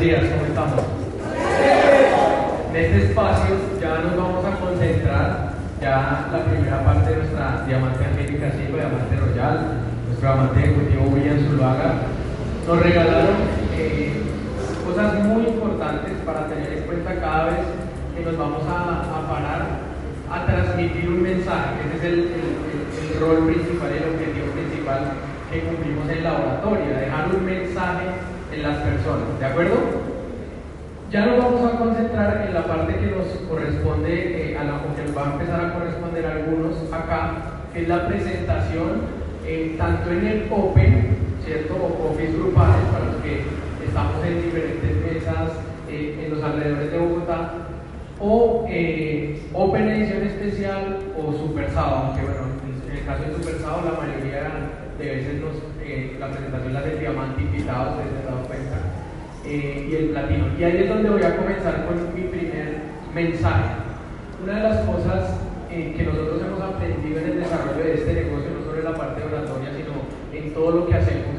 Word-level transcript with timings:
días, 0.00 0.22
¿cómo 0.30 0.46
estamos? 0.46 0.84
En 2.70 2.76
este 2.76 3.06
espacio 3.06 3.56
ya 3.80 3.98
nos 3.98 4.16
vamos 4.16 4.44
a 4.44 4.60
concentrar, 4.60 5.54
ya 5.80 6.28
la 6.30 6.44
primera 6.44 6.84
parte 6.84 7.10
de 7.10 7.16
nuestra 7.16 7.64
diamante 7.66 8.04
angélica 8.04 8.52
5, 8.54 8.76
diamante 8.76 9.16
royal, 9.16 9.82
nuestro 10.06 10.28
diamante 10.28 10.60
ejecutivo 10.60 11.02
William 11.10 11.38
Zuluaga, 11.40 11.90
nos 12.66 12.80
regalaron 12.80 13.36
eh, 13.74 14.22
cosas 14.86 15.24
muy 15.24 15.46
importantes 15.46 16.12
para 16.24 16.46
tener 16.46 16.72
en 16.74 16.82
cuenta 16.84 17.18
cada 17.18 17.44
vez 17.46 17.58
que 18.14 18.22
nos 18.22 18.38
vamos 18.38 18.62
a, 18.70 19.26
parar 19.26 19.66
a 20.30 20.46
transmitir 20.46 21.08
un 21.08 21.22
mensaje. 21.22 21.74
Ese 21.96 21.96
es 21.96 22.04
el, 22.04 22.18
el 22.22 23.20
rol 23.20 23.46
principal, 23.46 23.90
el 23.90 24.14
objetivo 24.14 24.46
principal 24.54 25.00
que 25.50 25.60
cumplimos 25.60 26.08
en 26.08 26.22
la 26.22 26.32
oratoria, 26.34 26.98
dejar 26.98 27.34
un 27.34 27.44
mensaje 27.44 28.37
en 28.52 28.62
las 28.62 28.78
personas, 28.78 29.38
¿de 29.38 29.46
acuerdo? 29.46 29.76
Ya 31.10 31.24
nos 31.26 31.38
vamos 31.38 31.72
a 31.72 31.78
concentrar 31.78 32.44
en 32.46 32.54
la 32.54 32.66
parte 32.66 32.94
que 32.96 33.06
nos 33.06 33.26
corresponde, 33.48 34.52
eh, 34.52 34.58
a 34.58 34.64
la 34.64 34.80
que 34.94 35.12
va 35.12 35.30
a 35.30 35.32
empezar 35.32 35.64
a 35.64 35.74
corresponder 35.74 36.26
a 36.26 36.32
algunos 36.32 36.74
acá, 36.92 37.62
que 37.72 37.82
es 37.82 37.88
la 37.88 38.06
presentación 38.06 39.02
eh, 39.46 39.74
tanto 39.78 40.10
en 40.10 40.26
el 40.26 40.48
Open, 40.50 41.16
¿cierto? 41.44 41.74
O 41.74 42.10
office 42.10 42.32
grupales 42.32 42.84
para 42.92 43.06
los 43.06 43.16
que 43.22 43.42
estamos 43.86 44.24
en 44.26 44.42
diferentes 44.42 44.96
mesas 44.96 45.50
eh, 45.88 46.24
en 46.24 46.34
los 46.34 46.42
alrededores 46.42 46.92
de 46.92 46.98
Bogotá, 46.98 47.52
o 48.20 48.66
Open 49.54 49.88
Edición 49.88 50.22
Especial 50.24 50.98
o 51.16 51.32
Super 51.32 51.70
Sábado, 51.70 52.08
aunque 52.08 52.22
bueno, 52.22 52.40
en 52.90 52.98
el 52.98 53.06
caso 53.06 53.24
de 53.24 53.34
Super 53.34 53.54
Sábado 53.60 53.92
la 53.92 54.06
mayoría 54.06 54.50
de 54.98 55.04
veces 55.04 55.40
nos, 55.40 55.67
la 56.18 56.28
presentación 56.28 56.74
la 56.74 56.82
del 56.82 57.00
diamante 57.00 57.40
invitado, 57.42 57.90
ustedes 57.92 58.12
se 58.12 58.18
han 58.18 58.34
dado 58.34 58.46
cuenta, 58.46 58.76
eh, 59.44 59.88
y 59.88 59.94
el 59.94 60.08
platino. 60.10 60.46
Y 60.58 60.64
ahí 60.64 60.76
es 60.82 60.88
donde 60.88 61.10
voy 61.10 61.22
a 61.22 61.36
comenzar 61.36 61.86
con 61.86 62.14
mi 62.14 62.28
primer 62.28 62.82
mensaje. 63.14 63.70
Una 64.42 64.56
de 64.56 64.62
las 64.62 64.78
cosas 64.84 65.40
eh, 65.70 65.94
que 65.96 66.04
nosotros 66.04 66.42
hemos 66.42 66.60
aprendido 66.60 67.20
en 67.20 67.30
el 67.30 67.40
desarrollo 67.40 67.82
de 67.82 67.94
este 67.94 68.12
negocio, 68.12 68.50
no 68.58 68.64
solo 68.64 68.78
en 68.78 68.84
la 68.84 68.94
parte 68.94 69.22
oratoria, 69.24 69.70
sino 69.72 69.94
en 70.32 70.54
todo 70.54 70.70
lo 70.70 70.86
que 70.86 70.94
hacemos, 70.94 71.36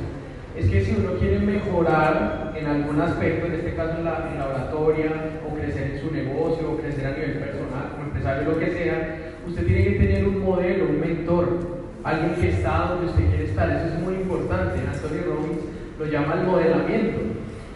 es 0.57 0.69
que 0.69 0.83
si 0.83 0.95
uno 0.99 1.13
quiere 1.19 1.39
mejorar 1.39 2.53
en 2.55 2.65
algún 2.65 2.99
aspecto, 2.99 3.45
en 3.47 3.53
este 3.53 3.75
caso 3.75 3.99
en 3.99 4.05
la, 4.05 4.29
en 4.31 4.39
la 4.39 4.47
oratoria, 4.47 5.41
o 5.47 5.55
crecer 5.55 5.91
en 5.93 6.01
su 6.01 6.11
negocio, 6.11 6.71
o 6.71 6.77
crecer 6.77 7.05
a 7.05 7.11
nivel 7.11 7.39
personal, 7.39 7.91
como 7.91 8.05
empresario, 8.05 8.49
lo 8.49 8.59
que 8.59 8.71
sea, 8.71 9.33
usted 9.47 9.65
tiene 9.65 9.83
que 9.85 9.99
tener 9.99 10.27
un 10.27 10.43
modelo, 10.43 10.85
un 10.89 10.99
mentor, 10.99 11.78
alguien 12.09 12.35
que 12.35 12.49
está 12.49 12.87
donde 12.89 13.07
usted 13.07 13.29
quiere 13.29 13.45
estar. 13.45 13.69
Eso 13.69 13.93
es 13.93 13.99
muy 14.01 14.15
importante. 14.15 14.79
Anthony 14.79 15.21
Robbins 15.25 15.63
lo 15.97 16.05
llama 16.05 16.35
el 16.35 16.47
modelamiento. 16.47 17.19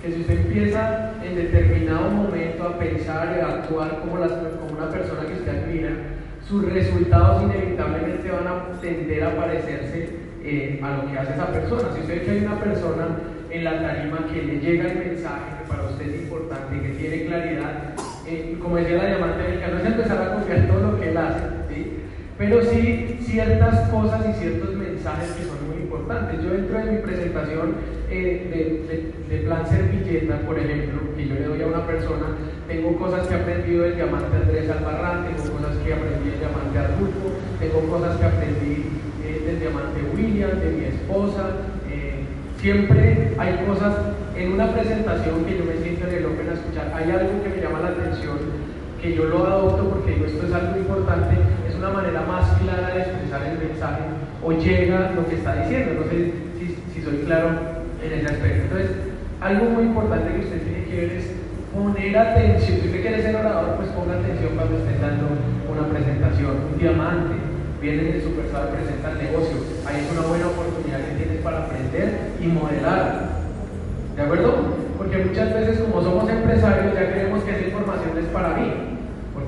Que 0.02 0.12
si 0.12 0.22
usted 0.22 0.40
empieza 0.42 1.14
en 1.24 1.36
determinado 1.36 2.10
momento 2.10 2.64
a 2.64 2.78
pensar 2.78 3.36
y 3.38 3.42
a 3.42 3.48
actuar 3.56 4.00
como, 4.00 4.18
como 4.18 4.78
una 4.78 4.90
persona 4.90 5.22
que 5.28 5.34
usted 5.34 5.64
admira, 5.64 5.92
sus 6.48 6.66
resultados 6.74 7.44
inevitablemente 7.44 8.30
van 8.30 8.48
a 8.48 8.82
tender 8.82 9.24
a 9.24 9.36
parecerse 9.36 10.10
eh, 10.44 10.80
a 10.84 10.98
lo 10.98 11.10
que 11.10 11.18
hace 11.18 11.34
esa 11.34 11.48
persona. 11.48 11.84
Si 11.96 12.02
usted 12.02 12.30
hay 12.30 12.46
una 12.46 12.60
persona 12.60 13.08
en 13.50 13.64
la 13.64 13.82
tarima 13.82 14.28
que 14.28 14.44
le 14.44 14.60
llega 14.60 14.92
el 14.92 14.98
mensaje 14.98 15.62
que 15.62 15.70
para 15.70 15.84
usted 15.84 16.10
es 16.10 16.22
importante, 16.24 16.82
que 16.82 16.90
tiene 16.90 17.26
claridad, 17.28 17.94
eh, 18.28 18.58
como 18.62 18.76
decía 18.76 18.98
la 18.98 19.08
diamante 19.08 19.46
americana, 19.46 19.74
no 19.76 19.80
es 19.80 19.86
empezar 19.86 20.22
a 20.22 20.34
confiar 20.34 20.68
todo 20.68 20.92
lo 20.92 21.00
que 21.00 21.10
él 21.10 21.18
hace, 21.18 21.54
pero 22.38 22.62
sí 22.64 23.13
ciertas 23.34 23.90
cosas 23.90 24.22
y 24.30 24.34
ciertos 24.40 24.76
mensajes 24.76 25.32
que 25.32 25.46
son 25.46 25.58
muy 25.66 25.82
importantes. 25.82 26.38
Yo 26.44 26.52
dentro 26.52 26.78
de 26.78 26.92
mi 26.92 26.98
presentación 27.00 27.74
eh, 28.12 29.12
de, 29.28 29.38
plan 29.40 29.68
servilleta, 29.68 30.38
por 30.46 30.60
ejemplo, 30.60 31.02
que 31.18 31.28
yo 31.28 31.34
le 31.34 31.46
doy 31.46 31.62
a 31.64 31.68
una 31.68 31.88
persona, 31.88 32.38
tengo 32.68 32.96
cosas 32.96 33.26
que 33.26 33.34
he 33.34 33.38
aprendido 33.38 33.84
del 33.84 33.96
diamante 33.96 34.38
Andrés 34.38 34.70
Albarrán, 34.70 35.26
tengo 35.26 35.58
cosas 35.58 35.76
que 35.78 35.94
aprendí 35.94 36.30
del 36.30 36.40
diamante 36.46 36.78
Arturo, 36.78 37.26
tengo 37.60 37.80
cosas 37.90 38.18
que 38.18 38.26
aprendí 38.26 38.76
eh, 39.26 39.42
del 39.48 39.60
diamante 39.60 40.00
William, 40.14 40.52
de 40.60 40.70
mi 40.70 40.86
esposa. 40.86 41.44
Eh, 41.90 42.22
siempre 42.62 43.34
hay 43.40 43.66
cosas 43.66 43.96
en 44.38 44.54
una 44.54 44.72
presentación 44.72 45.44
que 45.46 45.58
yo 45.58 45.66
me 45.66 45.82
siento 45.82 46.08
en 46.08 46.16
el 46.22 46.26
Open 46.28 46.50
a 46.50 46.54
escuchar. 46.54 46.94
Hay 46.94 47.10
algo 47.10 47.42
que 47.42 47.50
me 47.50 47.58
llama 47.58 47.82
la 47.82 47.98
atención, 47.98 48.38
que 49.02 49.16
yo 49.16 49.26
lo 49.26 49.48
adopto 49.48 49.90
porque 49.90 50.12
digo 50.12 50.26
esto 50.28 50.46
es 50.46 50.54
algo 50.54 50.78
importante 50.78 51.63
una 51.84 52.00
manera 52.00 52.22
más 52.22 52.48
clara 52.62 52.96
de 52.96 53.00
expresar 53.02 53.44
el 53.44 53.60
mensaje 53.60 54.04
o 54.42 54.54
llega 54.54 55.12
lo 55.16 55.28
que 55.28 55.36
está 55.36 55.56
diciendo. 55.64 56.00
No 56.00 56.10
sé 56.10 56.32
si, 56.58 57.02
soy 57.02 57.18
claro 57.28 57.50
en 58.02 58.14
ese 58.14 58.26
aspecto. 58.26 58.64
Entonces, 58.64 58.92
algo 59.42 59.66
muy 59.66 59.84
importante 59.84 60.32
que 60.32 60.48
usted 60.48 60.64
tiene 60.64 60.86
que 60.86 60.96
ver 60.96 61.12
es 61.20 61.36
poner 61.76 62.18
atención. 62.18 62.80
Si 62.80 62.88
usted 62.88 63.02
quiere 63.02 63.22
ser 63.22 63.36
orador, 63.36 63.76
pues 63.76 63.90
ponga 63.90 64.16
atención 64.16 64.56
cuando 64.56 64.78
esté 64.78 64.96
dando 64.98 65.28
una 65.68 65.84
presentación. 65.92 66.72
Un 66.72 66.80
diamante 66.80 67.36
viene 67.82 68.04
de 68.16 68.22
Superstar, 68.22 68.72
presenta 68.72 69.12
el 69.12 69.18
negocio. 69.18 69.58
Ahí 69.84 70.08
es 70.08 70.12
una 70.16 70.28
buena 70.28 70.48
oportunidad 70.48 71.04
que 71.04 71.20
tienes 71.20 71.44
para 71.44 71.68
aprender 71.68 72.32
y 72.40 72.48
modelar. 72.48 73.44
¿De 74.16 74.22
acuerdo? 74.22 74.80
Porque 74.98 75.18
muchas 75.18 75.54
veces 75.54 75.80
como 75.80 76.02
somos 76.02 76.30
empresarios 76.30 76.96
ya 76.96 77.12
creemos 77.12 77.44
que 77.44 77.52
esa 77.52 77.66
información 77.68 78.18
es 78.18 78.26
para 78.32 78.56
mí, 78.56 78.93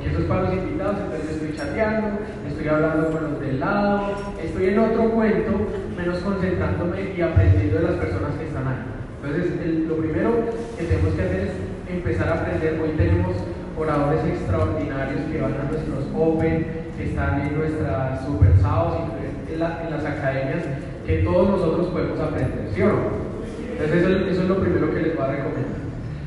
porque 0.06 0.10
eso 0.10 0.20
es 0.20 0.26
para 0.26 0.42
los 0.44 0.54
invitados, 0.54 0.98
entonces 1.04 1.32
estoy 1.32 1.56
chateando, 1.56 2.20
estoy 2.48 2.68
hablando 2.68 3.12
con 3.12 3.24
los 3.24 3.40
del 3.40 3.60
lado, 3.60 4.14
estoy 4.44 4.66
en 4.68 4.80
otro 4.80 5.10
cuento, 5.12 5.52
menos 5.98 6.18
concentrándome 6.20 7.14
y 7.18 7.22
aprendiendo 7.22 7.78
de 7.80 7.84
las 7.84 7.96
personas 7.96 8.36
que 8.36 8.46
están 8.46 8.68
ahí. 8.68 8.76
Entonces, 9.24 9.88
lo 9.88 9.98
primero 9.98 10.32
que 10.78 10.84
tenemos 10.84 11.14
que 11.16 11.22
hacer 11.22 11.40
es 11.42 11.52
empezar 11.90 12.30
a 12.30 12.34
aprender. 12.34 12.80
Hoy 12.80 12.90
tenemos 12.96 13.36
oradores 13.78 14.24
extraordinarios 14.26 15.22
que 15.32 15.42
van 15.42 15.54
a 15.54 15.64
nuestros 15.72 16.06
Open, 16.16 16.68
que 16.98 17.04
están 17.04 17.42
en 17.42 17.58
nuestras 17.58 18.26
Super 18.26 18.52
y 18.56 19.54
en, 19.54 19.60
las 19.60 20.06
academias, 20.06 20.66
que 21.06 21.18
todos 21.20 21.50
nosotros 21.50 21.88
podemos 21.88 22.20
aprender, 22.20 22.70
¿sí 22.74 22.82
o 22.82 22.88
no? 22.88 23.26
Entonces, 23.72 24.04
eso, 24.04 24.26
eso 24.28 24.42
es 24.44 24.50
lo 24.50 24.60
primero 24.60 24.94
que 24.94 25.02
les 25.02 25.16
voy 25.16 25.26
a 25.26 25.32
recomendar. 25.32 25.85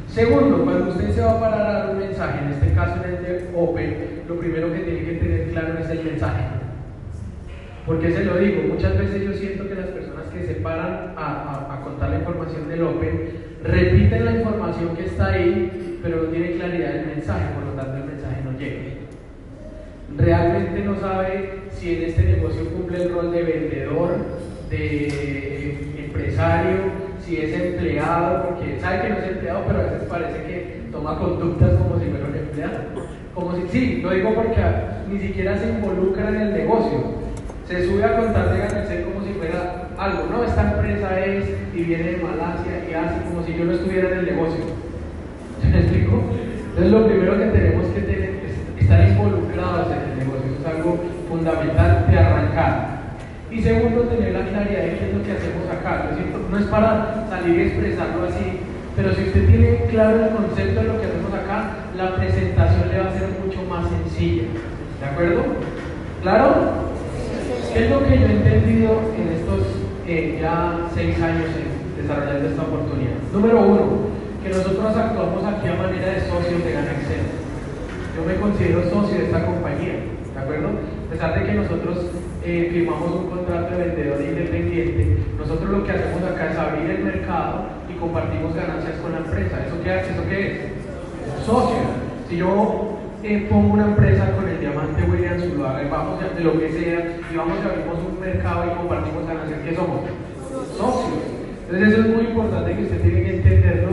Segundo, 0.08 0.64
cuando 0.64 0.90
usted 0.90 1.10
se 1.10 1.20
va 1.20 1.32
a 1.32 1.40
parar 1.40 1.60
a 1.60 1.72
dar 1.72 1.90
un 1.90 1.98
mensaje, 1.98 2.40
en 2.40 2.52
este 2.52 2.72
caso 2.72 3.04
en 3.04 3.14
el 3.14 3.22
de 3.22 3.50
Open, 3.54 4.22
lo 4.26 4.38
primero 4.38 4.72
que 4.72 4.80
tiene 4.80 5.04
que 5.04 5.14
tener 5.14 5.50
claro 5.50 5.78
es 5.78 5.90
el 5.90 6.04
mensaje. 6.04 6.44
Porque 7.86 8.12
se 8.12 8.24
lo 8.24 8.36
digo, 8.38 8.62
muchas 8.68 8.98
veces 8.98 9.22
yo 9.22 9.32
siento 9.34 9.68
que 9.68 9.74
las 9.74 9.86
personas 9.86 10.26
que 10.26 10.46
se 10.46 10.54
paran 10.56 11.14
a, 11.16 11.80
contar 11.84 12.10
la 12.10 12.18
información 12.18 12.68
del 12.68 12.82
Open 12.82 13.30
repiten 13.62 14.24
la 14.24 14.32
información 14.32 14.96
que 14.96 15.06
está 15.06 15.28
ahí, 15.28 15.98
pero 16.02 16.24
no 16.24 16.28
tienen 16.28 16.58
claridad 16.58 16.92
del 16.94 17.06
mensaje, 17.06 17.54
por 17.54 17.64
lo 17.64 17.72
tanto 17.72 17.96
el 17.98 18.04
mensaje 18.04 18.42
no 18.44 18.58
llega. 18.58 18.82
Realmente 20.16 20.84
no 20.84 20.98
sabe 20.98 21.60
si 21.70 21.94
en 21.96 22.02
este 22.04 22.24
negocio 22.24 22.68
cumple 22.70 23.04
el 23.04 23.12
rol 23.12 23.30
de 23.30 23.42
vendedor, 23.42 24.16
de 24.68 25.94
empresario, 25.98 27.07
si 27.28 27.36
es 27.36 27.52
empleado, 27.52 28.48
porque 28.48 28.80
sabe 28.80 29.02
que 29.02 29.08
no 29.10 29.16
es 29.16 29.28
empleado, 29.28 29.64
pero 29.66 29.80
a 29.80 29.82
veces 29.82 30.08
parece 30.08 30.42
que 30.44 30.80
toma 30.90 31.18
conductas 31.18 31.72
como 31.74 32.00
si 32.00 32.06
fuera 32.06 32.26
un 32.26 32.34
empleado. 32.34 32.78
Como 33.34 33.54
si, 33.54 33.68
sí, 33.68 34.00
lo 34.02 34.10
digo 34.10 34.34
porque 34.34 34.60
ni 35.10 35.20
siquiera 35.20 35.58
se 35.58 35.68
involucra 35.68 36.28
en 36.30 36.36
el 36.36 36.52
negocio. 36.54 36.98
Se 37.68 37.86
sube 37.86 38.02
a 38.02 38.16
contar 38.16 38.50
de 38.50 38.58
ganancia 38.58 39.04
como 39.04 39.24
si 39.26 39.34
fuera 39.34 39.88
algo. 39.98 40.24
No, 40.30 40.42
esta 40.42 40.72
empresa 40.72 41.20
es 41.20 41.44
y 41.74 41.82
viene 41.82 42.12
de 42.12 42.16
Malasia 42.16 42.88
y 42.90 42.94
hace 42.94 43.22
como 43.28 43.44
si 43.44 43.54
yo 43.54 43.64
no 43.66 43.72
estuviera 43.72 44.10
en 44.10 44.18
el 44.20 44.24
negocio. 44.24 44.64
¿Me 45.70 45.78
explico? 45.80 46.22
Entonces 46.70 46.92
lo 46.92 47.06
primero 47.06 47.38
que 47.38 47.46
tenemos 47.46 47.86
que 47.88 48.00
tener 48.00 48.30
es 48.46 48.82
estar 48.82 49.06
involucrados 49.06 49.92
en 49.92 50.12
el 50.12 50.18
negocio. 50.18 50.50
Eso 50.50 50.60
es 50.62 50.76
algo 50.76 50.98
fundamental 51.28 52.06
de 52.10 52.18
arrancar. 52.18 52.97
Y 53.50 53.62
segundo, 53.62 54.02
tener 54.02 54.32
la 54.32 54.44
claridad 54.44 54.82
de 54.82 54.98
qué 54.98 55.08
es 55.08 55.16
lo 55.16 55.24
que 55.24 55.32
hacemos 55.32 55.64
acá. 55.72 56.10
No 56.50 56.58
es 56.58 56.66
para 56.66 57.26
salir 57.30 57.58
y 57.58 57.62
expresarlo 57.62 58.28
así, 58.28 58.60
pero 58.94 59.14
si 59.14 59.22
usted 59.22 59.46
tiene 59.48 59.86
claro 59.90 60.24
el 60.24 60.30
concepto 60.30 60.80
de 60.80 60.88
lo 60.88 61.00
que 61.00 61.06
hacemos 61.06 61.32
acá, 61.32 61.88
la 61.96 62.16
presentación 62.16 62.88
le 62.92 63.00
va 63.00 63.08
a 63.08 63.18
ser 63.18 63.28
mucho 63.42 63.62
más 63.64 63.88
sencilla. 63.88 64.42
¿De 65.00 65.06
acuerdo? 65.06 65.42
¿Claro? 66.22 66.88
¿Qué 67.72 67.84
es 67.84 67.90
lo 67.90 68.04
que 68.04 68.18
yo 68.18 68.26
he 68.26 68.32
entendido 68.32 69.00
en 69.16 69.28
estos 69.32 69.64
eh, 70.06 70.38
ya 70.42 70.88
seis 70.94 71.16
años 71.22 71.48
desarrollando 71.96 72.48
esta 72.48 72.62
oportunidad? 72.62 73.16
Número 73.32 73.62
uno, 73.62 73.82
que 74.42 74.50
nosotros 74.50 74.96
actuamos 74.96 75.44
aquí 75.44 75.68
a 75.68 75.74
manera 75.74 76.12
de 76.12 76.20
socios 76.20 76.64
de 76.64 76.72
Gana 76.72 76.92
Excel. 76.92 77.24
Yo 78.14 78.24
me 78.26 78.34
considero 78.34 78.82
socio 78.90 79.16
de 79.16 79.24
esta 79.24 79.46
compañía, 79.46 80.04
¿de 80.34 80.40
acuerdo? 80.40 80.68
A 80.68 81.10
pesar 81.10 81.38
de 81.38 81.46
que 81.46 81.54
nosotros 81.54 82.06
eh, 82.44 82.70
firmamos 82.72 83.10
un 83.10 83.30
contrato 83.30 83.76
de 83.76 83.86
vendedor 83.86 84.20
independiente, 84.20 85.16
nosotros 85.38 85.70
lo 85.70 85.84
que 85.84 85.92
hacemos 85.92 86.22
acá 86.22 86.50
es 86.50 86.58
abrir 86.58 86.90
el 86.90 87.04
mercado 87.04 87.66
y 87.88 87.98
compartimos 87.98 88.54
ganancias 88.54 88.96
con 89.02 89.12
la 89.12 89.18
empresa. 89.18 89.66
¿Eso 89.66 89.82
qué, 89.82 89.96
eso 89.96 90.22
qué 90.28 90.46
es? 90.46 91.44
Socio. 91.44 92.08
Si 92.28 92.36
yo 92.36 92.98
eh, 93.22 93.46
pongo 93.50 93.74
una 93.74 93.86
empresa 93.86 94.30
con 94.36 94.48
el 94.48 94.60
diamante 94.60 95.02
William 95.02 95.40
Zuluaga 95.40 95.82
vamos 95.90 96.20
de 96.20 96.44
lo 96.44 96.58
que 96.58 96.70
sea, 96.70 97.16
y 97.32 97.36
vamos 97.36 97.58
y 97.58 97.66
abrimos 97.66 97.98
un 98.06 98.20
mercado 98.20 98.66
y 98.66 98.76
compartimos 98.76 99.26
ganancias, 99.26 99.60
¿qué 99.64 99.74
somos? 99.74 100.00
Socios. 100.76 101.38
Entonces 101.70 101.88
eso 101.88 102.00
es 102.00 102.16
muy 102.16 102.24
importante 102.26 102.76
que 102.76 102.82
usted 102.84 103.02
tiene 103.02 103.22
que 103.24 103.36
entenderlo 103.36 103.90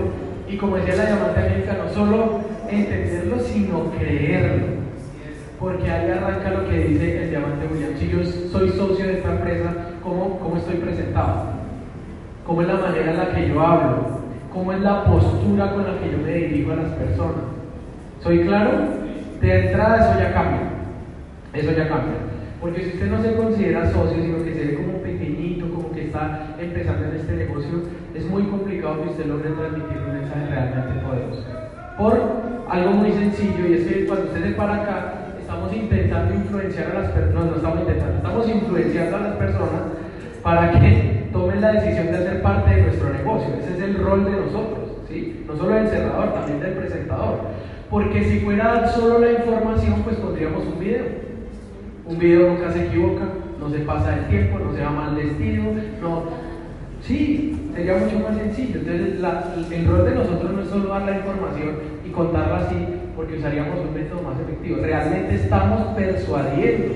Y 0.48 0.56
como 0.56 0.78
decía 0.78 0.96
la 0.96 1.08
diamante 1.08 1.40
América, 1.42 1.78
no 1.84 1.94
solo 1.94 2.42
entenderlo, 2.70 3.40
sino 3.40 3.92
creerlo. 3.98 4.85
Porque 5.60 5.90
ahí 5.90 6.12
arranca 6.12 6.52
lo 6.52 6.70
que 6.70 6.80
dice 6.80 7.24
el 7.24 7.30
diamante 7.30 7.68
William. 7.72 7.98
Si 7.98 8.10
yo 8.10 8.24
soy 8.52 8.70
socio 8.70 9.06
de 9.06 9.14
esta 9.14 9.32
empresa, 9.32 9.74
¿cómo, 10.04 10.40
cómo 10.40 10.58
estoy 10.58 10.76
presentado? 10.76 11.56
¿Cómo 12.46 12.62
es 12.62 12.68
la 12.68 12.76
manera 12.76 13.12
en 13.12 13.18
la 13.18 13.30
que 13.32 13.50
yo 13.50 13.60
hablo? 13.62 14.20
¿Cómo 14.54 14.74
es 14.74 14.82
la 14.82 15.06
postura 15.06 15.72
con 15.74 15.84
la 15.84 16.00
que 16.00 16.12
yo 16.12 16.18
me 16.18 16.32
dirijo 16.32 16.72
a 16.72 16.76
las 16.76 16.92
personas? 16.92 17.44
¿Soy 18.22 18.42
claro? 18.42 18.72
De 19.42 19.66
entrada 19.68 19.98
eso 19.98 20.20
ya 20.20 20.34
cambia. 20.34 20.62
Eso 21.54 21.72
ya 21.72 21.88
cambia. 21.88 22.18
Porque 22.62 22.82
si 22.82 22.90
usted 22.90 23.12
no 23.12 23.22
se 23.22 23.36
considera 23.36 23.92
socio, 23.92 24.22
sino 24.22 24.44
que 24.44 24.54
se 24.54 24.66
ve 24.66 24.76
como 24.76 24.98
pequeñito, 25.00 25.70
como 25.70 25.92
que 25.92 26.06
está 26.06 26.56
empezando 26.60 27.06
en 27.06 27.16
este 27.16 27.34
negocio, 27.34 27.82
es 28.14 28.26
muy 28.26 28.44
complicado 28.44 29.04
que 29.04 29.10
usted 29.10 29.26
logre 29.26 29.52
transmitir 29.52 29.98
un 29.98 30.14
mensaje 30.14 30.46
realmente 30.50 31.06
poderoso. 31.06 31.44
Por 31.98 32.20
algo 32.70 32.92
muy 32.92 33.12
sencillo, 33.12 33.68
y 33.68 33.74
es 33.74 33.88
que 33.88 34.06
cuando 34.06 34.26
usted 34.26 34.44
se 34.44 34.52
para 34.52 34.76
acá, 34.82 35.14
estamos 35.66 35.76
intentando 35.76 36.34
influenciar 36.36 36.92
a 36.92 37.02
las 37.02 37.12
personas, 37.12 37.46
no 37.46 37.56
estamos 37.56 37.80
intentando, 37.80 38.16
estamos 38.18 38.50
influenciando 38.50 39.18
a 39.18 39.20
las 39.22 39.36
personas 39.36 39.82
para 40.44 40.72
que 40.72 41.30
tomen 41.34 41.62
la 41.62 41.72
decisión 41.74 42.08
de 42.08 42.18
hacer 42.18 42.42
parte 42.42 42.76
de 42.76 42.82
nuestro 42.84 43.10
negocio. 43.10 43.48
Ese 43.60 43.74
es 43.74 43.84
el 43.84 43.98
rol 43.98 44.26
de 44.26 44.32
nosotros, 44.32 44.90
¿sí? 45.10 45.44
no 45.48 45.58
solo 45.58 45.76
del 45.76 45.88
cerrador, 45.88 46.34
también 46.34 46.60
del 46.60 46.74
presentador. 46.74 47.40
Porque 47.90 48.24
si 48.24 48.40
fuera 48.40 48.88
solo 48.90 49.20
la 49.20 49.32
información, 49.32 50.02
pues 50.04 50.18
pondríamos 50.18 50.66
un 50.66 50.80
video. 50.80 51.06
Un 52.06 52.20
video 52.20 52.50
nunca 52.50 52.72
se 52.72 52.86
equivoca, 52.86 53.24
no 53.60 53.70
se 53.70 53.80
pasa 53.80 54.16
el 54.16 54.26
tiempo, 54.28 54.60
no 54.60 54.74
se 54.74 54.84
va 54.84 54.92
mal 54.92 55.16
vestido, 55.16 55.64
no. 56.02 56.24
Sí, 57.02 57.72
sería 57.76 57.98
mucho 57.98 58.20
más 58.20 58.38
sencillo. 58.38 58.80
Entonces, 58.80 59.72
el 59.72 59.88
rol 59.88 60.06
de 60.06 60.16
nosotros 60.16 60.52
no 60.52 60.62
es 60.62 60.70
solo 60.70 60.90
dar 60.90 61.04
la 61.04 61.18
información 61.18 61.76
y 62.06 62.10
contarla 62.10 62.58
así, 62.58 62.76
porque 63.16 63.38
usaríamos 63.38 63.80
un 63.80 63.94
método 63.94 64.22
más 64.22 64.40
efectivo. 64.40 64.78
Realmente 64.82 65.36
estamos 65.36 65.96
persuadiendo 65.96 66.94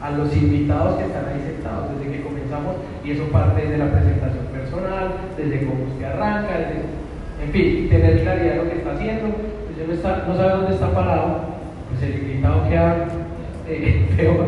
a 0.00 0.10
los 0.10 0.36
invitados 0.36 0.96
que 0.96 1.04
están 1.04 1.24
ahí 1.26 1.40
sentados 1.44 1.90
desde 1.98 2.12
que 2.12 2.22
comenzamos, 2.22 2.76
y 3.04 3.10
eso 3.10 3.24
parte 3.24 3.62
desde 3.62 3.78
la 3.78 3.90
presentación 3.90 4.46
personal, 4.52 5.14
desde 5.36 5.66
cómo 5.66 5.84
usted 5.90 6.04
arranca, 6.04 6.58
desde, 6.58 7.44
en 7.44 7.52
fin, 7.52 7.88
tener 7.88 8.22
claridad 8.22 8.54
de 8.54 8.56
lo 8.56 8.70
que 8.70 8.76
está 8.78 8.92
haciendo 8.92 9.56
no, 9.84 9.92
está, 9.92 10.24
no 10.26 10.36
sabe 10.36 10.50
dónde 10.50 10.74
está 10.74 10.90
parado, 10.92 11.40
pues 11.90 12.02
el 12.02 12.22
invitado 12.22 12.68
queda 12.68 13.06
eh, 13.68 14.08
peor. 14.16 14.46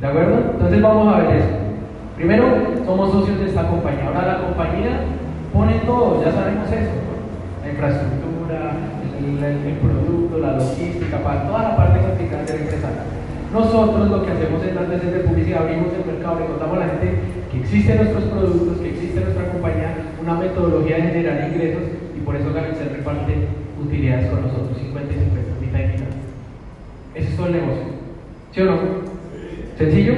¿De 0.00 0.06
acuerdo? 0.06 0.36
Entonces 0.52 0.82
vamos 0.82 1.14
a 1.14 1.18
ver 1.20 1.36
eso. 1.36 1.48
Primero, 2.16 2.44
somos 2.84 3.12
socios 3.12 3.40
de 3.40 3.46
esta 3.46 3.66
compañía. 3.68 4.06
Ahora 4.06 4.26
la 4.26 4.40
compañía 4.40 5.00
pone 5.52 5.74
todo, 5.86 6.22
ya 6.24 6.32
sabemos 6.32 6.70
eso. 6.70 6.90
La 7.62 7.70
infraestructura, 7.70 8.27
el, 9.36 9.76
producto, 9.76 10.38
la 10.38 10.56
logística, 10.56 11.18
para 11.18 11.44
toda 11.44 11.62
la 11.62 11.76
parte 11.76 12.00
complicada 12.00 12.44
del 12.44 12.62
empresario. 12.62 13.04
Nosotros 13.52 14.10
lo 14.10 14.24
que 14.24 14.32
hacemos 14.32 14.64
es 14.64 14.74
las 14.74 14.88
veces 14.88 15.12
de 15.12 15.20
publicidad, 15.20 15.62
abrimos 15.62 15.92
el 15.92 16.04
mercado, 16.04 16.40
le 16.40 16.46
contamos 16.46 16.76
a 16.76 16.80
la 16.80 16.88
gente 16.88 17.12
que 17.52 17.60
existen 17.60 17.96
nuestros 17.96 18.24
productos, 18.24 18.78
que 18.80 18.90
existe 18.90 19.20
nuestra 19.20 19.52
compañía, 19.52 19.96
una 20.20 20.34
metodología 20.34 20.96
de 20.96 21.02
generar 21.02 21.48
ingresos 21.48 21.82
y 22.16 22.20
por 22.20 22.36
eso 22.36 22.52
Gabriel 22.52 22.76
reparte 22.92 23.34
utilidades 23.80 24.28
con 24.28 24.42
nosotros, 24.42 24.76
50 24.78 25.12
y 25.12 25.16
50, 25.16 25.60
mitad 25.60 25.80
y 25.80 25.92
mitad. 25.92 26.12
Ese 27.14 27.28
es 27.28 27.36
todo 27.36 27.46
el 27.46 27.52
negocio. 27.52 27.88
¿Sí 28.52 28.60
o 28.60 28.64
no? 28.64 28.76
¿Sencillo? 29.76 30.14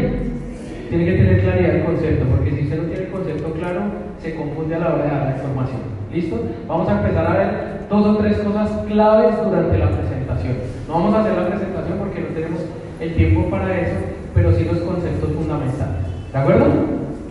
Tiene 0.88 1.04
que 1.04 1.12
tener 1.12 1.40
claridad 1.42 1.76
el 1.76 1.84
concepto, 1.84 2.24
porque 2.26 2.50
si 2.50 2.62
usted 2.62 2.78
no 2.78 2.88
tiene 2.88 3.04
el 3.04 3.10
concepto 3.10 3.52
claro, 3.52 3.82
se 4.20 4.34
confunde 4.34 4.74
a 4.74 4.78
la 4.80 4.94
hora 4.94 5.04
de 5.04 5.10
dar 5.10 5.24
la 5.26 5.36
información. 5.36 5.89
¿Listo? 6.12 6.40
Vamos 6.66 6.88
a 6.88 7.00
empezar 7.00 7.26
a 7.26 7.38
ver 7.38 7.80
dos 7.88 8.06
o 8.06 8.16
tres 8.16 8.38
cosas 8.38 8.68
claves 8.88 9.36
durante 9.44 9.78
la 9.78 9.90
presentación. 9.90 10.54
No 10.88 10.94
vamos 10.94 11.14
a 11.14 11.20
hacer 11.20 11.34
la 11.36 11.48
presentación 11.48 11.98
porque 11.98 12.20
no 12.20 12.26
tenemos 12.28 12.60
el 13.00 13.14
tiempo 13.14 13.48
para 13.48 13.80
eso, 13.80 13.96
pero 14.34 14.52
sí 14.52 14.64
los 14.64 14.80
conceptos 14.80 15.30
fundamentales. 15.30 16.06
¿De 16.32 16.38
acuerdo? 16.38 16.66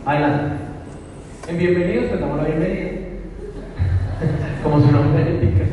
Adelante. 0.05 0.55
En 1.49 1.57
bienvenidos, 1.57 2.05
pues 2.05 2.21
damos 2.21 2.37
la 2.37 2.43
bienvenida. 2.45 2.89
Como 4.63 4.79
su 4.79 4.91
nombre 4.91 5.29
indica. 5.29 5.65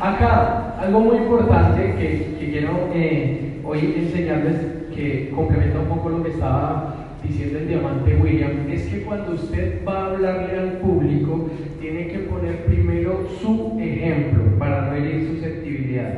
Acá, 0.00 0.74
algo 0.78 1.00
muy 1.00 1.16
importante 1.16 1.94
que, 1.94 2.36
quiero 2.50 2.90
eh, 2.94 3.60
hoy 3.64 3.94
enseñarles, 3.96 4.56
que 4.94 5.30
complementa 5.34 5.80
un 5.80 5.86
poco 5.86 6.10
lo 6.10 6.22
que 6.22 6.30
estaba 6.30 6.94
diciendo 7.22 7.58
el 7.58 7.68
diamante 7.68 8.16
William, 8.16 8.68
es 8.70 8.86
que 8.86 9.02
cuando 9.02 9.32
usted 9.32 9.80
va 9.86 9.98
a 9.98 10.06
hablarle 10.06 10.58
al 10.58 10.72
público, 10.78 11.50
tiene 11.86 12.08
que 12.08 12.18
poner 12.20 12.64
primero 12.64 13.28
su 13.40 13.78
ejemplo 13.78 14.42
para 14.58 14.86
no 14.86 14.94
herir 14.94 15.28
susceptibilidad. 15.28 16.14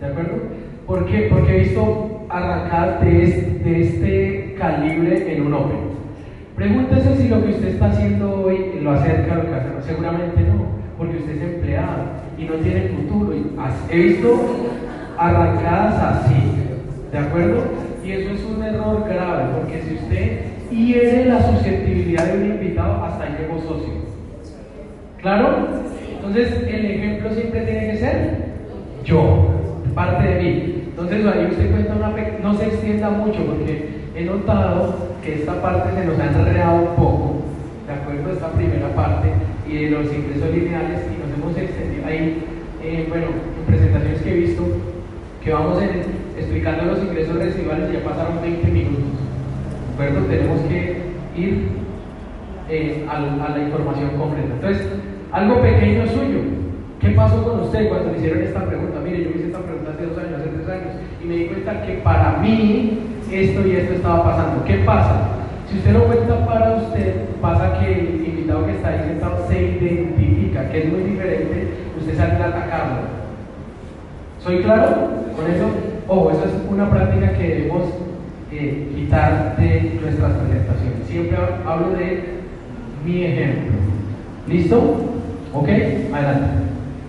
¿De 0.00 0.06
acuerdo? 0.06 0.34
¿Por? 0.86 1.00
Porque 1.30 1.56
he 1.56 1.60
visto 1.60 2.26
arrancadas 2.28 3.00
de 3.00 3.24
este, 3.80 4.54
calibre 4.56 5.34
en 5.34 5.46
un 5.46 5.54
Open. 5.54 5.94
Pregúntese 6.54 7.16
si 7.16 7.28
lo 7.28 7.42
que 7.42 7.50
usted 7.50 7.68
está 7.70 7.86
haciendo 7.86 8.44
hoy 8.44 8.78
lo 8.80 8.92
acerca 8.92 9.32
a 9.32 9.36
lo 9.38 9.42
que. 9.42 9.82
Seguramente 9.84 10.40
no, 10.42 10.64
porque 10.96 11.16
usted 11.16 11.38
es 11.38 11.42
empleado 11.42 12.04
y 12.38 12.44
no 12.44 12.54
tiene 12.54 12.88
futuro. 12.90 13.32
He 13.90 13.98
visto 13.98 14.40
arrancadas 15.18 16.22
así, 16.22 16.36
¿de 17.10 17.18
acuerdo? 17.18 17.64
Y 18.04 18.12
eso 18.12 18.30
es 18.30 18.44
un 18.44 18.62
error 18.62 19.04
grave, 19.08 19.54
porque 19.58 19.82
si 19.82 19.94
usted 19.94 20.40
hiere 20.70 21.24
la 21.24 21.42
susceptibilidad 21.42 22.32
de 22.32 22.38
un 22.38 22.50
invitado, 22.52 23.04
hasta 23.04 23.24
ahí 23.24 23.36
llegó 23.40 23.60
socio. 23.60 24.03
¿Claro? 25.24 25.56
Entonces, 26.16 26.52
el 26.68 26.84
ejemplo 26.84 27.30
siempre 27.30 27.62
tiene 27.62 27.92
que 27.92 27.96
ser 27.96 28.44
yo, 29.06 29.54
parte 29.94 30.22
de 30.22 30.42
mí. 30.42 30.82
Entonces, 30.90 31.24
ahí 31.24 31.46
usted 31.50 31.70
cuenta 31.70 31.94
una. 31.94 32.12
No 32.42 32.52
se 32.58 32.66
extienda 32.66 33.08
mucho, 33.08 33.42
porque 33.46 33.88
he 34.14 34.24
notado 34.26 34.94
que 35.24 35.36
esta 35.36 35.62
parte 35.62 35.98
se 35.98 36.04
nos 36.04 36.18
ha 36.18 36.26
enredado 36.26 36.76
un 36.76 36.96
poco, 36.96 37.36
¿de 37.86 37.94
acuerdo? 37.94 38.32
Esta 38.34 38.52
primera 38.52 38.94
parte 38.94 39.28
y 39.66 39.84
de 39.84 39.90
los 39.92 40.12
ingresos 40.12 40.50
lineales 40.54 41.00
hemos 41.38 41.56
extendido 41.56 42.06
ahí, 42.06 42.44
eh, 42.82 43.06
bueno, 43.08 43.28
en 43.28 43.66
presentaciones 43.66 44.20
que 44.20 44.30
he 44.30 44.36
visto, 44.36 44.62
que 45.42 45.54
vamos 45.54 45.82
explicando 46.36 46.84
los 46.84 47.02
ingresos 47.02 47.36
residuales 47.36 47.88
y 47.88 47.94
ya 47.94 48.04
pasaron 48.04 48.42
20 48.42 48.70
minutos. 48.70 49.04
¿De 49.88 50.04
acuerdo? 50.04 50.28
Tenemos 50.28 50.60
que 50.68 51.02
ir 51.34 51.84
eh, 52.68 53.06
a, 53.08 53.20
la 53.20 53.58
información 53.58 54.10
completa. 54.16 54.54
Entonces, 54.54 54.86
algo 55.34 55.60
pequeño 55.60 56.06
suyo. 56.06 56.38
¿Qué 57.00 57.10
pasó 57.10 57.42
con 57.42 57.60
usted 57.60 57.88
cuando 57.88 58.12
me 58.12 58.18
hicieron 58.18 58.40
esta 58.42 58.64
pregunta? 58.64 59.00
Mire, 59.04 59.24
yo 59.24 59.30
me 59.30 59.36
hice 59.36 59.46
esta 59.46 59.58
pregunta 59.58 59.90
hace 59.90 60.06
dos 60.06 60.18
años, 60.18 60.40
hace 60.40 60.48
tres 60.48 60.68
años, 60.68 60.92
y 61.22 61.26
me 61.26 61.34
di 61.34 61.46
cuenta 61.46 61.82
que 61.82 61.92
para 61.94 62.38
mí 62.38 63.00
esto 63.30 63.66
y 63.66 63.72
esto 63.72 63.94
estaba 63.94 64.22
pasando. 64.22 64.64
¿Qué 64.64 64.74
pasa? 64.86 65.28
Si 65.68 65.78
usted 65.78 65.92
lo 65.92 66.04
cuenta 66.04 66.46
para 66.46 66.76
usted, 66.76 67.14
pasa 67.42 67.80
que 67.80 67.92
el 67.92 68.24
invitado 68.24 68.64
que 68.64 68.72
está 68.72 68.88
ahí 68.90 69.00
sentado 69.08 69.44
se 69.48 69.60
identifica, 69.60 70.70
que 70.70 70.78
es 70.78 70.92
muy 70.92 71.02
diferente 71.02 71.68
usted 71.98 72.16
salir 72.16 72.40
a 72.40 72.46
atacarlo. 72.46 72.96
¿Soy 74.38 74.58
claro 74.58 74.88
con 75.34 75.50
eso? 75.50 75.66
Ojo, 76.06 76.30
eso 76.30 76.44
es 76.44 76.70
una 76.70 76.88
práctica 76.88 77.32
que 77.32 77.48
debemos 77.48 77.82
eh, 78.52 78.88
quitar 78.94 79.56
de 79.56 79.98
nuestras 80.00 80.32
presentaciones. 80.32 81.08
Siempre 81.08 81.38
hablo 81.66 81.90
de 81.96 82.22
mi 83.04 83.24
ejemplo. 83.24 83.72
¿Listo? 84.46 85.13
¿Ok? 85.54 85.68
Adelante. 86.12 86.46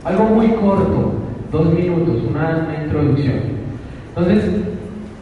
Algo 0.03 0.25
muy 0.25 0.49
corto, 0.49 1.13
dos 1.51 1.73
minutos, 1.73 2.23
una 2.29 2.75
introducción. 2.83 3.39
Entonces, 4.09 4.43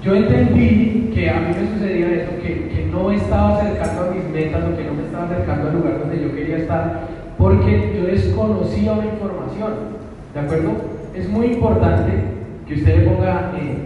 yo 0.04 0.14
entendí 0.14 1.12
que 1.14 1.30
a 1.30 1.40
mí 1.40 1.56
me 1.58 1.74
sucedía 1.74 2.12
eso, 2.12 2.32
que, 2.42 2.68
que, 2.68 2.90
no 2.92 3.12
estaba 3.12 3.58
acercando 3.58 4.04
a 4.04 4.14
mis 4.14 4.26
metas 4.26 4.64
o 4.66 4.78
que 4.78 4.84
no 4.84 4.94
me 4.94 5.04
estaba 5.04 5.26
acercando 5.26 5.70
al 5.70 5.76
lugar 5.76 6.00
donde 6.00 6.22
yo 6.22 6.36
quería 6.36 6.58
estar 6.58 7.08
porque 7.38 7.94
yo 7.96 8.06
desconocía 8.06 8.96
la 8.96 9.06
información. 9.06 9.72
¿De 10.34 10.40
acuerdo? 10.42 10.72
Es 11.16 11.30
muy 11.30 11.48
importante 11.48 12.12
que 12.68 12.76
usted 12.76 13.00
le 13.00 13.10
ponga, 13.10 13.54
eh, 13.58 13.78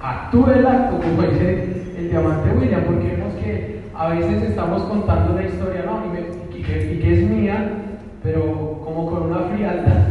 actúe 0.00 0.46
el 0.50 0.66
acto, 0.66 0.98
como 0.98 1.22
dice 1.22 1.92
el 1.96 2.10
diamante 2.10 2.50
William, 2.58 2.82
porque 2.84 3.16
vemos 3.16 3.32
que 3.42 3.80
a 3.94 4.08
veces 4.08 4.42
estamos 4.42 4.82
contando 4.82 5.32
una 5.32 5.44
historia, 5.44 5.84
¿no? 5.86 6.02
Y, 6.54 6.62
que, 6.62 6.94
y 6.94 6.98
que 6.98 7.14
es 7.14 7.30
mía, 7.30 7.70
pero 8.24 8.80
como 8.82 9.10
con 9.10 9.30
una 9.30 9.40
frialdad. 9.50 10.08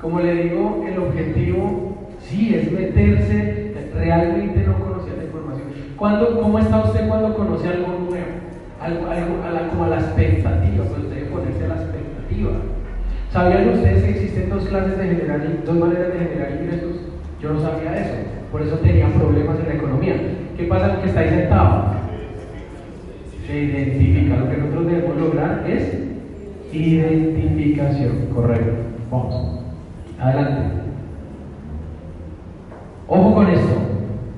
Como 0.00 0.20
le 0.20 0.34
digo, 0.34 0.86
el 0.88 0.98
objetivo 0.98 2.08
sí 2.20 2.54
es 2.54 2.72
meterse 2.72 3.74
realmente 3.92 4.64
no 4.66 4.78
conocía 4.78 5.14
la 5.16 5.24
información. 5.24 5.68
¿Cuándo, 5.96 6.40
¿Cómo 6.40 6.58
está 6.58 6.78
usted 6.84 7.08
cuando 7.08 7.34
conoce 7.34 7.68
algo 7.68 7.88
nuevo? 8.08 8.26
Algo, 8.80 9.10
algo 9.10 9.42
a 9.44 9.50
la, 9.50 9.68
como 9.68 9.84
a 9.84 9.88
la 9.88 9.96
expectativa, 9.96 10.84
pues 10.86 11.10
debe 11.10 11.26
ponerse 11.26 11.64
a 11.64 11.68
la 11.68 11.74
expectativa. 11.74 12.50
¿Sabían 13.30 13.68
ustedes 13.68 14.04
que 14.04 14.10
existen 14.10 14.48
dos 14.48 14.64
clases 14.66 14.96
de 14.96 15.04
generar, 15.04 15.40
dos 15.66 15.76
maneras 15.76 16.12
de 16.14 16.18
generar 16.18 16.52
ingresos? 16.62 16.96
Yo 17.42 17.52
no 17.52 17.60
sabía 17.60 18.00
eso, 18.00 18.14
por 18.50 18.62
eso 18.62 18.76
tenía 18.78 19.08
problemas 19.08 19.58
en 19.60 19.66
la 19.66 19.74
economía. 19.74 20.14
¿Qué 20.56 20.64
pasa? 20.64 21.00
Que 21.02 21.08
está 21.08 21.20
ahí 21.20 21.28
sentado. 21.28 21.94
Se 23.46 23.58
identifica. 23.58 24.36
Lo 24.36 24.50
que 24.50 24.56
nosotros 24.56 24.86
debemos 24.86 25.16
lograr 25.16 25.64
es 25.68 26.09
identificación. 26.72 28.28
Correcto. 28.34 28.72
Vamos. 29.10 29.60
Adelante. 30.18 30.80
Ojo 33.08 33.34
con 33.34 33.48
esto. 33.48 33.74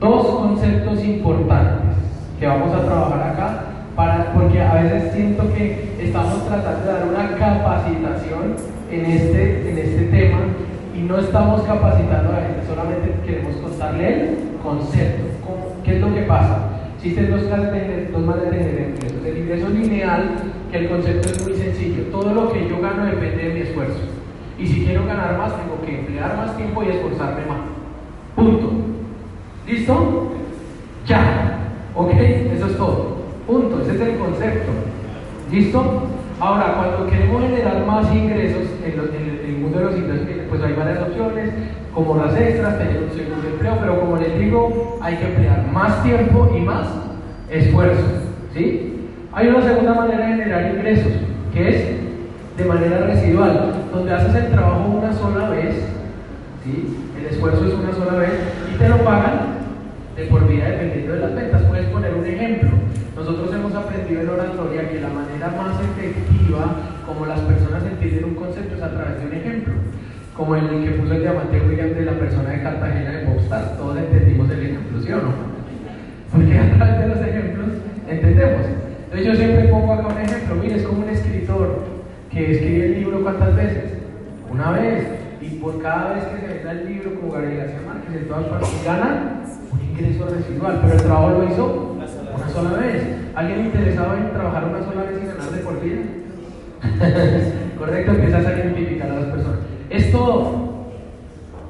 Dos 0.01 0.27
conceptos 0.27 1.05
importantes 1.05 1.97
que 2.41 2.47
vamos 2.47 2.75
a 2.75 2.85
trabajar 2.85 3.33
acá, 3.33 3.65
para, 3.95 4.33
porque 4.33 4.61
a 4.61 4.75
veces 4.75 5.13
siento 5.13 5.45
que 5.55 5.95
estamos 6.01 6.45
tratando 6.47 6.81
de 6.81 6.93
dar 6.93 7.09
una 7.09 7.37
capacitación 7.37 8.57
en 8.91 9.07
este, 9.07 9.71
en 9.71 9.79
este 9.79 10.03
tema 10.07 10.39
y 10.97 11.03
no 11.03 11.19
estamos 11.19 11.63
capacitando 11.63 12.31
a 12.31 12.41
la 12.41 12.47
gente, 12.47 12.67
solamente 12.67 13.15
queremos 13.25 13.57
contarle 13.57 14.09
el 14.09 14.37
concepto. 14.63 15.23
¿Qué 15.85 15.97
es 15.97 16.01
lo 16.01 16.15
que 16.15 16.23
pasa? 16.23 16.69
Existen 16.97 17.31
dos, 17.31 17.43
dos 17.43 18.23
maneras 18.23 18.51
de 18.51 18.95
ingresos. 18.95 19.27
El 19.27 19.39
ingreso 19.39 19.69
lineal, 19.69 20.31
que 20.73 20.79
el 20.79 20.89
concepto 20.89 21.29
es 21.29 21.47
muy 21.47 21.55
sencillo. 21.55 22.05
Todo 22.11 22.33
lo 22.33 22.51
que 22.51 22.67
yo 22.67 22.81
gano 22.81 23.05
depende 23.05 23.45
de 23.45 23.55
mi 23.55 23.61
esfuerzo. 23.61 24.01
Y 24.59 24.67
si 24.67 24.85
quiero 24.87 25.05
ganar 25.05 25.37
más, 25.37 25.53
tengo 25.57 25.81
que 25.85 26.01
emplear 26.01 26.35
más 26.37 26.57
tiempo 26.57 26.83
y 26.83 26.89
esforzarme 26.89 27.45
más. 27.47 27.61
Punto. 28.35 28.73
¿Listo? 29.67 30.33
Ya. 31.07 31.59
¿Ok? 31.95 32.13
Eso 32.15 32.67
es 32.67 32.77
todo. 32.79 33.17
Punto. 33.47 33.83
Ese 33.83 33.95
es 33.95 34.01
el 34.01 34.17
concepto. 34.17 34.73
¿Listo? 35.53 36.03
Ahora, 36.41 36.75
cuando 36.75 37.11
queremos 37.11 37.43
generar 37.43 37.87
más 37.87 38.13
ingresos 38.13 38.63
en, 38.83 38.99
el, 39.47 39.59
mundo 39.59 39.79
de 39.79 39.85
los 39.85 39.97
ingresos, 39.97 40.27
pues 40.49 40.63
hay 40.63 40.73
varias 40.73 41.03
opciones, 41.03 41.51
como 41.95 42.17
las 42.17 42.35
extras, 42.35 42.79
tener 42.79 43.03
un 43.03 43.11
segundo 43.17 43.47
empleo, 43.47 43.77
pero 43.79 44.01
como 44.01 44.17
les 44.17 44.39
digo, 44.39 44.99
hay 45.03 45.17
que 45.17 45.27
emplear 45.27 45.71
más 45.71 46.03
tiempo 46.03 46.51
y 46.57 46.61
más 46.63 46.89
esfuerzo. 47.51 48.03
¿sí? 48.55 49.02
Hay 49.35 49.49
una 49.49 49.63
segunda 49.63 49.95
manera 49.95 50.27
de 50.27 50.33
generar 50.35 50.75
ingresos, 50.75 51.13
que 51.55 51.69
es 51.71 51.87
de 52.59 52.65
manera 52.67 53.07
residual, 53.07 53.73
donde 53.91 54.13
haces 54.13 54.35
el 54.35 54.51
trabajo 54.51 54.91
una 54.91 55.11
sola 55.11 55.49
vez, 55.49 55.75
¿sí? 56.63 56.99
el 57.19 57.33
esfuerzo 57.33 57.65
es 57.65 57.73
una 57.73 57.95
sola 57.95 58.19
vez, 58.19 58.33
y 58.71 58.77
te 58.77 58.89
lo 58.91 58.99
pagan 58.99 59.57
de 60.17 60.25
por 60.27 60.47
vida 60.47 60.69
dependiendo 60.69 61.15
de 61.15 61.21
las 61.21 61.35
ventas. 61.35 61.63
Puedes 61.63 61.87
poner 61.87 62.15
un 62.15 62.27
ejemplo. 62.27 62.69
Nosotros 63.17 63.55
hemos 63.55 63.75
aprendido 63.75 64.21
en 64.21 64.29
oratoria 64.29 64.91
que 64.91 65.01
la 65.01 65.09
manera 65.09 65.49
más 65.57 65.81
efectiva 65.81 66.77
como 67.07 67.25
las 67.25 67.41
personas 67.41 67.85
entienden 67.85 68.25
un 68.25 68.35
concepto 68.35 68.77
es 68.77 68.83
a 68.83 68.91
través 68.91 69.19
de 69.19 69.27
un 69.29 69.33
ejemplo. 69.33 69.73
Como 70.37 70.57
el 70.57 70.69
que 70.85 70.91
puso 70.91 71.15
el 71.15 71.21
diamante 71.23 71.59
William 71.59 71.95
de 71.95 72.05
la 72.05 72.13
persona 72.13 72.51
de 72.51 72.63
Cartagena 72.63 73.11
de 73.11 73.27
Popstar. 73.27 73.77
Todos 73.79 73.97
entendimos 73.97 74.51
el 74.51 74.61
ejemplo, 74.61 75.01
¿sí 75.01 75.13
o 75.13 75.17
no? 75.17 75.33
Porque 76.31 76.59
a 76.59 76.77
través 76.77 77.01
de 77.01 77.09
los 77.09 77.21
ejemplos 77.21 77.69
entendemos. 78.09 78.82
Entonces 79.13 79.31
yo 79.31 79.45
siempre 79.45 79.69
pongo 79.69 79.93
acá 79.93 80.07
un 80.07 80.21
ejemplo. 80.23 80.55
Mire, 80.55 80.77
es 80.77 80.83
como 80.85 81.03
un 81.03 81.11
escritor 81.11 81.81
que 82.31 82.53
escribe 82.53 82.87
el 82.87 82.95
libro 82.95 83.23
cuántas 83.23 83.55
veces? 83.55 83.93
Una 84.51 84.71
vez. 84.71 85.07
Y 85.43 85.49
por 85.57 85.83
cada 85.83 86.15
vez 86.15 86.25
que 86.25 86.41
se 86.41 86.55
venda 86.55 86.73
el 86.73 86.87
libro, 86.87 87.21
como 87.21 87.33
Gabriel 87.33 87.59
García 87.59 87.81
Márquez, 87.87 88.23
en 88.23 88.29
todas 88.29 88.45
partes, 88.45 88.85
gana 88.87 89.43
un 89.71 89.81
ingreso 89.91 90.25
residual. 90.31 90.81
Pero 90.81 90.95
el 90.95 91.03
trabajo 91.03 91.29
lo 91.29 91.45
hizo 91.45 91.97
una 92.35 92.49
sola 92.49 92.79
vez. 92.79 93.03
¿Alguien 93.35 93.67
interesado 93.67 94.17
en 94.17 94.31
trabajar 94.31 94.65
una 94.65 94.83
sola 94.83 95.03
vez 95.03 95.21
y 95.23 95.27
ganar 95.27 95.51
de 95.51 95.59
por 95.59 95.81
vida? 95.83 96.01
Correcto, 97.79 98.13
empiezas 98.13 98.47
a 98.47 98.53
identificar 98.55 99.11
a 99.11 99.15
las 99.15 99.25
personas. 99.27 99.59
Es 99.91 100.11
todo. 100.11 100.73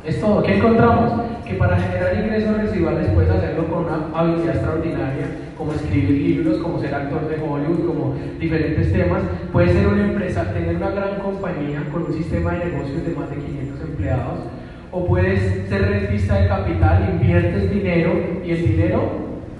Es 0.05 0.21
todo. 0.21 0.45
¿Qué 0.45 0.59
encontramos? 0.59 1.23
Que 1.45 1.55
para 1.55 1.77
generar 1.77 2.15
ingresos 2.23 2.57
residuales 2.57 3.11
puedes 3.13 3.31
hacerlo 3.31 3.67
con 3.67 3.87
una 3.87 4.17
habilidad 4.17 4.55
extraordinaria, 4.55 5.27
como 5.62 5.75
escribir 5.75 6.11
libros, 6.11 6.59
como 6.59 6.81
ser 6.81 6.92
actor 6.92 7.28
de 7.28 7.37
Hollywood, 7.37 7.87
como 7.87 8.14
diferentes 8.40 8.92
temas. 8.92 9.23
Puedes 9.52 9.73
ser 9.73 9.87
una 9.87 10.07
empresa, 10.07 10.52
tener 10.52 10.75
una 10.75 10.90
gran 10.90 11.21
compañía 11.21 11.85
con 11.92 12.02
un 12.02 12.12
sistema 12.12 12.54
de 12.54 12.64
negocios 12.64 13.07
de 13.07 13.14
más 13.14 13.31
de 13.31 13.37
500 13.37 13.81
empleados. 13.81 14.38
O 14.90 15.07
puedes 15.07 15.69
ser 15.69 15.83
rentista 15.83 16.40
de 16.40 16.49
capital, 16.49 17.11
inviertes 17.12 17.71
dinero 17.71 18.12
y 18.45 18.50
el 18.50 18.66
dinero 18.66 19.02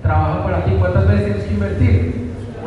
trabaja 0.03 0.43
para 0.43 0.65
ti. 0.65 0.73
¿Cuántas 0.77 1.07
veces 1.07 1.25
tienes 1.25 1.45
que 1.45 1.55
invertir? 1.55 2.15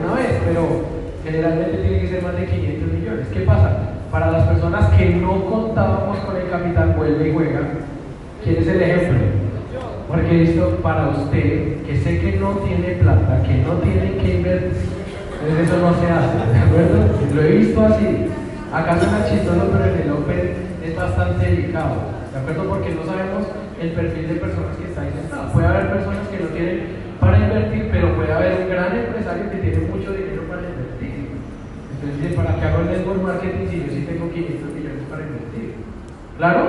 Una 0.01 0.13
vez, 0.15 0.41
pero 0.45 0.85
generalmente 1.25 1.77
tiene 1.79 1.99
que 1.99 2.07
ser 2.07 2.23
más 2.23 2.37
de 2.37 2.45
500 2.45 2.93
millones. 2.93 3.27
¿Qué 3.33 3.41
pasa? 3.41 3.79
Para 4.11 4.31
las 4.31 4.47
personas 4.47 4.89
que 4.93 5.09
no 5.09 5.43
contábamos 5.43 6.19
con 6.19 6.37
el 6.37 6.49
capital, 6.49 6.93
vuelve 6.95 7.29
y 7.29 7.33
juega. 7.33 7.59
¿Quién 8.45 8.55
es 8.59 8.67
el 8.67 8.81
ejemplo? 8.81 9.44
Porque 10.07 10.43
esto 10.43 10.77
para 10.83 11.09
usted, 11.09 11.81
que 11.83 11.97
sé 11.97 12.19
que 12.19 12.37
no 12.37 12.51
tiene 12.59 12.95
plata, 12.95 13.41
que 13.43 13.57
no 13.57 13.73
tiene 13.81 14.17
que 14.17 14.35
invertir, 14.35 14.95
eso 15.61 15.77
no 15.77 15.93
se 15.93 16.07
hace, 16.09 16.37
¿de 16.53 16.59
acuerdo? 16.59 16.97
Lo 17.33 17.41
he 17.41 17.51
visto 17.57 17.81
así. 17.85 18.27
Acá 18.73 18.99
suena 18.99 19.25
chistoso, 19.29 19.69
pero 19.71 19.85
en 19.85 20.01
el 20.01 20.11
Open 20.11 20.53
es 20.83 20.95
bastante 20.95 21.45
delicado, 21.45 21.95
¿de 22.33 22.39
acuerdo? 22.39 22.69
Porque 22.69 22.93
no 22.93 23.05
sabemos 23.05 23.45
el 23.81 23.91
perfil 23.91 24.27
de 24.27 24.35
personas 24.35 24.75
que 24.77 24.85
están 24.85 25.13
sentadas. 25.13 25.51
Puede 25.53 25.67
haber 25.67 25.91
personas 25.91 26.27
que 26.27 26.39
no 26.39 26.47
tienen 26.49 26.79
para 27.19 27.37
invertir, 27.37 27.89
pero 27.91 28.15
puede 28.15 28.33
haber 28.33 28.61
un 28.61 28.69
gran 28.69 28.95
empresario 28.95 29.49
que 29.49 29.57
tiene 29.57 29.87
mucho 29.87 30.11
dinero 30.13 30.43
para 30.49 30.61
invertir. 30.61 31.29
Entonces, 31.93 32.33
¿para 32.35 32.55
qué 32.55 32.65
hago 32.65 32.81
el 32.81 32.87
network 32.87 33.21
marketing 33.21 33.67
si 33.69 33.77
yo 33.79 33.89
sí 33.89 34.05
tengo 34.07 34.29
500 34.29 34.73
millones 34.73 35.03
para 35.09 35.23
invertir? 35.23 35.73
¿Claro? 36.37 36.63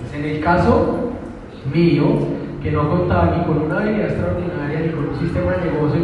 Pues 0.00 0.14
en 0.14 0.24
el 0.24 0.40
caso 0.40 1.12
mío, 1.72 2.33
que 2.64 2.72
no 2.72 2.88
contaba 2.88 3.36
ni 3.36 3.44
con 3.44 3.60
una 3.60 3.76
habilidad 3.76 4.08
extraordinaria, 4.08 4.80
ni 4.80 4.88
con 4.88 5.08
un 5.12 5.20
sistema 5.20 5.52
de 5.52 5.70
negocio, 5.70 6.00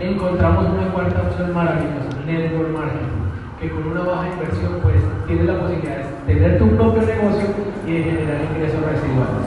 encontramos 0.00 0.64
una 0.72 0.88
cuarta 0.88 1.20
opción 1.20 1.52
maravillosa, 1.52 2.16
network 2.24 2.72
marketing, 2.72 3.20
que 3.60 3.68
con 3.68 3.92
una 3.92 4.00
baja 4.00 4.32
inversión 4.32 4.80
pues 4.80 4.96
tienes 5.26 5.44
la 5.44 5.60
posibilidad 5.60 6.00
de 6.26 6.34
tener 6.34 6.58
tu 6.58 6.66
propio 6.80 7.02
negocio 7.02 7.44
y 7.86 7.92
de 7.92 8.04
generar 8.04 8.40
ingresos 8.40 8.80
residuales. 8.80 9.44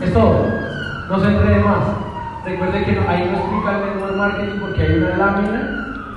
Es 0.00 0.12
todo, 0.14 0.48
no 1.10 1.20
se 1.20 1.26
enrede 1.28 1.60
más. 1.60 1.92
Recuerde 2.46 2.84
que 2.84 2.90
ahí 3.06 3.28
no 3.28 3.36
explica 3.36 3.68
el 3.76 3.84
network 3.84 4.16
marketing 4.16 4.60
porque 4.60 4.80
hay 4.80 4.96
una 4.96 5.16
lámina 5.18 5.60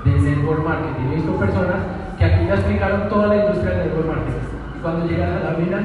del 0.06 0.24
network 0.24 0.64
marketing. 0.64 1.04
He 1.04 1.16
visto 1.16 1.36
personas 1.36 1.80
que 2.18 2.24
aquí 2.24 2.48
ya 2.48 2.54
explicaron 2.54 3.10
toda 3.10 3.28
la 3.28 3.36
industria 3.44 3.76
del 3.76 3.88
network 3.88 4.08
marketing. 4.08 4.48
Y 4.72 4.80
cuando 4.80 5.06
llegan 5.06 5.32
a 5.32 5.40
la 5.40 5.52
lámina, 5.52 5.80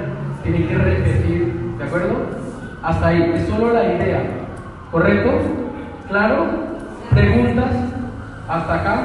tienen 0.44 0.68
que 0.68 0.78
repetir, 0.78 1.74
¿de 1.76 1.84
acuerdo? 1.84 2.51
Hasta 2.82 3.06
ahí, 3.06 3.32
es 3.34 3.48
solo 3.48 3.72
la 3.72 3.84
idea. 3.84 4.22
¿Correcto? 4.90 5.30
¿Claro? 6.08 6.46
¿Preguntas? 7.10 7.70
¿Hasta 8.48 8.74
acá? 8.74 9.00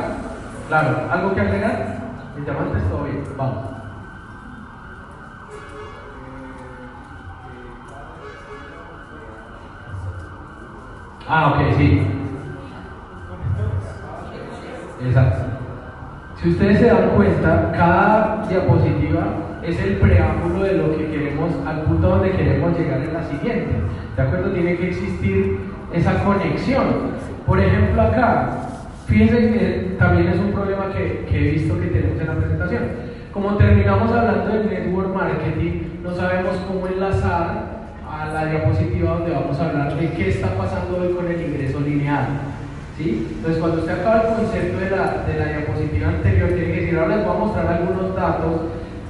Claro. 0.67 0.97
¿Algo 1.11 1.35
que 1.35 1.41
agregar? 1.41 1.97
Mi 2.35 2.43
diamante 2.43 2.79
todo 2.89 3.03
bien. 3.03 3.23
Vamos. 3.37 3.57
Ah, 11.29 11.53
ok, 11.53 11.77
sí. 11.77 12.07
Exacto. 15.01 15.45
Si 16.41 16.49
ustedes 16.49 16.79
se 16.79 16.87
dan 16.87 17.09
cuenta, 17.09 17.71
cada 17.73 18.45
diapositiva 18.47 19.46
es 19.71 19.79
el 19.81 19.97
preámbulo 19.97 20.63
de 20.63 20.73
lo 20.73 20.97
que 20.97 21.07
queremos, 21.07 21.51
al 21.65 21.81
punto 21.83 22.07
donde 22.07 22.31
queremos 22.31 22.77
llegar 22.77 23.01
en 23.01 23.13
la 23.13 23.23
siguiente. 23.23 23.75
¿De 24.15 24.21
acuerdo? 24.21 24.51
Tiene 24.51 24.77
que 24.77 24.87
existir 24.89 25.59
esa 25.93 26.23
conexión. 26.23 26.85
Por 27.45 27.59
ejemplo, 27.59 28.01
acá, 28.01 28.49
fíjense 29.07 29.35
que 29.35 29.95
también 29.99 30.29
es 30.29 30.39
un 30.39 30.51
problema 30.51 30.93
que, 30.93 31.25
que 31.29 31.37
he 31.37 31.51
visto 31.51 31.79
que 31.79 31.87
tenemos 31.87 32.19
en 32.19 32.27
la 32.27 32.35
presentación. 32.35 32.83
Como 33.33 33.57
terminamos 33.57 34.11
hablando 34.11 34.53
del 34.53 34.69
network 34.69 35.13
marketing, 35.13 36.01
no 36.01 36.15
sabemos 36.15 36.55
cómo 36.67 36.87
enlazar 36.87 37.77
a 38.09 38.27
la 38.33 38.45
diapositiva 38.45 39.15
donde 39.15 39.31
vamos 39.31 39.59
a 39.59 39.69
hablar 39.69 39.95
de 39.95 40.11
qué 40.11 40.29
está 40.29 40.57
pasando 40.57 40.97
hoy 40.97 41.13
con 41.13 41.27
el 41.27 41.41
ingreso 41.41 41.79
lineal. 41.81 42.25
¿Sí? 42.97 43.27
Entonces, 43.35 43.59
cuando 43.61 43.81
usted 43.81 43.99
acaba 43.99 44.21
el 44.21 44.35
concepto 44.35 44.79
de 44.79 44.89
la, 44.89 45.23
de 45.27 45.37
la 45.37 45.45
diapositiva 45.57 46.07
anterior, 46.07 46.49
tiene 46.49 46.73
que 46.73 46.81
decir, 46.81 46.97
ahora 46.97 47.15
les 47.17 47.25
voy 47.25 47.35
a 47.35 47.39
mostrar 47.39 47.67
algunos 47.67 48.15
datos 48.15 48.61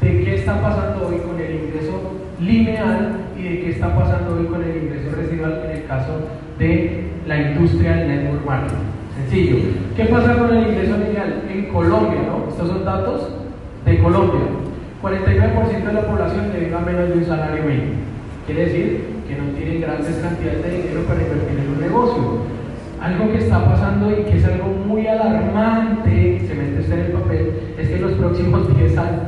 de 0.01 0.23
qué 0.23 0.35
está 0.35 0.61
pasando 0.61 1.07
hoy 1.07 1.17
con 1.17 1.39
el 1.39 1.55
ingreso 1.55 2.01
lineal 2.39 3.17
y 3.37 3.43
de 3.43 3.59
qué 3.61 3.69
está 3.71 3.95
pasando 3.95 4.35
hoy 4.35 4.45
con 4.45 4.63
el 4.63 4.83
ingreso 4.83 5.15
residual 5.15 5.61
en 5.65 5.77
el 5.77 5.85
caso 5.85 6.13
de 6.59 7.07
la 7.25 7.51
industria 7.51 7.95
del 7.97 8.07
network 8.07 8.45
marketing. 8.45 8.77
Sencillo. 9.15 9.57
¿Qué 9.95 10.05
pasa 10.05 10.37
con 10.37 10.55
el 10.55 10.67
ingreso 10.67 10.97
lineal? 10.97 11.43
En 11.49 11.65
Colombia, 11.73 12.21
¿no? 12.27 12.49
Estos 12.49 12.67
son 12.67 12.85
datos 12.85 13.29
de 13.85 13.99
Colombia. 13.99 14.41
49% 15.01 15.85
de 15.85 15.93
la 15.93 16.07
población 16.07 16.51
le 16.53 16.73
a 16.73 16.79
menos 16.79 17.09
de 17.09 17.13
un 17.15 17.25
salario 17.25 17.63
mínimo. 17.63 17.93
Quiere 18.45 18.65
decir 18.65 19.05
que 19.27 19.35
no 19.35 19.49
tienen 19.57 19.81
grandes 19.81 20.15
cantidades 20.17 20.63
de 20.63 20.81
dinero 20.81 21.01
para 21.01 21.21
invertir 21.21 21.59
en 21.59 21.73
un 21.73 21.81
negocio. 21.81 22.23
Algo 23.01 23.31
que 23.31 23.37
está 23.37 23.63
pasando 23.63 24.11
y 24.11 24.23
que 24.23 24.37
es 24.37 24.45
algo 24.45 24.67
muy 24.69 25.05
alarmante, 25.05 26.41
se 26.47 26.55
mete 26.55 26.79
usted 26.79 26.93
en 26.93 27.05
el 27.05 27.11
papel, 27.11 27.53
es 27.77 27.87
que 27.87 27.95
en 27.95 28.01
los 28.01 28.13
próximos 28.13 28.75
10 28.77 28.97
años, 28.97 29.21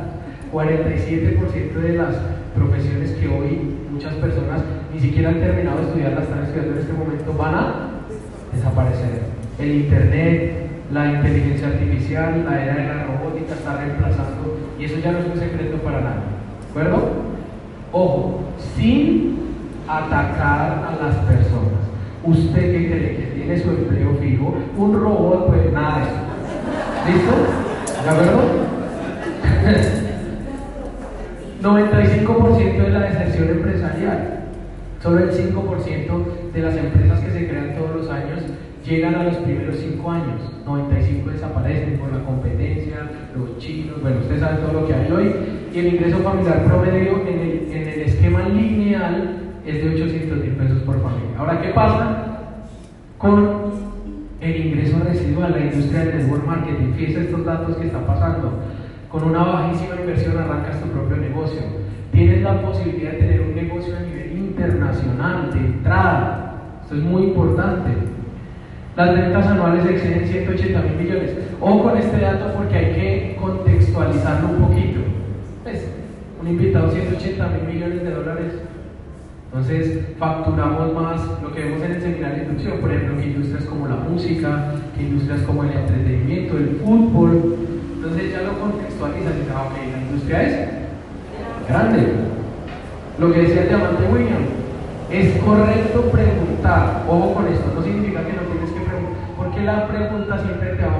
47% 0.52 1.72
de 1.74 1.92
las 1.96 2.16
profesiones 2.54 3.12
que 3.12 3.28
hoy 3.28 3.58
muchas 3.90 4.14
personas 4.14 4.62
ni 4.92 5.00
siquiera 5.00 5.30
han 5.30 5.40
terminado 5.40 5.78
de 5.78 5.84
estudiar, 5.84 6.12
las 6.12 6.24
están 6.24 6.42
estudiando 6.44 6.72
en 6.72 6.78
este 6.78 6.92
momento, 6.92 7.34
van 7.34 7.54
a 7.54 7.74
desaparecer. 8.52 9.22
El 9.58 9.70
Internet, 9.72 10.70
la 10.92 11.12
inteligencia 11.12 11.68
artificial, 11.68 12.44
la 12.48 12.62
era 12.62 12.74
de 12.74 12.84
la 12.86 13.04
robótica 13.04 13.54
está 13.54 13.76
reemplazando, 13.76 14.58
y 14.78 14.84
eso 14.84 14.98
ya 14.98 15.12
no 15.12 15.18
es 15.18 15.26
un 15.26 15.38
secreto 15.38 15.76
para 15.78 16.00
nadie. 16.00 16.22
¿De 16.64 16.70
acuerdo? 16.70 17.12
Ojo, 17.92 18.40
sin 18.76 19.38
atacar 19.86 20.84
a 20.88 20.98
las 21.00 21.16
personas. 21.16 21.80
¿Usted 22.22 22.72
qué 22.72 22.90
cree? 22.90 23.16
Que 23.16 23.32
tiene 23.34 23.58
su 23.58 23.70
empleo 23.70 24.14
fijo. 24.20 24.54
Un 24.76 25.00
robot, 25.00 25.48
pues 25.48 25.72
nada 25.72 25.98
de 25.98 26.02
eso. 26.04 27.18
¿Listo? 27.18 27.34
¿De 28.04 28.10
acuerdo? 28.10 28.40
95% 31.62 32.84
de 32.84 32.90
la 32.90 33.00
deserción 33.00 33.50
empresarial. 33.50 34.40
Solo 35.02 35.18
el 35.18 35.30
5% 35.30 36.52
de 36.52 36.60
las 36.60 36.76
empresas 36.76 37.20
que 37.20 37.30
se 37.30 37.48
crean 37.48 37.74
todos 37.76 37.96
los 37.96 38.10
años 38.10 38.40
llegan 38.84 39.14
a 39.14 39.24
los 39.24 39.36
primeros 39.36 39.76
5 39.76 40.10
años. 40.10 40.40
95 40.64 41.30
desaparecen 41.30 41.98
por 41.98 42.12
la 42.12 42.24
competencia, 42.24 43.10
los 43.36 43.58
chinos, 43.58 44.00
bueno, 44.02 44.18
usted 44.20 44.40
sabe 44.40 44.62
todo 44.62 44.80
lo 44.80 44.86
que 44.86 44.94
hay 44.94 45.12
hoy. 45.12 45.34
Y 45.72 45.78
el 45.78 45.94
ingreso 45.94 46.18
familiar 46.18 46.64
promedio 46.64 47.20
en 47.26 47.38
el, 47.38 47.72
en 47.72 47.88
el 47.88 48.00
esquema 48.00 48.48
lineal 48.48 49.36
es 49.66 49.84
de 49.84 49.90
800 49.90 50.38
mil 50.38 50.50
pesos 50.52 50.78
por 50.82 51.02
familia. 51.02 51.38
Ahora, 51.38 51.60
¿qué 51.60 51.68
pasa 51.68 52.26
con 53.18 53.90
el 54.40 54.66
ingreso 54.66 54.98
residual, 55.04 55.52
la 55.52 55.66
industria 55.66 56.04
del 56.04 56.18
network 56.18 56.46
marketing? 56.46 56.92
Fíjense 56.96 57.20
estos 57.22 57.44
datos 57.44 57.76
que 57.76 57.86
están 57.86 58.06
pasando. 58.06 58.52
Con 59.10 59.24
una 59.24 59.42
bajísima 59.42 59.96
inversión 60.00 60.38
arrancas 60.38 60.80
tu 60.80 60.88
propio 60.88 61.16
negocio. 61.16 61.60
Tienes 62.12 62.42
la 62.42 62.62
posibilidad 62.62 63.12
de 63.12 63.18
tener 63.18 63.40
un 63.40 63.54
negocio 63.54 63.96
a 63.96 64.00
nivel 64.00 64.38
internacional, 64.38 65.52
de 65.52 65.58
entrada. 65.58 66.54
Esto 66.82 66.94
es 66.94 67.02
muy 67.02 67.24
importante. 67.24 67.90
Las 68.96 69.14
ventas 69.14 69.46
anuales 69.46 69.84
exceden 69.86 70.26
180 70.26 70.82
mil 70.82 70.94
millones. 70.96 71.36
O 71.60 71.82
con 71.82 71.96
este 71.96 72.20
dato 72.20 72.52
porque 72.56 72.76
hay 72.76 72.94
que 72.94 73.36
contextualizarlo 73.40 74.48
un 74.48 74.68
poquito. 74.68 75.00
Pues, 75.64 75.92
un 76.40 76.48
invitado 76.48 76.90
180 76.90 77.48
mil 77.48 77.74
millones 77.74 78.02
de 78.02 78.10
dólares 78.10 78.52
entonces, 79.52 80.06
facturamos 80.16 80.94
más 80.94 81.42
lo 81.42 81.52
que 81.52 81.64
vemos 81.64 81.82
en 81.82 81.90
el 81.90 82.00
seminario 82.00 82.36
de 82.36 82.42
instrucción, 82.42 82.80
por 82.80 82.92
ejemplo, 82.92 83.18
que 83.18 83.26
industrias 83.26 83.64
como 83.64 83.88
la 83.88 83.96
música, 83.96 84.74
que 84.94 85.02
industrias 85.02 85.42
como 85.42 85.64
el 85.64 85.72
entretenimiento, 85.72 86.56
el 86.56 86.76
fútbol. 86.76 87.56
Entonces, 87.96 88.30
ya 88.30 88.42
lo 88.42 88.52
ok, 89.02 89.76
la 89.92 89.98
industria 90.02 90.42
es 90.42 90.68
grande. 91.68 92.12
Lo 93.18 93.32
que 93.32 93.42
decía 93.42 93.62
el 93.62 93.68
diamante 93.68 94.04
William, 94.12 94.44
es 95.10 95.42
correcto 95.42 96.02
preguntar. 96.10 97.04
Ojo 97.08 97.34
con 97.34 97.46
esto, 97.48 97.72
no 97.74 97.82
significa 97.82 98.24
que 98.24 98.32
no 98.32 98.42
tienes 98.42 98.70
que 98.70 98.80
preguntar, 98.80 99.20
porque 99.36 99.60
la 99.62 99.88
pregunta 99.88 100.38
siempre 100.38 100.70
te 100.70 100.82
da 100.82 100.96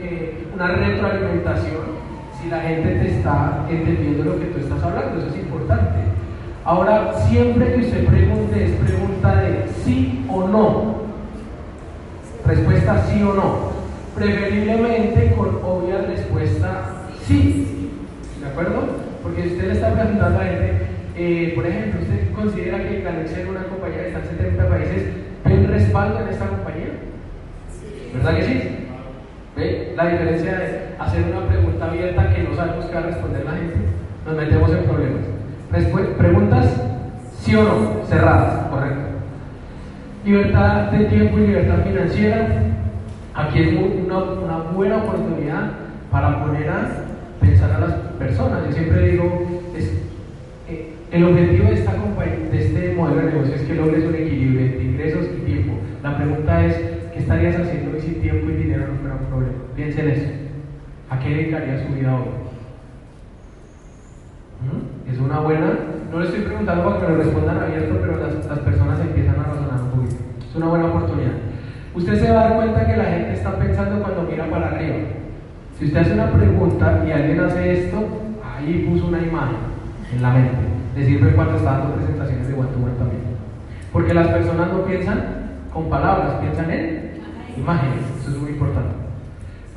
eh, 0.00 0.46
una 0.54 0.68
retroalimentación 0.68 1.98
si 2.40 2.48
la 2.48 2.60
gente 2.60 2.88
te 2.88 3.16
está 3.16 3.66
entendiendo 3.68 4.24
lo 4.24 4.38
que 4.38 4.46
tú 4.46 4.58
estás 4.60 4.82
hablando, 4.82 5.18
eso 5.18 5.28
es 5.28 5.40
importante. 5.40 5.98
Ahora, 6.64 7.14
siempre 7.28 7.74
que 7.74 7.80
usted 7.80 8.06
pregunte, 8.06 8.64
es 8.64 8.70
pregunta 8.76 9.34
de 9.36 9.68
sí 9.84 10.24
o 10.30 10.46
no. 10.46 10.98
Respuesta 12.46 13.04
sí 13.06 13.22
o 13.22 13.34
no. 13.34 13.78
Preferiblemente 14.14 15.34
con 15.36 15.60
obvia 15.64 16.02
respuesta 16.02 16.87
sí. 17.28 17.90
¿De 18.40 18.46
acuerdo? 18.46 18.88
Porque 19.22 19.42
si 19.42 19.48
usted 19.50 19.66
le 19.66 19.72
está 19.74 19.92
preguntando 19.92 20.38
a 20.38 20.42
la 20.42 20.50
gente, 20.50 20.72
eh, 21.16 21.52
por 21.54 21.66
ejemplo, 21.66 22.00
¿usted 22.00 22.32
considera 22.34 22.88
que 22.88 23.02
Galaxy 23.02 23.40
es 23.40 23.48
una 23.48 23.64
compañía 23.64 23.98
que 23.98 24.08
está 24.08 24.20
en 24.20 24.38
70 24.38 24.68
países? 24.68 25.02
¿Ven 25.44 25.68
respaldo 25.68 26.20
en 26.20 26.28
esta 26.28 26.46
compañía? 26.46 26.88
¿Verdad 28.14 28.36
que 28.36 28.42
sí? 28.42 28.62
¿Ve 29.56 29.94
la 29.96 30.06
diferencia 30.06 30.58
de 30.58 30.80
hacer 30.98 31.24
una 31.30 31.46
pregunta 31.46 31.84
abierta 31.90 32.34
que 32.34 32.42
no 32.44 32.56
sabemos 32.56 32.86
qué 32.86 32.94
va 32.94 33.00
a 33.00 33.06
responder 33.06 33.44
la 33.44 33.52
gente? 33.52 33.76
Nos 34.24 34.36
metemos 34.36 34.70
en 34.70 34.84
problemas 34.84 35.28
preguntas 36.16 36.82
sí 37.40 37.54
o 37.54 37.62
no, 37.62 38.06
cerradas, 38.06 38.68
correcto. 38.68 39.00
Libertad 40.24 40.90
de 40.92 41.04
tiempo 41.06 41.38
y 41.38 41.46
libertad 41.46 41.84
financiera. 41.84 42.46
Aquí 43.34 43.60
es 43.60 43.68
una, 43.72 44.18
una 44.18 44.56
buena 44.72 44.96
oportunidad 44.98 45.70
para 46.10 46.44
poner 46.44 46.68
a 46.68 47.07
a 47.62 47.78
las 47.78 47.92
personas. 48.18 48.66
Yo 48.66 48.72
siempre 48.72 49.10
digo, 49.10 49.62
es, 49.76 49.92
eh, 50.68 50.92
el 51.10 51.24
objetivo 51.24 51.68
de, 51.68 51.74
esta 51.74 51.92
de 51.92 52.58
este 52.58 52.94
modelo 52.94 53.20
de 53.20 53.32
negocio 53.32 53.54
es 53.54 53.62
que 53.62 53.74
logres 53.74 54.04
un 54.04 54.14
equilibrio 54.14 54.60
entre 54.66 54.84
ingresos 54.84 55.26
y 55.36 55.44
tiempo. 55.44 55.74
La 56.02 56.16
pregunta 56.16 56.64
es, 56.64 56.76
¿qué 57.12 57.18
estarías 57.18 57.58
haciendo 57.58 57.92
hoy 57.92 58.00
si 58.00 58.12
tiempo 58.12 58.50
y 58.50 58.54
dinero 58.54 58.86
no 58.88 59.00
fuera 59.00 59.16
un 59.16 59.26
problema? 59.26 59.54
Piensen 59.74 60.06
en 60.06 60.10
eso. 60.12 60.30
¿A 61.10 61.18
qué 61.18 61.30
dedicaría 61.30 61.86
su 61.86 61.94
vida 61.94 62.14
hoy? 62.14 62.48
Es 65.10 65.18
una 65.18 65.40
buena, 65.40 65.72
no 66.10 66.20
le 66.20 66.26
estoy 66.26 66.42
preguntando 66.42 66.84
para 66.84 67.00
que 67.00 67.12
lo 67.12 67.18
respondan 67.18 67.58
abierto, 67.58 67.96
pero 68.00 68.16
las, 68.18 68.44
las 68.46 68.58
personas 68.58 69.00
empiezan 69.00 69.36
a 69.40 69.44
razonar 69.44 69.82
un 69.82 69.90
poquito. 69.90 70.22
Es 70.48 70.56
una 70.56 70.66
buena 70.68 70.86
oportunidad. 70.86 71.32
Usted 71.94 72.14
se 72.20 72.30
va 72.30 72.40
a 72.40 72.48
dar 72.48 72.56
cuenta 72.56 72.86
que 72.86 72.96
la 72.96 73.04
gente 73.04 73.32
está 73.32 73.58
pensando 73.58 74.02
cuando 74.02 74.22
mira 74.22 74.48
para 74.50 74.68
arriba. 74.68 74.96
Si 75.78 75.84
usted 75.84 76.00
hace 76.00 76.14
una 76.14 76.32
pregunta 76.32 77.04
y 77.06 77.12
alguien 77.12 77.38
hace 77.38 77.84
esto, 77.84 77.98
ahí 78.42 78.88
puso 78.90 79.06
una 79.06 79.20
imagen 79.20 79.58
en 80.12 80.22
la 80.22 80.30
mente. 80.32 80.58
Le 80.96 81.06
sirve 81.06 81.36
cuando 81.36 81.56
está 81.56 81.78
dando 81.78 81.94
presentaciones 81.94 82.48
de 82.48 82.54
one 82.54 82.68
también. 82.98 83.22
Porque 83.92 84.12
las 84.12 84.26
personas 84.26 84.72
no 84.72 84.84
piensan 84.84 85.22
con 85.72 85.88
palabras, 85.88 86.40
piensan 86.40 86.68
en 86.72 87.12
imágenes. 87.56 88.00
Eso 88.20 88.30
es 88.32 88.38
muy 88.38 88.50
importante. 88.50 88.90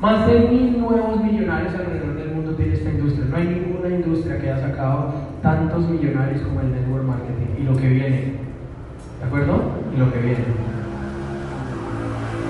Más 0.00 0.26
de 0.26 0.40
mil 0.40 0.80
nuevos 0.80 1.22
millonarios 1.22 1.72
alrededor 1.72 2.16
del 2.16 2.34
mundo 2.34 2.52
tiene 2.56 2.74
esta 2.74 2.90
industria. 2.90 3.26
No 3.30 3.36
hay 3.36 3.46
ninguna 3.46 3.88
industria 3.88 4.40
que 4.40 4.50
haya 4.50 4.60
sacado 4.60 5.14
tantos 5.40 5.88
millonarios 5.88 6.42
como 6.42 6.62
el 6.62 6.72
network 6.72 7.04
marketing 7.04 7.62
y 7.62 7.62
lo 7.62 7.76
que 7.76 7.88
viene. 7.88 8.32
¿De 9.20 9.26
acuerdo? 9.26 9.62
Y 9.94 10.00
lo 10.00 10.12
que 10.12 10.18
viene. 10.18 10.44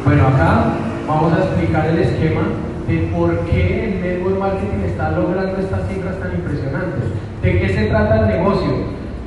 Bueno, 0.06 0.28
acá 0.28 0.72
vamos 1.06 1.34
a 1.34 1.38
explicar 1.44 1.86
el 1.88 1.98
esquema 1.98 2.71
de 2.86 2.98
por 3.14 3.38
qué 3.46 3.84
el 3.84 4.00
network 4.00 4.38
marketing 4.38 4.84
está 4.86 5.12
logrando 5.12 5.58
estas 5.58 5.88
cifras 5.88 6.18
tan 6.18 6.34
impresionantes. 6.34 7.04
¿De 7.42 7.60
qué 7.60 7.68
se 7.68 7.86
trata 7.86 8.20
el 8.20 8.38
negocio? 8.38 8.70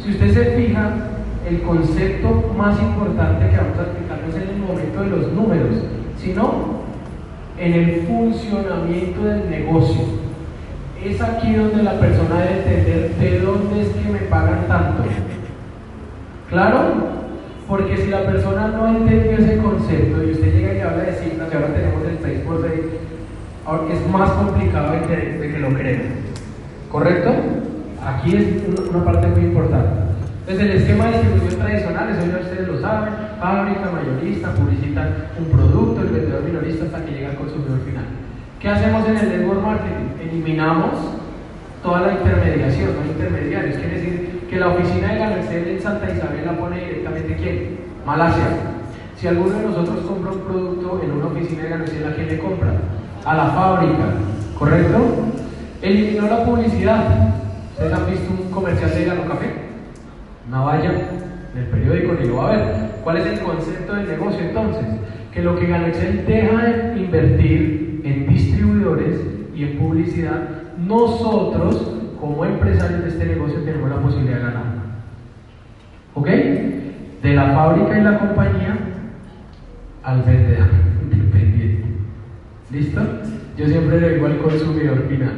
Si 0.03 0.11
usted 0.11 0.33
se 0.33 0.45
fija, 0.55 0.93
el 1.47 1.61
concepto 1.61 2.53
más 2.57 2.79
importante 2.81 3.49
que 3.49 3.57
vamos 3.57 3.77
a 3.77 3.83
explicar 3.83 4.19
no 4.21 4.29
es 4.29 4.43
en 4.43 4.49
el 4.49 4.57
momento 4.57 5.01
de 5.01 5.09
los 5.09 5.33
números, 5.33 5.75
sino 6.17 6.85
en 7.59 7.73
el 7.73 8.01
funcionamiento 8.07 9.23
del 9.23 9.49
negocio. 9.49 10.01
Es 11.03 11.21
aquí 11.21 11.53
donde 11.53 11.83
la 11.83 11.99
persona 11.99 12.39
debe 12.39 12.57
entender 12.57 13.15
de 13.15 13.39
dónde 13.39 13.81
es 13.81 13.89
que 13.89 14.11
me 14.11 14.19
pagan 14.19 14.67
tanto. 14.67 15.03
¿Claro? 16.49 16.79
Porque 17.67 17.97
si 17.97 18.09
la 18.09 18.25
persona 18.25 18.67
no 18.67 18.87
entendió 18.87 19.31
ese 19.33 19.57
concepto 19.57 20.23
y 20.23 20.31
usted 20.31 20.53
llega 20.53 20.73
y 20.73 20.79
habla 20.79 21.03
de 21.03 21.13
cifras 21.13 21.49
y 21.51 21.55
ahora 21.55 21.73
tenemos 21.73 22.03
el 22.03 22.17
6 22.21 22.39
por 23.65 23.87
6, 23.87 23.99
es 23.99 24.11
más 24.11 24.29
complicado 24.31 24.93
de 24.93 25.01
que, 25.01 25.59
lo 25.59 25.69
crea. 25.69 26.01
¿Correcto? 26.91 27.31
Aquí 28.05 28.35
es 28.35 28.89
una 28.89 29.03
parte 29.03 29.27
muy 29.27 29.41
importante. 29.41 30.05
Entonces 30.47 30.69
el 30.69 30.81
esquema 30.81 31.05
de 31.05 31.11
distribución 31.11 31.59
tradicional, 31.59 32.09
eso 32.09 32.31
ya 32.31 32.37
ustedes 32.37 32.67
lo 32.67 32.79
saben, 32.79 33.13
fábrica, 33.39 33.89
mayorista, 33.91 34.53
publicitan 34.53 35.09
un 35.39 35.45
producto, 35.57 36.01
el 36.01 36.09
vendedor 36.09 36.43
minorista 36.43 36.85
hasta 36.85 37.03
que 37.03 37.11
llega 37.11 37.29
al 37.31 37.35
consumidor 37.35 37.79
final. 37.79 38.05
¿Qué 38.59 38.69
hacemos 38.69 39.07
en 39.07 39.17
el 39.17 39.29
network 39.29 39.61
marketing? 39.61 40.21
Eliminamos 40.21 40.93
toda 41.81 42.01
la 42.01 42.13
intermediación, 42.13 42.89
no 42.95 43.11
intermediarios. 43.11 43.77
Quiere 43.77 43.95
decir 43.95 44.47
que 44.49 44.59
la 44.59 44.69
oficina 44.69 45.13
de 45.13 45.19
Mercedes 45.19 45.67
en 45.67 45.81
Santa 45.81 46.11
Isabel 46.11 46.45
la 46.45 46.57
pone 46.57 46.79
directamente 46.79 47.35
quién? 47.35 47.77
Malasia. 48.05 48.45
Si 49.17 49.27
alguno 49.27 49.57
de 49.57 49.65
nosotros 49.65 50.05
compra 50.05 50.31
un 50.31 50.39
producto 50.41 51.01
en 51.03 51.11
una 51.11 51.27
oficina 51.27 51.63
de 51.63 51.77
Mercedes, 51.77 52.05
¿a 52.05 52.15
quién 52.15 52.27
le 52.27 52.37
compra? 52.37 52.69
A 53.25 53.35
la 53.35 53.45
fábrica, 53.47 54.05
¿correcto? 54.57 54.97
Eliminó 55.81 56.27
la 56.27 56.45
publicidad. 56.45 57.33
¿Ustedes 57.71 57.93
han 57.93 58.05
visto 58.09 58.31
un 58.31 58.51
comercial 58.51 58.91
de 58.91 59.05
Gano 59.05 59.25
Café? 59.27 59.65
una 60.47 60.61
valla 60.61 60.91
del 61.53 61.65
periódico 61.65 62.13
lo 62.13 62.37
va 62.37 62.47
a 62.47 62.55
ver. 62.55 62.75
¿Cuál 63.03 63.17
es 63.17 63.25
el 63.25 63.39
concepto 63.39 63.95
del 63.95 64.07
negocio 64.07 64.39
entonces? 64.41 64.85
Que 65.33 65.41
lo 65.41 65.57
que 65.57 65.65
Excel 65.65 66.25
deja 66.25 66.63
de 66.63 66.99
invertir 66.99 68.01
en 68.03 68.27
distribuidores 68.27 69.19
y 69.55 69.63
en 69.63 69.77
publicidad, 69.77 70.49
nosotros 70.77 71.93
como 72.19 72.45
empresarios 72.45 73.03
de 73.03 73.09
este 73.09 73.25
negocio 73.25 73.59
tenemos 73.61 73.89
la 73.89 73.97
posibilidad 73.97 74.37
de 74.37 74.43
ganar. 74.43 74.63
¿Ok? 76.13 76.27
De 76.27 77.33
la 77.33 77.53
fábrica 77.53 77.97
y 77.97 78.03
la 78.03 78.19
compañía 78.19 78.77
al 80.03 80.21
vendedor. 80.21 80.94
¿Listo? 82.75 83.01
Yo 83.55 83.67
siempre 83.67 84.01
le 84.01 84.15
digo 84.15 84.25
al 84.25 84.37
consumidor 84.37 85.07
final. 85.07 85.31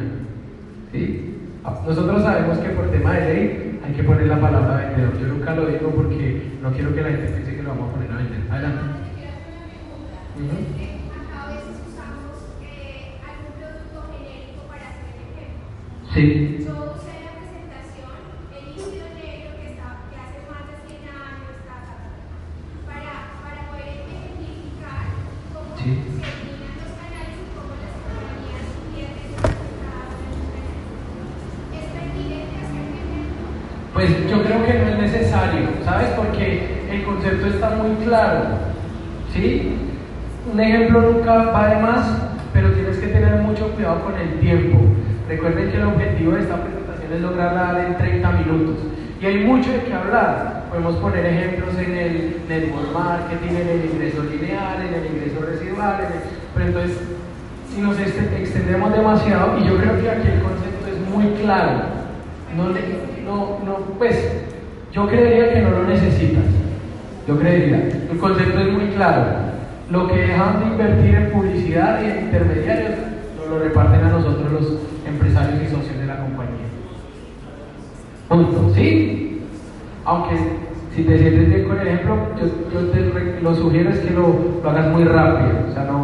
¿Sí? 0.92 1.36
Nosotros 1.64 2.24
sabemos 2.24 2.58
que 2.58 2.70
por 2.70 2.90
tema 2.90 3.14
de 3.14 3.34
ley 3.34 3.80
hay 3.86 3.94
que 3.94 4.04
poner 4.04 4.26
la 4.26 4.42
palabra 4.42 4.88
vendedor. 4.88 5.22
Yo 5.22 5.28
nunca 5.28 5.54
lo 5.54 5.68
digo 5.68 5.92
porque 5.92 6.42
no 6.64 6.72
quiero 6.72 6.96
que 6.96 7.02
la 7.04 7.10
gente 7.10 7.28
piense 7.28 7.56
que 7.56 7.62
lo 7.62 7.70
vamos 7.70 7.90
a 7.90 7.94
poner 7.94 8.12
a 8.12 8.16
vender. 8.16 8.40
Adelante. 8.50 8.82
Sí. 16.16 16.58
Yo 16.66 16.96
usé 16.96 17.17
está 37.58 37.72
muy 37.72 38.06
claro. 38.06 38.42
¿Sí? 39.34 39.76
Un 40.52 40.60
ejemplo 40.60 41.02
nunca 41.02 41.52
va 41.52 41.68
de 41.68 41.82
más, 41.82 42.06
pero 42.54 42.72
tienes 42.72 42.98
que 42.98 43.08
tener 43.08 43.42
mucho 43.42 43.68
cuidado 43.74 44.02
con 44.02 44.16
el 44.16 44.40
tiempo. 44.40 44.80
Recuerden 45.28 45.72
que 45.72 45.78
el 45.78 45.84
objetivo 45.84 46.32
de 46.34 46.42
esta 46.42 46.56
presentación 46.56 47.14
es 47.14 47.22
lograrla 47.22 47.88
en 47.88 47.98
30 47.98 48.32
minutos. 48.32 48.76
Y 49.20 49.26
hay 49.26 49.46
mucho 49.46 49.72
de 49.72 49.82
qué 49.82 49.94
hablar. 49.94 50.66
Podemos 50.70 50.96
poner 50.98 51.26
ejemplos 51.26 51.76
en 51.78 51.98
el 51.98 52.38
network 52.48 52.94
marketing, 52.94 53.56
en 53.56 53.68
el 53.68 53.86
ingreso 53.86 54.24
lineal, 54.24 54.82
en 54.82 54.94
el 54.94 55.06
ingreso 55.08 55.46
residual, 55.46 55.98
pero 56.54 56.66
entonces 56.66 56.98
si 57.74 57.82
nos 57.82 58.00
extendemos 58.00 58.94
demasiado, 58.94 59.58
y 59.58 59.68
yo 59.68 59.78
creo 59.78 60.02
que 60.02 60.10
aquí 60.10 60.28
el 60.28 60.42
concepto 60.42 60.88
es 60.88 61.14
muy 61.14 61.34
claro, 61.42 61.72
no, 62.56 62.70
no, 62.70 63.60
no, 63.66 63.76
pues 63.98 64.16
yo 64.92 65.08
creería 65.08 65.54
que 65.54 65.62
no 65.62 65.70
lo 65.70 65.84
necesitas, 65.84 66.44
yo 67.28 67.38
creería, 67.38 67.90
el 68.10 68.18
concepto 68.18 68.60
es 68.60 68.72
muy 68.72 68.86
claro, 68.96 69.26
lo 69.92 70.08
que 70.08 70.16
dejan 70.16 70.60
de 70.60 70.66
invertir 70.68 71.16
en 71.16 71.32
publicidad 71.32 72.02
y 72.02 72.06
en 72.06 72.26
intermediarios, 72.26 72.92
nos 73.38 73.50
lo 73.50 73.60
reparten 73.60 74.04
a 74.06 74.10
nosotros 74.10 74.52
los 74.52 74.80
empresarios 75.06 75.62
y 75.62 75.76
socios 75.76 75.98
de 75.98 76.06
la 76.06 76.20
compañía. 76.20 76.68
Punto. 78.30 78.72
¿Sí? 78.74 79.42
Aunque 80.06 80.36
si 80.96 81.04
te 81.04 81.18
sientes 81.18 81.50
bien 81.50 81.68
con 81.68 81.80
el 81.80 81.88
ejemplo, 81.88 82.18
yo, 82.74 82.80
te 82.92 83.42
lo 83.42 83.56
sugiero 83.56 83.90
es 83.90 84.00
que 84.00 84.12
lo, 84.12 84.62
hagas 84.70 84.88
muy 84.92 85.04
rápido, 85.04 85.68
o 85.70 85.74
sea, 85.74 85.84
no, 85.84 85.98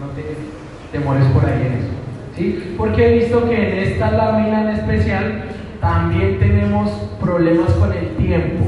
no 0.00 0.08
te 0.14 0.96
demores 0.96 1.24
por 1.26 1.44
ahí 1.44 1.66
en 1.66 1.72
eso. 1.74 1.92
¿Sí? 2.36 2.74
Porque 2.78 3.08
he 3.08 3.18
visto 3.18 3.48
que 3.48 3.56
en 3.56 3.78
esta 3.78 4.12
lámina 4.12 4.62
en 4.62 4.68
especial 4.76 5.44
también 5.80 6.38
tenemos 6.38 6.90
problemas 7.20 7.72
con 7.72 7.92
el 7.92 8.08
tiempo. 8.16 8.64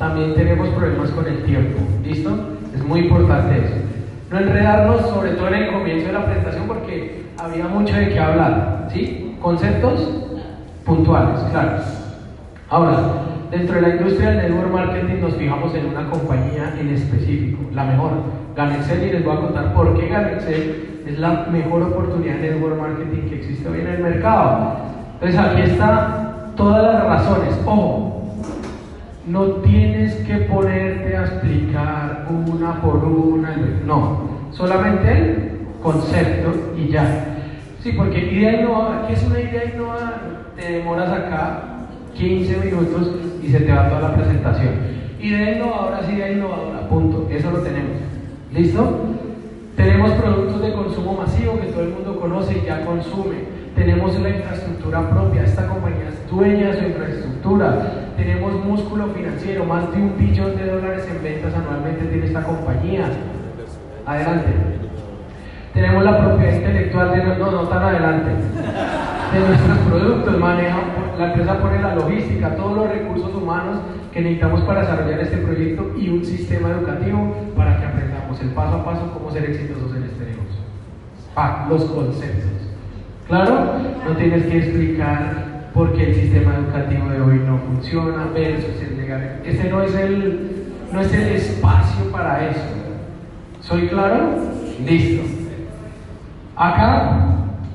También 0.00 0.32
tenemos 0.32 0.66
problemas 0.70 1.10
con 1.10 1.26
el 1.26 1.42
tiempo. 1.42 1.78
¿Listo? 2.02 2.30
Es 2.74 2.82
muy 2.82 3.00
importante 3.00 3.58
eso. 3.58 3.74
No 4.30 4.38
enredarnos, 4.38 5.02
sobre 5.02 5.32
todo 5.32 5.48
en 5.48 5.54
el 5.54 5.72
comienzo 5.74 6.06
de 6.06 6.12
la 6.14 6.24
presentación, 6.24 6.66
porque 6.66 7.26
había 7.36 7.68
mucho 7.68 7.94
de 7.94 8.08
qué 8.08 8.18
hablar. 8.18 8.88
¿Sí? 8.90 9.36
Conceptos 9.42 10.00
puntuales, 10.86 11.40
claro. 11.50 11.72
Ahora, 12.70 12.96
dentro 13.50 13.74
de 13.74 13.82
la 13.82 13.88
industria 13.96 14.30
del 14.30 14.38
network 14.38 14.72
marketing 14.72 15.20
nos 15.20 15.34
fijamos 15.34 15.74
en 15.74 15.84
una 15.84 16.08
compañía 16.08 16.74
en 16.80 16.88
específico, 16.94 17.58
la 17.74 17.84
mejor, 17.84 18.12
Ganexcel, 18.56 19.06
y 19.06 19.12
les 19.12 19.22
voy 19.22 19.36
a 19.36 19.40
contar 19.40 19.74
por 19.74 20.00
qué 20.00 20.08
Ganexcel 20.08 21.02
es 21.06 21.18
la 21.18 21.46
mejor 21.52 21.82
oportunidad 21.82 22.36
de 22.36 22.52
network 22.52 22.80
marketing 22.80 23.28
que 23.28 23.34
existe 23.34 23.68
hoy 23.68 23.80
en 23.80 23.88
el 23.88 24.02
mercado. 24.02 24.76
Entonces 25.20 25.38
aquí 25.38 25.60
están 25.60 26.54
todas 26.56 26.82
las 26.82 27.04
razones. 27.04 27.60
Ojo, 27.66 28.09
no 29.26 29.44
tienes 29.62 30.14
que 30.26 30.34
ponerte 30.36 31.16
a 31.16 31.22
explicar 31.22 32.26
una 32.30 32.80
por 32.80 32.96
una, 33.04 33.56
no, 33.84 34.28
solamente 34.50 35.10
el 35.10 35.60
concepto 35.82 36.72
y 36.76 36.88
ya. 36.88 37.36
Sí, 37.82 37.92
porque 37.92 38.18
idea 38.18 38.60
innovadora, 38.60 39.06
¿qué 39.06 39.14
es 39.14 39.22
una 39.24 39.40
idea 39.40 39.64
innovadora? 39.64 40.40
te 40.60 40.72
demoras 40.72 41.10
acá 41.10 41.62
15 42.14 42.56
minutos 42.58 43.10
y 43.42 43.48
se 43.48 43.60
te 43.60 43.72
va 43.72 43.88
toda 43.88 44.00
la 44.00 44.14
presentación. 44.14 44.74
Idea 45.20 45.56
innovadora, 45.56 46.02
sí, 46.06 46.12
idea 46.12 46.32
innovadora, 46.32 46.88
punto. 46.88 47.28
Eso 47.30 47.50
lo 47.50 47.58
tenemos. 47.58 47.96
¿Listo? 48.52 49.06
Tenemos 49.76 50.10
productos 50.12 50.60
de 50.60 50.72
consumo 50.72 51.14
masivo 51.14 51.58
que 51.60 51.68
todo 51.68 51.82
el 51.82 51.90
mundo 51.90 52.20
conoce 52.20 52.58
y 52.58 52.66
ya 52.66 52.84
consume. 52.84 53.60
Tenemos 53.74 54.18
la 54.18 54.28
infraestructura 54.28 55.08
propia, 55.08 55.44
esta 55.44 55.66
compañía 55.66 56.08
es 56.08 56.30
dueña 56.30 56.72
de 56.72 56.78
su 56.78 56.84
infraestructura. 56.84 57.99
Tenemos 58.20 58.52
músculo 58.66 59.06
financiero, 59.14 59.64
más 59.64 59.90
de 59.92 59.96
un 59.96 60.18
billón 60.18 60.54
de 60.54 60.66
dólares 60.66 61.08
en 61.10 61.22
ventas 61.22 61.54
anualmente 61.54 62.04
tiene 62.04 62.26
esta 62.26 62.42
compañía. 62.42 63.06
Adelante. 64.04 64.50
Tenemos 65.72 66.04
la 66.04 66.18
propiedad 66.18 66.52
intelectual 66.52 67.12
de 67.12 67.24
no, 67.24 67.50
no 67.50 67.62
tan 67.68 67.82
adelante 67.82 68.30
de 69.32 69.40
nuestros 69.40 69.78
productos, 69.88 70.38
maneja, 70.38 70.80
la 71.18 71.28
empresa 71.28 71.62
pone 71.62 71.80
la 71.80 71.94
logística, 71.94 72.56
todos 72.56 72.76
los 72.76 72.90
recursos 72.90 73.34
humanos 73.34 73.78
que 74.12 74.20
necesitamos 74.20 74.60
para 74.62 74.82
desarrollar 74.82 75.20
este 75.20 75.38
proyecto 75.38 75.90
y 75.96 76.10
un 76.10 76.22
sistema 76.22 76.68
educativo 76.72 77.34
para 77.56 77.80
que 77.80 77.86
aprendamos 77.86 78.38
el 78.42 78.50
paso 78.50 78.76
a 78.76 78.84
paso 78.84 79.14
cómo 79.14 79.30
ser 79.30 79.44
exitosos 79.44 79.96
en 79.96 80.02
este 80.02 80.24
negocio. 80.26 80.60
Ah, 81.36 81.66
los 81.70 81.84
conceptos. 81.86 82.50
Claro, 83.28 83.76
no 84.06 84.14
tienes 84.14 84.44
que 84.44 84.58
explicar 84.58 85.49
por 85.80 85.94
qué 85.94 86.10
el 86.10 86.14
sistema 86.14 86.56
educativo 86.56 87.08
de 87.08 87.20
hoy 87.22 87.40
no 87.46 87.56
funciona 87.56 88.26
versus 88.34 88.82
el 88.82 88.98
legal. 88.98 89.40
Ese 89.46 89.70
no 89.70 89.82
es 89.82 89.94
el, 89.94 90.74
no 90.92 91.00
es 91.00 91.10
el 91.14 91.28
espacio 91.36 92.12
para 92.12 92.50
eso. 92.50 92.60
¿Soy 93.62 93.88
claro? 93.88 94.28
Listo. 94.86 95.22
Acá 96.54 97.16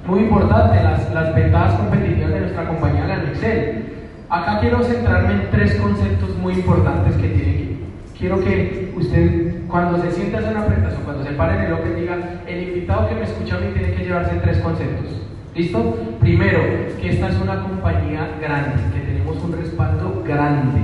muy 0.06 0.20
importante, 0.20 0.84
las, 0.84 1.12
las 1.15 1.34
ventajas 1.34 1.80
competitivas 1.80 2.30
de 2.30 2.39
nuestra 2.41 2.68
compañía 2.68 3.08
la 3.08 3.24
Excel. 3.24 3.86
Acá 4.30 4.60
quiero 4.60 4.84
centrarme 4.84 5.34
en 5.34 5.50
tres 5.50 5.74
conceptos 5.74 6.38
muy 6.38 6.54
importantes 6.54 7.15
que 7.15 7.28
tiene 7.28 7.54
que. 7.54 7.76
Quiero 8.20 8.39
que 8.39 8.94
usted, 8.96 9.65
cuando 9.68 9.98
se 9.98 10.12
sienta 10.12 10.41
en 10.41 10.50
una 10.50 10.68
presentación, 10.68 11.02
cuando 11.06 11.24
se 11.24 11.32
pare 11.32 11.56
en 11.56 11.62
el 11.62 11.74
Open, 11.74 11.96
diga: 11.96 12.18
el 12.46 12.68
invitado 12.68 13.10
que 13.10 13.15
me 13.15 13.24
escucha 13.24 13.56
a 13.56 13.62
mí 13.62 13.68
tiene 13.74 13.96
que 13.96 14.04
llevarse 14.04 14.36
tres 14.44 14.60
conceptos. 14.60 15.25
¿Listo? 15.56 15.96
Primero, 16.20 16.60
que 17.02 17.12
esta 17.12 17.30
es 17.30 17.39
una 17.39 17.63
compañía 17.63 18.30
grande, 18.41 18.76
que 18.94 19.00
tenemos 19.00 19.41
un 19.41 19.54
respaldo 19.54 20.22
grande. 20.26 20.82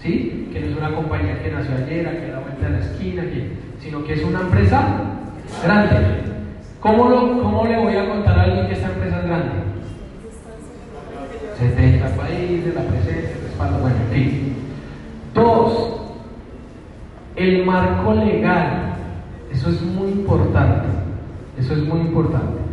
¿Sí? 0.00 0.48
Que 0.50 0.60
no 0.60 0.66
es 0.68 0.76
una 0.78 0.94
compañía 0.94 1.42
que 1.42 1.50
nació 1.50 1.74
ayer, 1.74 2.18
que 2.18 2.30
a 2.30 2.36
la 2.36 2.40
vuelta 2.40 2.66
de 2.66 2.70
la 2.70 2.78
esquina, 2.78 3.24
sino 3.78 4.02
que 4.04 4.14
es 4.14 4.24
una 4.24 4.40
empresa 4.40 4.82
grande. 5.62 5.96
¿Cómo, 6.80 7.10
lo, 7.10 7.42
¿Cómo 7.42 7.66
le 7.66 7.78
voy 7.78 7.94
a 7.94 8.08
contar 8.08 8.38
a 8.38 8.42
alguien 8.44 8.68
que 8.68 8.72
esta 8.72 8.88
empresa 8.88 9.18
es 9.18 9.26
grande? 9.26 9.50
70 11.58 12.16
países, 12.16 12.74
la 12.74 12.82
presencia, 12.82 13.30
el 13.36 13.42
respaldo, 13.42 13.78
bueno, 13.80 13.96
en 13.96 14.14
fin. 14.14 14.56
Dos, 15.34 16.00
el 17.36 17.66
marco 17.66 18.14
legal. 18.14 18.94
Eso 19.52 19.68
es 19.68 19.82
muy 19.82 20.12
importante. 20.12 20.88
Eso 21.58 21.74
es 21.74 21.80
muy 21.80 22.00
importante. 22.00 22.67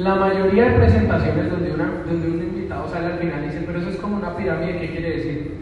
La 0.00 0.14
mayoría 0.14 0.64
de 0.64 0.78
presentaciones 0.78 1.50
donde, 1.50 1.72
una, 1.72 1.92
donde 2.06 2.26
un 2.26 2.42
invitado 2.42 2.88
sale 2.88 3.04
al 3.04 3.18
final 3.18 3.44
y 3.44 3.48
dice, 3.48 3.64
pero 3.66 3.80
eso 3.80 3.90
es 3.90 3.96
como 3.96 4.16
una 4.16 4.34
pirámide, 4.34 4.78
¿qué 4.78 4.92
quiere 4.92 5.10
decir? 5.10 5.56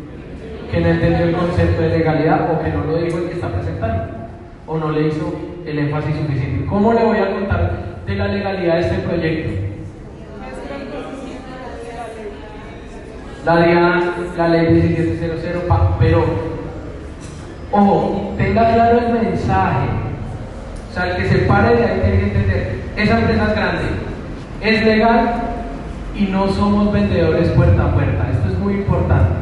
Que 0.71 0.81
no 0.81 0.87
entendió 0.91 1.27
el 1.27 1.35
concepto 1.35 1.83
de 1.83 1.99
legalidad 1.99 2.49
o 2.53 2.63
que 2.63 2.71
no 2.71 2.85
lo 2.85 2.99
dijo 2.99 3.19
el 3.19 3.25
que 3.25 3.35
está 3.35 3.49
presentando 3.49 4.15
o 4.69 4.79
no 4.79 4.93
le 4.93 5.09
hizo 5.09 5.35
el 5.67 5.81
énfasis 5.81 6.15
suficiente. 6.15 6.67
¿Cómo 6.67 6.93
le 6.93 7.05
voy 7.05 7.19
a 7.19 7.33
contar 7.33 7.73
de 8.07 8.15
la 8.15 8.29
legalidad 8.29 8.75
de 8.75 8.81
este 8.81 8.99
proyecto? 8.99 9.51
La, 13.45 13.57
la 14.37 14.49
ley 14.51 14.73
1700, 14.73 15.65
pero 15.99 16.25
ojo, 17.73 18.35
tenga 18.39 18.73
claro 18.73 18.99
el 19.01 19.13
mensaje. 19.15 19.89
O 20.91 20.95
sea, 20.95 21.11
el 21.11 21.17
que 21.17 21.29
se 21.29 21.39
pare 21.39 21.77
de 21.77 21.85
ahí 21.85 22.01
tiene 22.05 22.19
que 22.19 22.27
entender, 22.27 22.81
esa 22.97 23.19
empresa 23.19 23.45
es 23.49 23.57
grande, 23.57 23.98
es 24.61 24.85
legal 24.85 25.35
y 26.15 26.25
no 26.25 26.49
somos 26.49 26.93
vendedores 26.93 27.49
puerta 27.51 27.85
a 27.85 27.95
puerta. 27.95 28.29
Esto 28.33 28.49
es 28.49 28.59
muy 28.59 28.75
importante. 28.75 29.35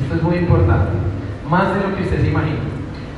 Esto 0.00 0.14
es 0.14 0.22
muy 0.22 0.36
importante. 0.36 0.92
Más 1.48 1.74
de 1.74 1.80
lo 1.80 1.96
que 1.96 2.02
usted 2.02 2.20
se 2.20 2.28
imagina. 2.28 2.60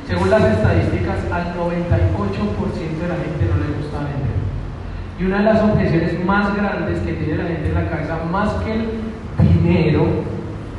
Según 0.07 0.29
las 0.29 0.43
estadísticas, 0.43 1.17
al 1.31 1.53
98% 1.55 2.97
de 2.99 3.07
la 3.07 3.15
gente 3.15 3.45
no 3.45 3.57
le 3.61 3.77
gusta 3.77 3.99
vender. 3.99 4.39
Y 5.19 5.25
una 5.25 5.37
de 5.37 5.43
las 5.43 5.61
objeciones 5.61 6.25
más 6.25 6.55
grandes 6.55 6.99
que 6.99 7.13
tiene 7.13 7.43
la 7.43 7.49
gente 7.49 7.67
en 7.69 7.75
la 7.75 7.89
cabeza, 7.89 8.17
más 8.31 8.53
que 8.63 8.73
el 8.73 8.87
dinero, 9.37 10.07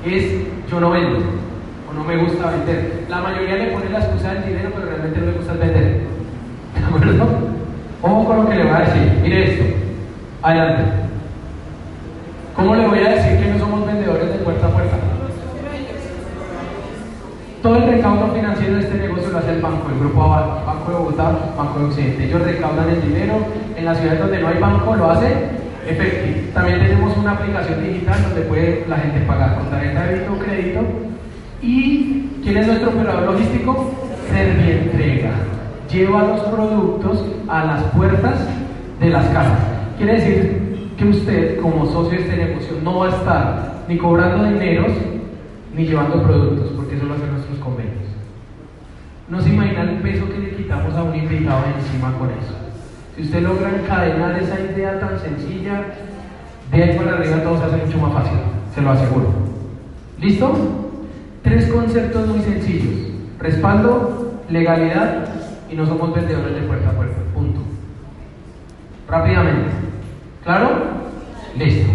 es 0.04 0.32
yo 0.68 0.80
no 0.80 0.90
vendo 0.90 1.18
o 1.88 1.94
no 1.94 2.04
me 2.04 2.16
gusta 2.16 2.50
vender. 2.50 3.04
La 3.08 3.20
mayoría 3.20 3.56
le 3.56 3.66
pone 3.66 3.90
la 3.90 3.98
excusa 3.98 4.34
del 4.34 4.46
dinero, 4.46 4.70
pero 4.74 4.86
realmente 4.86 5.20
no 5.20 5.26
le 5.26 5.32
gusta 5.32 5.52
vender. 5.52 6.00
¿De 6.74 6.84
acuerdo? 6.84 7.26
Ojo 8.02 8.24
con 8.24 8.36
lo 8.36 8.48
que 8.48 8.56
le 8.56 8.64
voy 8.64 8.72
a 8.72 8.80
decir. 8.80 9.18
Mire 9.22 9.52
esto. 9.52 9.79
Adelante. 10.42 10.84
¿Cómo 12.56 12.74
le 12.74 12.88
voy 12.88 12.98
a 13.00 13.10
decir 13.10 13.38
que 13.38 13.50
no 13.50 13.58
somos 13.58 13.86
vendedores 13.86 14.32
de 14.32 14.38
puerta 14.38 14.66
a 14.66 14.70
puerta? 14.70 14.96
Todo 17.62 17.76
el 17.76 17.90
recaudo 17.90 18.28
financiero 18.28 18.74
de 18.76 18.80
este 18.80 18.94
negocio 18.96 19.28
lo 19.28 19.38
hace 19.38 19.52
el 19.52 19.60
banco, 19.60 19.90
el 19.90 20.00
Grupo 20.00 20.22
Aval, 20.22 20.64
Banco 20.64 20.90
de 20.90 20.96
Bogotá, 20.96 21.38
Banco 21.58 21.78
de 21.78 21.84
Occidente. 21.86 22.24
Ellos 22.24 22.42
recaudan 22.42 22.88
el 22.88 23.02
dinero, 23.02 23.34
en 23.76 23.84
las 23.84 23.98
ciudades 23.98 24.20
donde 24.20 24.40
no 24.40 24.48
hay 24.48 24.58
banco 24.58 24.96
lo 24.96 25.10
hace 25.10 25.28
efectivo. 25.86 26.48
También 26.54 26.78
tenemos 26.78 27.14
una 27.18 27.32
aplicación 27.32 27.84
digital 27.84 28.22
donde 28.22 28.40
puede 28.42 28.86
la 28.88 28.96
gente 28.96 29.20
pagar 29.20 29.56
con 29.56 29.66
tarjeta 29.66 30.02
de 30.04 30.12
débito 30.14 30.32
o 30.32 30.38
crédito. 30.38 30.80
¿Y 31.60 32.30
quién 32.42 32.56
es 32.56 32.66
nuestro 32.66 32.90
operador 32.90 33.34
logístico? 33.34 33.90
Servientrega. 34.30 35.32
lleva 35.92 36.22
los 36.22 36.40
productos 36.42 37.24
a 37.48 37.64
las 37.64 37.82
puertas 37.94 38.38
de 39.00 39.10
las 39.10 39.26
casas. 39.26 39.79
Quiere 40.00 40.14
decir 40.14 40.94
que 40.96 41.04
usted, 41.04 41.60
como 41.60 41.84
socio 41.84 42.12
de 42.12 42.24
este 42.24 42.34
negocio, 42.34 42.78
no 42.82 43.00
va 43.00 43.08
a 43.08 43.10
estar 43.10 43.84
ni 43.86 43.98
cobrando 43.98 44.44
dineros 44.44 44.92
ni 45.76 45.84
llevando 45.84 46.22
productos, 46.22 46.70
porque 46.74 46.96
eso 46.96 47.04
lo 47.04 47.12
hacen 47.12 47.30
nuestros 47.30 47.58
convenios. 47.58 48.08
No 49.28 49.42
se 49.42 49.50
imagina 49.50 49.82
el 49.82 49.98
peso 49.98 50.26
que 50.30 50.38
le 50.38 50.56
quitamos 50.56 50.94
a 50.94 51.02
un 51.02 51.14
invitado 51.14 51.64
encima 51.76 52.16
con 52.16 52.30
eso. 52.30 52.54
Si 53.14 53.24
usted 53.24 53.42
logra 53.42 53.76
encadenar 53.76 54.38
esa 54.42 54.58
idea 54.58 54.98
tan 54.98 55.18
sencilla, 55.18 55.84
de 56.72 56.82
ahí 56.82 56.96
para 56.96 57.18
arriba 57.18 57.42
todo 57.42 57.58
se 57.58 57.64
hace 57.64 57.84
mucho 57.84 57.98
más 57.98 58.14
fácil, 58.14 58.38
se 58.74 58.80
lo 58.80 58.90
aseguro. 58.92 59.28
¿Listo? 60.18 60.50
Tres 61.42 61.70
conceptos 61.70 62.26
muy 62.26 62.40
sencillos. 62.40 63.12
Respaldo, 63.38 64.40
legalidad 64.48 65.28
y 65.70 65.74
no 65.74 65.84
somos 65.84 66.14
vendedores 66.14 66.54
de 66.54 66.62
puerta 66.62 66.88
a 66.88 66.92
puerta. 66.92 67.16
Punto. 67.34 67.60
Rápidamente. 69.06 69.79
¿Claro? 70.44 70.68
Listo. 71.56 71.90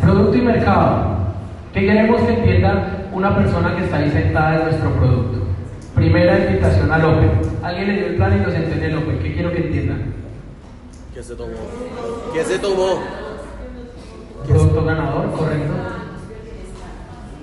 Producto 0.00 0.36
y 0.36 0.40
mercado. 0.42 1.14
¿Qué 1.72 1.80
queremos 1.80 2.20
que 2.22 2.34
entienda 2.34 3.08
una 3.12 3.36
persona 3.36 3.74
que 3.74 3.84
está 3.84 3.96
ahí 3.96 4.10
sentada 4.10 4.56
en 4.56 4.64
nuestro 4.64 4.90
producto? 4.92 5.38
Primera 5.94 6.38
invitación 6.38 6.92
al 6.92 7.04
Open. 7.04 7.30
Alguien 7.62 7.88
le 7.88 7.94
dio 7.94 8.06
el 8.06 8.16
plan 8.16 8.36
y 8.36 8.40
nos 8.42 8.54
entiende 8.54 8.86
el 8.86 8.98
Open. 8.98 9.18
¿Qué 9.18 9.34
quiero 9.34 9.50
que 9.52 9.58
entiendan? 9.58 10.14
¿Qué 11.14 11.22
se 11.22 11.34
tomó? 11.34 11.52
¿Qué 12.32 12.44
se 12.44 12.58
tomó? 12.58 13.00
Producto 14.46 14.84
ganador, 14.84 15.32
correcto. 15.32 15.72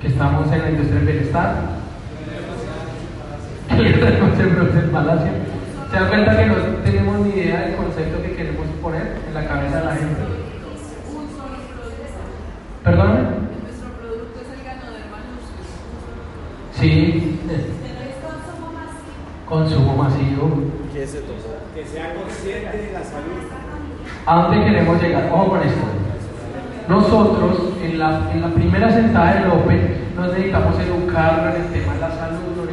Que 0.02 0.08
estamos 0.08 0.52
en 0.52 0.62
la 0.62 0.70
industria 0.70 1.00
del 1.00 1.08
bienestar. 1.08 1.56
no 3.72 4.38
se 4.38 4.44
produce 4.44 4.82
falacia. 4.92 5.32
¿Se 5.92 5.98
dan 5.98 6.08
cuenta 6.08 6.38
que 6.38 6.46
no 6.46 6.56
tenemos 6.86 7.20
ni 7.20 7.32
idea 7.32 7.64
del 7.64 7.76
concepto 7.76 8.22
que 8.22 8.34
queremos 8.34 8.66
poner 8.82 9.18
en 9.28 9.34
la 9.34 9.46
cabeza 9.46 9.78
de 9.78 9.86
la 9.86 9.96
gente? 9.96 10.22
¿Perdóname? 12.82 13.20
Nuestro 13.20 13.90
producto 14.00 14.40
es 14.40 14.58
el 14.58 14.64
Ganoderma 14.64 15.18
Lucius. 15.28 16.80
Sí. 16.80 17.42
Consumo 19.50 19.98
masivo. 19.98 20.64
¿Qué 20.94 21.06
se? 21.06 21.24
Que 21.76 21.86
sea 21.86 22.16
consciente 22.16 22.78
de 22.78 22.94
la 22.94 23.04
salud. 23.04 23.52
¿A 24.26 24.36
dónde 24.44 24.66
queremos 24.66 25.02
llegar? 25.04 25.30
Ojo 25.34 25.50
con 25.50 25.60
esto. 25.60 25.82
Nosotros, 26.88 27.74
en 27.84 28.00
la, 28.00 28.32
en 28.32 28.42
la 28.42 28.48
primera 28.48 28.90
sentada 28.90 29.34
del 29.34 29.52
Open, 29.52 30.14
nos 30.16 30.28
necesitamos 30.30 30.80
educarlo 30.80 31.54
en 31.54 31.64
el 31.64 31.68
tema 31.74 31.94
de 31.96 32.00
la 32.00 32.12
salud, 32.12 32.56
nos 32.56 32.72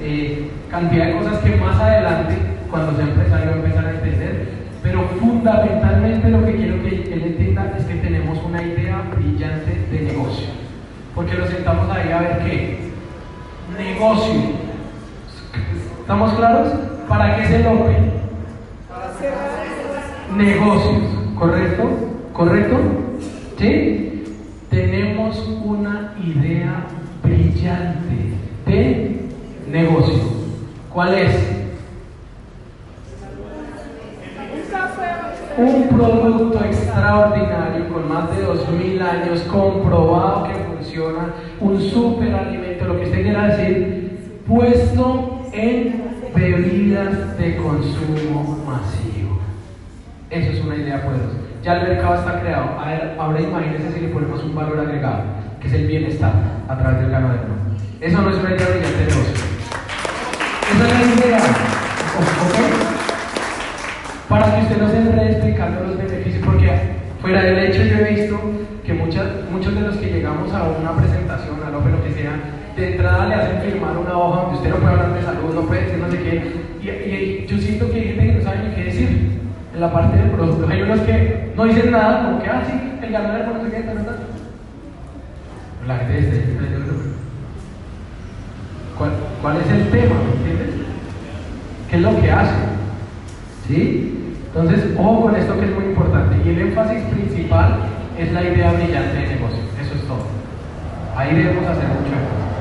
eh, 0.00 0.50
cantidad 0.70 1.06
de 1.06 1.12
cosas 1.12 1.38
que 1.38 1.56
más 1.56 1.80
adelante, 1.80 2.34
cuando 2.70 2.96
sea 2.96 3.04
empresario, 3.04 3.50
va 3.50 3.52
a 3.52 3.56
empezar 3.56 3.86
a 3.86 3.90
entender. 3.90 4.48
Pero 4.82 5.02
fundamentalmente 5.20 6.28
lo 6.28 6.44
que 6.44 6.56
quiero 6.56 6.82
que 6.82 7.12
él 7.12 7.22
entienda 7.24 7.74
es 7.78 7.84
que 7.84 7.94
tenemos 7.94 8.38
una 8.44 8.62
idea 8.62 9.02
brillante 9.14 9.86
de 9.90 10.00
negocio. 10.00 10.48
Porque 11.14 11.34
lo 11.34 11.46
sentamos 11.46 11.88
ahí 11.90 12.10
a 12.10 12.20
ver 12.20 12.38
qué. 12.44 12.78
Negocio. 13.78 14.40
¿Estamos 16.00 16.32
claros? 16.34 16.72
¿Para 17.08 17.36
qué 17.36 17.42
es 17.44 17.50
el 17.50 17.66
Open? 17.66 18.22
negocios, 20.36 21.02
¿correcto? 21.38 21.90
¿Correcto? 22.32 22.78
¿Sí? 23.58 24.24
Tenemos 24.70 25.38
una 25.64 26.14
idea 26.24 26.86
brillante 27.22 28.34
de 28.66 29.01
negocio. 29.72 30.18
¿Cuál 30.92 31.14
es? 31.14 31.34
Un 35.56 35.88
producto 35.88 36.64
extraordinario 36.64 37.88
con 37.92 38.08
más 38.08 38.36
de 38.36 38.42
2000 38.42 39.02
años 39.02 39.40
comprobado 39.42 40.44
que 40.44 40.54
funciona, 40.54 41.34
un 41.60 41.80
superalimento, 41.80 42.84
lo 42.86 42.98
que 42.98 43.04
usted 43.04 43.22
quiera 43.22 43.48
decir, 43.48 44.42
puesto 44.46 45.40
en 45.52 46.02
bebidas 46.34 47.38
de 47.38 47.56
consumo 47.56 48.58
masivo. 48.66 49.38
Eso 50.30 50.52
es 50.52 50.64
una 50.64 50.76
idea 50.76 51.02
poderosa. 51.02 51.36
Ya 51.62 51.80
el 51.80 51.88
mercado 51.88 52.14
está 52.16 52.40
creado. 52.40 52.70
Ahora 53.18 53.40
imagínense 53.40 53.92
si 53.92 54.00
le 54.00 54.08
ponemos 54.08 54.42
un 54.42 54.54
valor 54.54 54.80
agregado, 54.80 55.22
que 55.60 55.68
es 55.68 55.74
el 55.74 55.86
bienestar 55.86 56.32
a 56.68 56.78
través 56.78 57.00
del 57.00 57.10
ganadero. 57.10 57.44
Eso 58.00 58.20
no 58.20 58.30
es 58.30 58.36
una 58.36 58.54
idea 58.54 58.66
brillante 58.68 58.98
de 58.98 59.06
negocio. 59.06 59.51
Esa 60.72 60.88
es 60.88 60.94
la 60.94 61.26
idea. 61.26 61.38
¿Ok? 61.38 62.56
Para 64.28 64.54
que 64.54 64.62
usted 64.62 64.78
no 64.78 64.88
se 64.88 64.96
enrede 64.96 65.32
explicando 65.32 65.84
los 65.84 65.98
beneficios, 65.98 66.42
porque 66.46 66.70
fuera 67.20 67.42
del 67.42 67.58
hecho 67.58 67.82
yo 67.82 67.98
he 67.98 68.14
visto 68.14 68.40
que 68.82 68.94
muchas, 68.94 69.26
muchos 69.50 69.74
de 69.74 69.82
los 69.82 69.96
que 69.96 70.06
llegamos 70.06 70.50
a 70.54 70.62
una 70.64 70.96
presentación, 70.96 71.62
a 71.62 71.70
lo 71.70 72.02
que 72.02 72.12
sea, 72.12 72.32
de 72.74 72.92
entrada 72.92 73.26
le 73.26 73.34
hacen 73.34 73.60
firmar 73.60 73.98
una 73.98 74.16
hoja 74.16 74.42
donde 74.42 74.56
usted 74.56 74.70
no 74.70 74.76
puede 74.76 74.92
hablar 74.94 75.14
de 75.14 75.22
salud, 75.22 75.54
no 75.54 75.60
puede 75.66 75.82
decir 75.82 75.98
no 75.98 76.10
sé 76.10 76.18
qué, 76.22 76.52
y, 76.80 77.46
yo 77.46 77.58
siento 77.58 77.90
que 77.90 77.98
hay 77.98 78.08
gente 78.08 78.26
que 78.26 78.32
no 78.32 78.42
sabe 78.42 78.68
ni 78.68 78.74
qué 78.74 78.84
decir 78.84 79.08
en 79.74 79.80
la 79.80 79.92
parte 79.92 80.16
del 80.16 80.30
producto. 80.30 80.66
Hay 80.68 80.82
unos 80.82 81.00
que 81.00 81.52
no 81.54 81.64
dicen 81.66 81.90
nada, 81.90 82.24
como 82.24 82.42
que, 82.42 82.48
ah, 82.48 82.62
sí, 82.66 82.72
el 83.02 83.12
ganador 83.12 83.62
no 83.62 83.70
qué, 83.70 83.80
tal, 83.80 84.06
tal. 84.06 84.18
La 85.86 85.96
gente 85.98 86.16
dice, 86.16 86.44
¿cuál, 89.02 89.10
¿cuál 89.42 89.56
es 89.58 89.70
el 89.72 89.90
tema? 89.90 90.14
¿Me 90.14 90.32
entiendes? 90.36 90.86
¿Qué 91.90 91.96
es 91.96 92.02
lo 92.02 92.20
que 92.20 92.30
hace? 92.30 92.54
¿Sí? 93.66 94.36
Entonces, 94.46 94.94
ojo 94.98 95.22
con 95.22 95.36
esto 95.36 95.58
que 95.58 95.66
es 95.66 95.74
muy 95.74 95.84
importante. 95.86 96.36
Y 96.44 96.50
el 96.50 96.58
énfasis 96.68 97.02
principal 97.10 97.80
es 98.18 98.32
la 98.32 98.42
idea 98.42 98.72
brillante 98.72 99.16
de 99.18 99.34
negocio. 99.34 99.62
Eso 99.80 99.94
es 99.94 100.02
todo. 100.02 100.26
Ahí 101.16 101.34
debemos 101.34 101.64
hacer 101.66 101.88
mucho 101.88 102.12
énfasis. 102.14 102.52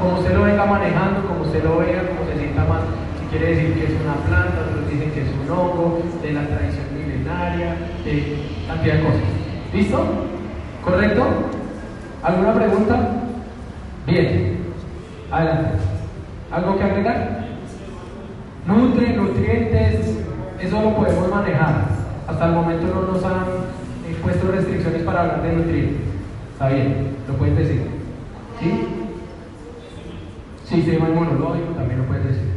Como 0.00 0.18
usted 0.18 0.34
lo 0.34 0.44
venga 0.44 0.66
manejando, 0.66 1.28
como 1.28 1.42
usted 1.42 1.62
lo 1.62 1.78
vea, 1.78 2.08
como 2.08 2.30
se 2.30 2.38
sienta 2.38 2.64
más, 2.64 2.82
si 3.20 3.26
quiere 3.30 3.54
decir 3.54 3.74
que 3.74 3.84
es 3.84 4.00
una 4.00 4.14
planta, 4.26 4.66
otros 4.66 4.90
dicen 4.90 5.10
que 5.12 5.20
es 5.22 5.28
un 5.28 5.50
hongo, 5.50 6.02
de 6.22 6.32
la 6.32 6.46
tradición 6.46 6.86
milenaria, 6.96 7.76
de 8.04 8.38
cantidad 8.66 8.94
de 8.94 9.02
cosas. 9.02 9.28
¿Listo? 9.74 9.98
¿Correcto? 10.84 11.26
¿Alguna 12.22 12.54
pregunta? 12.54 13.10
Bien. 14.06 14.61
Adelante. 15.32 15.70
¿Algo 16.50 16.76
que 16.76 16.84
agregar? 16.84 17.46
Nutre, 18.66 19.16
nutrientes, 19.16 20.18
eso 20.60 20.82
lo 20.82 20.94
podemos 20.94 21.30
manejar. 21.30 21.86
Hasta 22.28 22.46
el 22.46 22.52
momento 22.52 22.86
no 22.94 23.12
nos 23.12 23.24
han 23.24 23.40
eh, 24.06 24.16
puesto 24.22 24.52
restricciones 24.52 25.02
para 25.02 25.22
hablar 25.22 25.42
de 25.42 25.52
nutrientes. 25.54 26.02
Está 26.52 26.68
bien, 26.68 27.16
lo 27.26 27.34
puedes 27.34 27.56
decir. 27.56 27.86
¿Sí? 28.60 28.88
Sistema 30.64 31.08
inmunológico 31.08 31.72
también 31.76 32.00
lo 32.00 32.06
puedes 32.06 32.24
decir. 32.24 32.52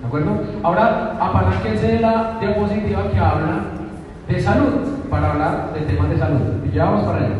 ¿De 0.00 0.06
acuerdo? 0.06 0.30
Ahora, 0.62 1.16
apalánquense 1.20 1.88
de 1.88 2.00
la 2.00 2.38
diapositiva 2.40 3.10
que 3.10 3.18
habla 3.18 3.64
de 4.28 4.40
salud, 4.40 4.92
para 5.10 5.32
hablar 5.32 5.74
de 5.74 5.80
temas 5.80 6.08
de 6.08 6.18
salud. 6.18 6.40
Y 6.64 6.70
ya 6.70 6.84
vamos 6.84 7.04
para 7.04 7.18
allá. 7.18 7.34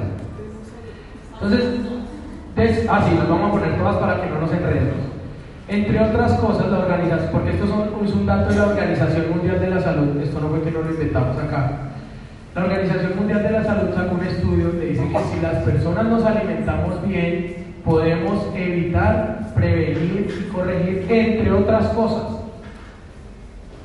Entonces, 1.34 1.91
des, 2.56 2.86
ah, 2.88 3.04
sí, 3.08 3.18
vamos 3.28 3.48
a 3.48 3.52
poner 3.52 3.78
todas 3.78 3.96
para 3.96 4.20
que 4.20 4.28
no 4.28 4.40
nos 4.40 4.52
enredemos. 4.52 4.96
Entre 5.68 5.98
otras 5.98 6.34
cosas, 6.34 6.70
la 6.70 6.80
organización, 6.80 7.30
porque 7.32 7.50
esto 7.50 7.66
son, 7.66 8.04
es 8.04 8.12
un 8.12 8.26
dato 8.26 8.50
de 8.50 8.56
la 8.56 8.66
Organización 8.66 9.30
Mundial 9.30 9.60
de 9.60 9.70
la 9.70 9.80
Salud, 9.80 10.20
esto 10.20 10.40
no 10.40 10.48
fue 10.48 10.62
que 10.62 10.70
no 10.70 10.82
lo 10.82 10.90
inventamos 10.90 11.38
acá. 11.38 11.70
La 12.54 12.64
Organización 12.64 13.16
Mundial 13.16 13.42
de 13.42 13.50
la 13.52 13.64
Salud 13.64 13.94
sacó 13.94 14.14
un 14.16 14.26
estudio 14.26 14.78
que 14.78 14.86
dice 14.86 15.08
que 15.08 15.18
si 15.18 15.40
las 15.40 15.62
personas 15.62 16.04
nos 16.04 16.24
alimentamos 16.24 17.06
bien, 17.06 17.56
podemos 17.84 18.46
evitar, 18.54 19.52
prevenir 19.54 20.28
y 20.28 20.52
corregir, 20.52 21.06
entre 21.08 21.52
otras 21.52 21.86
cosas. 21.88 22.41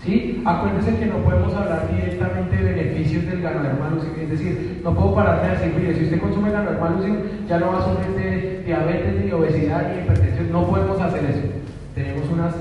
¿Sí? 0.07 0.41
Acuérdense 0.45 0.97
que 0.97 1.05
no 1.05 1.17
podemos 1.17 1.53
hablar 1.53 1.85
directamente 1.93 2.55
de 2.55 2.63
beneficios 2.63 3.25
del 3.25 3.41
ganoderma 3.41 3.89
lucidum, 3.89 4.21
es 4.21 4.29
decir, 4.29 4.79
no 4.81 4.95
puedo 4.95 5.13
pararte 5.13 5.47
de 5.47 5.55
decir, 5.57 5.73
mire, 5.77 5.95
si 5.95 6.03
usted 6.05 6.21
consume 6.21 6.49
ganoderma 6.49 6.91
lucidum, 6.91 7.17
ya 7.45 7.59
no 7.59 7.73
va 7.73 7.79
a 7.79 7.85
sufrir 7.89 8.15
de 8.15 8.63
diabetes, 8.65 9.25
ni 9.25 9.31
obesidad, 9.33 9.91
ni 9.91 10.03
hipertensión, 10.03 10.49
no 10.49 10.65
podemos 10.65 11.01
hacer 11.01 11.25
eso. 11.25 11.41
Tenemos 11.93 12.23
unas 12.29 12.55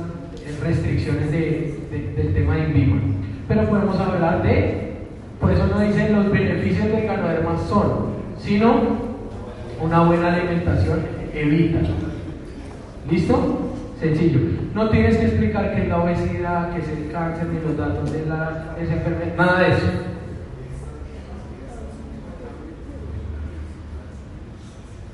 restricciones 0.60 1.30
de, 1.30 1.78
de, 1.88 2.12
del 2.20 2.34
tema 2.34 2.56
de 2.56 2.64
in 2.64 2.74
vivo. 2.74 2.96
Pero 3.46 3.62
podemos 3.68 3.96
hablar 4.00 4.42
de, 4.42 4.94
por 5.40 5.52
eso 5.52 5.68
no 5.68 5.78
dicen 5.78 6.16
los 6.16 6.28
beneficios 6.32 6.88
del 6.88 7.06
ganoderma 7.06 7.56
son, 7.68 8.06
sino 8.40 8.74
una 9.80 10.00
buena 10.00 10.34
alimentación 10.34 10.98
evita. 11.32 11.78
¿Listo? 13.08 13.65
Sencillo. 14.00 14.40
No 14.74 14.90
tienes 14.90 15.16
que 15.16 15.26
explicar 15.26 15.74
qué 15.74 15.82
es 15.82 15.88
la 15.88 16.02
obesidad, 16.02 16.70
qué 16.72 16.80
es 16.80 16.88
el 16.88 17.10
cáncer, 17.10 17.46
ni 17.48 17.60
los 17.60 17.76
datos 17.78 18.12
de 18.12 18.26
la, 18.26 18.74
esa 18.78 18.92
enfermedad, 18.92 19.36
nada 19.36 19.60
de 19.60 19.68
eso. 19.68 19.86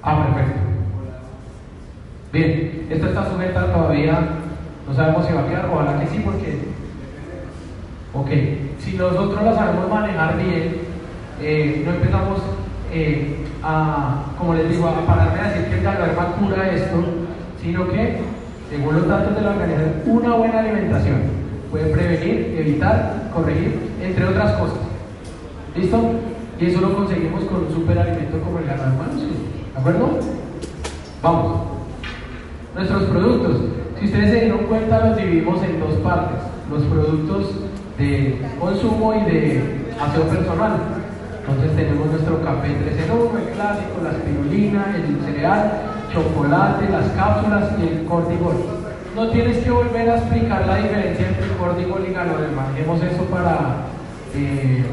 Ah, 0.03 0.27
perfecto. 0.35 0.61
Bien, 2.33 2.87
esto 2.91 3.07
está 3.07 3.31
sujeta 3.31 3.73
todavía 3.73 4.19
No 4.89 4.95
sabemos 4.95 5.27
si 5.27 5.33
va 5.35 5.43
a 5.43 5.49
quedar, 5.49 5.71
ojalá 5.71 6.01
que 6.01 6.07
sí, 6.07 6.23
porque, 6.25 6.59
ok, 8.15 8.31
si 8.81 8.97
nosotros 8.97 9.45
la 9.45 9.55
sabemos 9.55 9.89
manejar 9.89 10.39
bien, 10.39 10.77
eh, 11.41 11.83
no 11.85 11.93
empezamos 11.93 12.41
eh, 12.91 13.47
a, 13.63 14.25
como 14.39 14.55
les 14.55 14.71
digo, 14.71 14.89
a 14.89 15.07
pararme 15.07 15.41
a 15.41 15.49
decir 15.49 15.67
que 15.69 15.79
el 15.79 15.85
ganoderma 15.85 16.37
cura 16.37 16.73
esto, 16.73 17.05
sino 17.63 17.89
que, 17.89 18.19
según 18.73 18.95
los 18.95 19.07
datos 19.07 19.35
de 19.35 19.43
la 19.43 19.51
organización, 19.51 19.93
una 20.07 20.35
buena 20.35 20.61
alimentación 20.61 21.21
puede 21.71 21.93
prevenir, 21.93 22.57
evitar, 22.59 23.29
corregir, 23.35 23.91
entre 24.01 24.25
otras 24.25 24.53
cosas. 24.53 24.79
¿Listo? 25.77 25.99
Y 26.59 26.67
eso 26.67 26.81
lo 26.81 26.97
conseguimos 26.97 27.45
con 27.45 27.67
un 27.67 27.71
superalimento 27.71 28.41
como 28.41 28.61
el 28.61 28.65
ganoderma 28.65 29.09
¿De 29.13 29.79
acuerdo? 29.79 30.19
Vamos. 31.23 31.63
Nuestros 32.75 33.03
productos. 33.05 33.57
Si 33.99 34.07
ustedes 34.07 34.31
se 34.31 34.41
dieron 34.41 34.65
cuenta, 34.65 35.07
los 35.07 35.17
dividimos 35.19 35.63
en 35.63 35.79
dos 35.79 35.95
partes. 35.97 36.39
Los 36.71 36.83
productos 36.85 37.51
de 37.99 38.41
consumo 38.59 39.15
y 39.15 39.31
de 39.31 39.63
aseo 40.01 40.23
personal. 40.23 40.77
Entonces 41.41 41.77
tenemos 41.77 42.07
nuestro 42.07 42.43
café 42.43 42.69
3 42.69 43.05
en 43.05 43.11
1, 43.11 43.39
el 43.39 43.55
clásico, 43.55 44.01
la 44.03 44.13
espirulina, 44.13 44.97
el 44.97 45.27
cereal, 45.27 45.92
chocolate, 46.13 46.89
las 46.89 47.09
cápsulas 47.13 47.71
y 47.79 47.89
el 47.89 48.05
cortisol. 48.05 48.57
No 49.15 49.29
tienes 49.29 49.59
que 49.59 49.71
volver 49.71 50.09
a 50.11 50.17
explicar 50.17 50.67
la 50.67 50.77
diferencia 50.77 51.29
entre 51.29 51.57
cortisol 51.57 52.07
y 52.09 52.13
ganoderma. 52.13 52.69
Hacemos 52.71 53.03
eso 53.03 53.25
para 53.25 53.59
eh, 54.35 54.85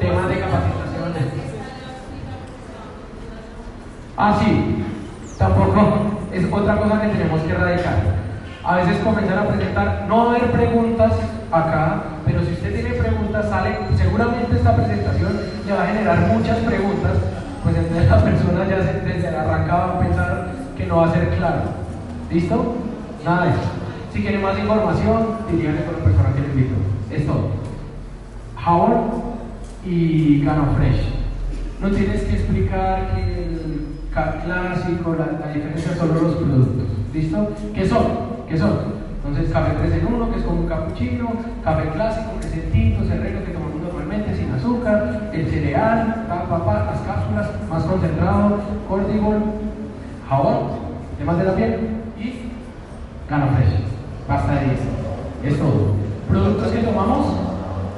temas 0.00 0.28
de 0.28 0.38
capacitación. 0.38 0.92
Ah, 4.16 4.38
sí, 4.40 4.84
tampoco 5.38 5.80
es 6.32 6.44
otra 6.52 6.76
cosa 6.76 7.00
que 7.00 7.08
tenemos 7.08 7.40
que 7.42 7.50
erradicar. 7.52 8.22
A 8.64 8.76
veces 8.76 8.98
comenzar 8.98 9.38
a 9.38 9.48
presentar, 9.48 10.04
no 10.08 10.30
haber 10.30 10.52
preguntas 10.52 11.12
acá, 11.50 12.02
pero 12.24 12.44
si 12.44 12.52
usted 12.52 12.74
tiene 12.74 12.90
preguntas, 12.90 13.48
sale, 13.48 13.76
seguramente 13.96 14.54
esta 14.54 14.76
presentación 14.76 15.40
le 15.66 15.72
va 15.72 15.82
a 15.82 15.86
generar 15.86 16.18
muchas 16.28 16.58
preguntas, 16.58 17.12
pues 17.62 17.76
entonces 17.76 18.10
la 18.10 18.24
persona 18.24 18.68
ya 18.68 18.78
desde 18.78 19.30
la 19.30 19.42
arranca 19.42 19.74
va 19.74 19.84
a 19.84 20.00
pensar 20.00 20.52
que 20.76 20.86
no 20.86 20.96
va 20.96 21.08
a 21.08 21.12
ser 21.12 21.28
claro. 21.36 21.62
¿Listo? 22.30 22.76
Nada 23.24 23.44
de 23.44 23.50
eso. 23.50 23.60
Si 24.12 24.20
quiere 24.20 24.38
más 24.38 24.58
información, 24.58 25.38
diríganle 25.50 25.84
con 25.84 25.94
la 25.98 26.04
persona 26.04 26.34
que 26.34 26.40
le 26.40 26.46
invito. 26.48 26.74
Es 27.10 27.26
todo. 27.26 27.50
Jabón 28.56 29.10
y 29.84 30.44
Gano 30.44 30.66
Fresh. 30.76 31.22
No 31.80 31.90
tienes 31.90 32.22
que 32.22 32.32
explicar 32.34 33.14
que 33.14 33.44
el 33.44 33.82
clásico, 34.12 35.16
la, 35.18 35.46
la 35.46 35.52
diferencia 35.52 35.96
son 35.96 36.08
los 36.08 36.34
productos. 36.34 36.86
¿Listo? 37.12 37.48
¿Qué 37.74 37.88
son? 37.88 38.04
¿Qué 38.48 38.58
son? 38.58 39.02
Entonces, 39.24 39.52
café 39.52 39.72
3 39.78 39.92
en 40.02 40.14
1, 40.14 40.30
que 40.32 40.38
es 40.38 40.44
como 40.44 40.60
un 40.60 40.66
cappuccino, 40.66 41.32
café 41.64 41.88
clásico, 41.90 42.30
que 42.40 42.46
es 42.46 42.54
el 42.54 42.70
tinto, 42.72 43.04
serreno 43.04 43.44
que 43.44 43.52
tomamos 43.52 43.71
azúcar, 44.62 45.30
el 45.32 45.50
cereal, 45.50 46.24
pa, 46.28 46.44
pa, 46.48 46.64
pa, 46.64 46.84
las 46.92 47.00
cápsulas, 47.00 47.50
más 47.68 47.82
concentrado, 47.82 48.60
cortisol, 48.88 49.42
jabón, 50.28 50.56
temas 51.18 51.38
de 51.38 51.44
la 51.44 51.54
piel 51.56 51.78
y 52.16 52.52
gano 53.28 53.48
fresh. 53.48 53.82
Basta 54.28 54.52
de 54.52 54.66
eso. 54.66 54.88
Es 55.42 55.58
todo. 55.58 55.96
Productos 56.28 56.70
que 56.70 56.78
tomamos 56.78 57.26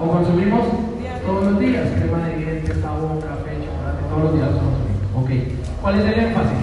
o 0.00 0.10
consumimos 0.10 0.62
todos 1.26 1.44
los 1.44 1.60
días, 1.60 1.88
crema 1.98 2.26
de 2.28 2.36
dientes, 2.36 2.82
jabón, 2.82 3.20
café, 3.20 3.58
todos 4.08 4.22
los 4.24 4.34
días 4.34 4.48
consumimos. 4.48 5.04
Ok. 5.16 5.30
¿Cuál 5.82 6.00
es 6.00 6.04
el 6.06 6.24
énfasis? 6.24 6.58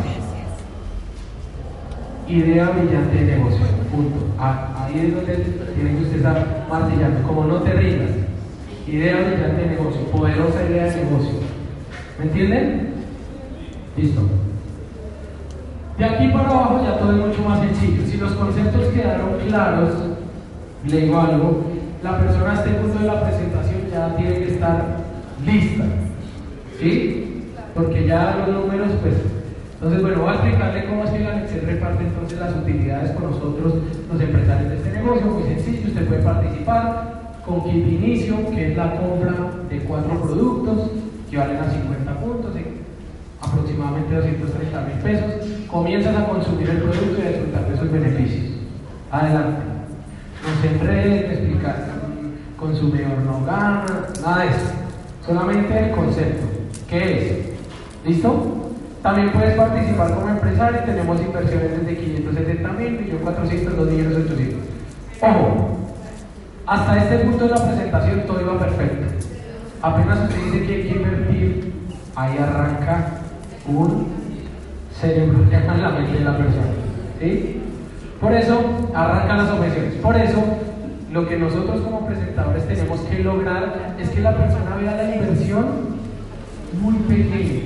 idea 2.28 2.70
brillante 2.70 3.26
de 3.26 3.38
negocio. 3.38 3.60
Punto. 3.92 4.26
Ahí 4.40 5.06
es 5.06 5.16
donde 5.16 5.36
tienen 5.76 5.98
que 5.98 6.04
usted 6.04 6.18
estar 6.18 6.66
martillando. 6.70 7.28
Como 7.28 7.44
no 7.44 7.56
te 7.56 7.74
rindas. 7.74 8.21
Idea 8.88 9.15
brillante 9.15 9.62
de 9.62 9.67
negocio. 9.67 10.02
Poderosa 10.12 10.63
idea 10.70 10.86
de 10.86 11.04
negocio. 11.04 11.39
¿Me 12.17 12.26
entienden? 12.26 12.94
Listo. 13.98 14.22
De 15.98 16.06
aquí 16.06 16.28
para 16.30 16.50
abajo 16.50 16.82
ya 16.84 16.98
todo 16.98 17.12
es 17.12 17.28
mucho 17.28 17.48
más 17.48 17.60
sencillo. 17.60 18.06
Si 18.08 18.17
los 18.17 18.32
conceptos 18.34 18.88
quedaron 18.88 19.38
claros, 19.48 19.94
le 20.88 20.98
digo 20.98 21.20
algo, 21.20 21.63
la 22.04 22.17
persona 22.17 22.52
a 22.52 22.56
este 22.56 22.70
punto 22.72 23.00
de 23.00 23.06
la 23.06 23.22
presentación 23.22 23.82
ya 23.91 24.15
tiene 24.15 24.34
que 24.34 24.54
estar 24.54 24.98
lista. 25.46 25.84
¿Sí? 26.80 27.44
Porque 27.76 28.08
ya 28.08 28.46
los 28.48 28.65
números, 28.65 28.89
pues, 29.02 29.15
entonces, 29.76 30.02
bueno, 30.02 30.22
voy 30.22 30.30
a 30.30 30.34
explicarle 30.34 30.86
cómo 30.86 31.04
es 31.04 31.10
que 31.10 31.20
la 31.20 31.41
Excel 31.41 31.65
reparte 31.65 32.04
entonces 32.04 32.39
las 32.39 32.56
utilidades 32.56 33.12
con 33.12 33.32
nosotros, 33.32 33.74
los 34.12 34.22
empresarios 34.22 34.70
de 34.70 34.78
este 34.78 34.91
negocio. 34.91 35.26
Muy 35.26 35.44
sencillo, 35.44 35.88
usted 35.88 36.08
puede 36.08 36.22
participar 36.22 37.11
de 37.60 37.70
inicio, 37.78 38.50
que 38.52 38.72
es 38.72 38.78
la 38.78 38.96
compra 38.96 39.34
de 39.70 39.80
cuatro 39.80 40.22
productos 40.22 40.92
que 41.30 41.38
valen 41.38 41.58
a 41.58 41.70
50 41.70 42.20
puntos, 42.20 42.52
aproximadamente 43.42 44.16
230 44.16 44.82
mil 44.82 44.98
pesos. 45.00 45.68
Comienzas 45.68 46.16
a 46.16 46.26
consumir 46.26 46.70
el 46.70 46.78
producto 46.78 47.22
y 47.22 47.26
a 47.26 47.30
disfrutar 47.30 47.70
de 47.70 47.78
sus 47.78 47.92
beneficios. 47.92 48.46
Adelante. 49.12 49.62
No 50.42 50.62
se 50.62 50.76
enreden, 50.76 51.32
explicar 51.32 51.92
consumidor 52.62 53.18
no 53.26 53.44
gana, 53.46 53.86
nada 54.24 54.44
de 54.44 54.50
eso. 54.50 54.72
Solamente 55.26 55.80
el 55.80 55.92
concepto. 55.92 56.48
¿Qué 56.88 57.18
es? 57.18 58.08
¿Listo? 58.08 58.70
También 59.02 59.32
puedes 59.32 59.56
participar 59.56 60.14
como 60.14 60.30
empresario, 60.30 60.80
tenemos 60.86 61.20
inversiones 61.20 61.72
desde 61.72 61.98
570 61.98 62.72
mil, 62.74 63.20
400, 63.24 63.78
2 63.78 63.90
millones 63.90 64.18
800. 64.18 64.60
Ojo, 65.22 65.81
hasta 66.65 66.97
este 66.97 67.19
punto 67.19 67.45
de 67.45 67.52
la 67.52 67.63
presentación 67.67 68.21
todo 68.28 68.41
iba 68.41 68.60
perfecto. 68.60 69.28
Apenas 69.82 70.19
usted 70.30 70.45
dice 70.45 70.65
que 70.65 70.76
hay 70.76 70.84
que 70.84 70.95
invertir, 70.95 71.74
ahí 72.15 72.38
arranca 72.38 73.08
un 73.67 74.08
cerebro 75.00 75.39
en 75.52 75.82
la 75.82 75.89
mente 75.89 76.19
de 76.19 76.24
la 76.24 76.38
persona. 76.38 76.71
¿sí? 77.19 77.62
Por 78.19 78.34
eso 78.34 78.89
arrancan 78.93 79.38
las 79.38 79.50
objeciones. 79.50 79.93
Por 79.95 80.15
eso 80.15 80.43
lo 81.12 81.28
que 81.28 81.38
nosotros 81.38 81.82
como 81.82 82.06
presentadores 82.06 82.67
tenemos 82.67 83.00
que 83.02 83.19
lograr 83.19 83.95
es 84.00 84.10
que 84.10 84.21
la 84.21 84.38
persona 84.38 84.76
vea 84.80 84.95
la 84.95 85.15
inversión 85.15 85.65
muy 86.80 86.95
pequeña 87.00 87.62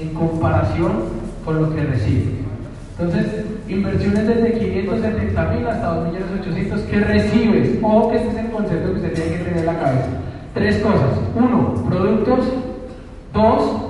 en 0.00 0.14
comparación 0.14 0.92
con 1.44 1.62
lo 1.62 1.74
que 1.74 1.82
recibe. 1.82 2.38
Entonces, 2.98 3.44
inversiones 3.68 4.26
desde 4.26 4.58
570 4.58 5.44
mil 5.50 5.66
hasta 5.66 6.04
2.800.000 6.04 6.84
que 6.86 7.00
recibes. 7.00 7.78
Ojo 7.82 8.10
que 8.10 8.16
este 8.16 8.28
es 8.30 8.36
el 8.36 8.50
concepto 8.50 8.90
que 8.90 8.96
usted 8.96 9.12
tiene 9.14 9.30
que 9.30 9.44
tener 9.44 9.58
en 9.58 9.66
la 9.66 9.78
cabeza. 9.78 10.08
Tres 10.54 10.78
cosas. 10.78 11.18
Uno, 11.34 11.74
productos. 11.88 12.40
Dos, 13.32 13.82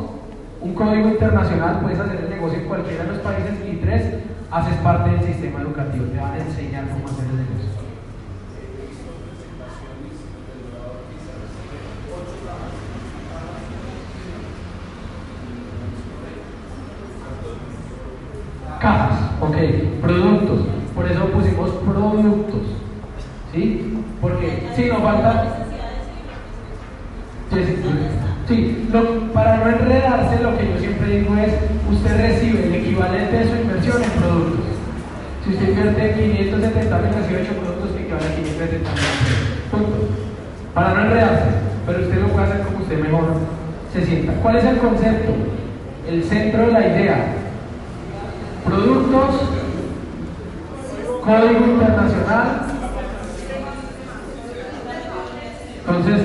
un 0.61 0.75
código 0.75 1.09
internacional. 1.09 1.81
Puedes 1.81 1.99
hacer 1.99 2.21
el 2.25 2.31
negocio 2.31 2.59
en 2.59 2.67
cualquiera 2.67 3.05
de 3.05 3.11
los 3.11 3.19
países. 3.19 3.55
Y 3.71 3.77
tres, 3.77 4.15
haces 4.51 4.75
parte 4.79 5.11
del 5.11 5.23
sistema 5.23 5.63
educativo. 5.63 6.07
Te 6.07 6.19
van 6.19 6.33
a 6.33 6.39
enseñar 6.39 6.85
cómo 6.89 7.07
hacer 7.07 7.25
el 7.25 7.37
negocio. 7.37 7.69
Cajas, 18.81 19.19
ok, 19.49 19.57
productos. 20.01 20.61
Por 20.95 21.11
eso 21.11 21.25
pusimos 21.27 21.71
productos. 21.71 22.63
¿Sí? 23.53 23.95
Porque 24.21 24.69
si 24.75 24.85
nos 24.87 25.03
falta. 25.03 25.65
Sí, 28.47 28.89
para 29.33 29.57
no 29.59 29.71
enredarse, 29.71 30.43
lo 30.43 30.57
que 30.57 30.69
yo 30.73 30.79
siempre 30.81 31.19
digo 31.19 31.37
es: 31.37 31.53
usted 31.91 32.17
recibe 32.17 32.67
el 32.67 32.75
equivalente 32.75 33.37
de 33.37 33.49
su 33.49 33.57
inversión 33.57 34.03
en 34.03 34.11
productos. 34.11 34.65
Si 35.45 35.51
usted 35.53 35.69
invierte 35.69 36.15
570 36.15 36.99
mil, 36.99 37.15
recibe 37.15 37.43
8 37.43 37.53
productos 37.61 37.91
que 37.93 38.03
equivalen 38.03 38.33
a 38.33 38.35
570 38.35 38.91
mil. 38.91 38.99
Para 40.75 40.95
no 40.95 41.01
enredarse, 41.05 41.45
pero 41.87 42.01
usted 42.01 42.21
lo 42.21 42.29
puede 42.29 42.47
hacer 42.47 42.61
como 42.63 42.79
usted 42.79 42.99
mejor 43.01 43.25
se 43.93 44.05
sienta. 44.05 44.33
¿Cuál 44.43 44.57
es 44.57 44.65
el 44.65 44.79
concepto? 44.79 45.33
El 46.09 46.25
centro 46.25 46.67
de 46.67 46.73
la 46.73 46.87
idea 46.87 47.17
productos, 48.69 49.35
código 51.25 51.67
internacional. 51.73 52.63
Entonces, 55.81 56.23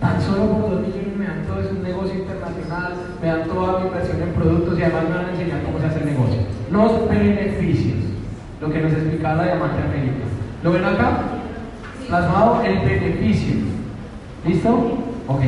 tan 0.00 0.22
solo 0.22 0.46
por 0.52 0.70
dos 0.70 0.80
millones 0.80 1.16
me 1.16 1.26
dan 1.26 1.42
todo, 1.46 1.60
es 1.60 1.70
un 1.72 1.82
negocio 1.82 2.14
internacional, 2.14 2.92
me 3.20 3.28
dan 3.28 3.44
toda 3.48 3.80
mi 3.80 3.86
inversión 3.86 4.22
en 4.22 4.32
productos 4.32 4.78
y 4.78 4.82
además 4.82 5.04
me 5.08 5.16
van 5.16 5.26
a 5.26 5.30
enseñar 5.32 5.62
cómo 5.64 5.78
se 5.80 5.86
hace 5.86 6.04
negocio. 6.04 6.40
Los 6.70 7.08
beneficios, 7.08 7.98
lo 8.60 8.70
que 8.70 8.80
nos 8.80 8.92
explicaba 8.92 9.34
la 9.36 9.44
diamante 9.44 9.82
América. 9.82 10.24
¿Lo 10.62 10.72
ven 10.72 10.84
acá? 10.84 11.18
Plasmado 12.06 12.62
el 12.62 12.78
beneficio. 12.78 13.56
¿Listo? 14.46 14.70
Ok. 15.26 15.42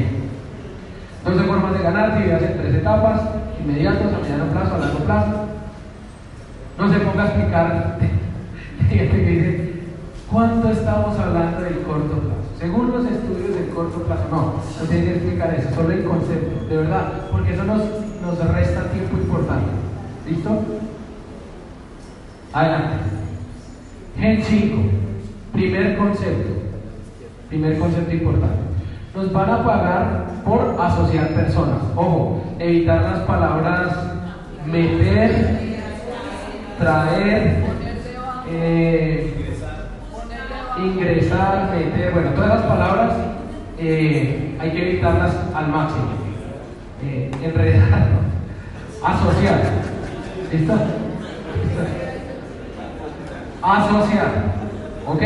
Entonces, 1.18 1.46
formas 1.46 1.74
de 1.74 1.82
ganar, 1.82 2.16
divididas 2.16 2.42
en 2.42 2.58
tres 2.58 2.74
etapas, 2.74 3.22
inmediatos, 3.60 4.12
a 4.12 4.18
mediano 4.18 4.44
plazo, 4.52 4.74
a 4.74 4.78
largo 4.78 4.98
plazo. 4.98 5.43
No 6.78 6.92
se 6.92 6.98
ponga 7.00 7.22
a 7.22 7.26
explicar 7.26 7.98
gente 8.88 9.24
que 9.24 9.30
dice, 9.30 9.72
¿cuánto 10.30 10.70
estamos 10.70 11.18
hablando 11.18 11.60
del 11.60 11.80
corto 11.80 12.18
plazo? 12.18 12.44
Según 12.58 12.92
los 12.92 13.04
estudios 13.04 13.54
del 13.54 13.68
corto 13.68 14.02
plazo, 14.02 14.24
no, 14.30 14.54
no 14.80 14.88
tiene 14.88 15.04
que 15.04 15.14
explicar 15.14 15.54
eso, 15.54 15.74
solo 15.74 15.92
el 15.92 16.04
concepto, 16.04 16.66
de 16.66 16.76
verdad, 16.76 17.12
porque 17.30 17.54
eso 17.54 17.64
nos, 17.64 17.82
nos 18.22 18.54
resta 18.54 18.90
tiempo 18.90 19.16
importante. 19.16 19.70
¿Listo? 20.28 20.62
Adelante. 22.52 22.94
Gen 24.16 24.42
5, 24.42 24.82
primer 25.52 25.98
concepto, 25.98 26.52
primer 27.48 27.78
concepto 27.78 28.14
importante. 28.14 28.58
Nos 29.14 29.32
van 29.32 29.50
a 29.50 29.64
pagar 29.64 30.26
por 30.44 30.76
asociar 30.80 31.28
personas. 31.28 31.82
Ojo, 31.96 32.42
evitar 32.58 33.02
las 33.02 33.18
palabras 33.20 33.96
meter, 34.66 35.73
traer, 36.78 37.56
eh, 38.50 39.34
ingresar, 40.78 41.70
meter, 41.70 42.12
bueno, 42.12 42.30
todas 42.30 42.48
las 42.50 42.62
palabras 42.62 43.12
eh, 43.78 44.56
hay 44.58 44.70
que 44.70 44.90
evitarlas 44.90 45.34
al 45.54 45.68
máximo. 45.68 46.06
Eh, 47.02 47.30
enredar, 47.42 48.08
asociar. 49.04 49.62
¿Listo? 50.52 50.74
Asociar. 53.62 54.28
¿Ok? 55.06 55.22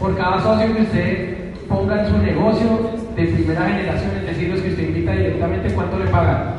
Por 0.00 0.16
cada 0.16 0.42
socio 0.42 0.74
que 0.74 0.82
usted 0.82 1.36
ponga 1.68 2.02
en 2.02 2.08
su 2.08 2.18
negocio 2.18 2.90
de 3.16 3.24
primera 3.24 3.66
generación, 3.66 4.10
es 4.20 4.26
decir, 4.26 4.48
los 4.50 4.60
que 4.60 4.70
usted 4.70 4.88
invita 4.88 5.12
directamente, 5.12 5.74
¿cuánto 5.74 5.98
le 5.98 6.06
pagan? 6.06 6.54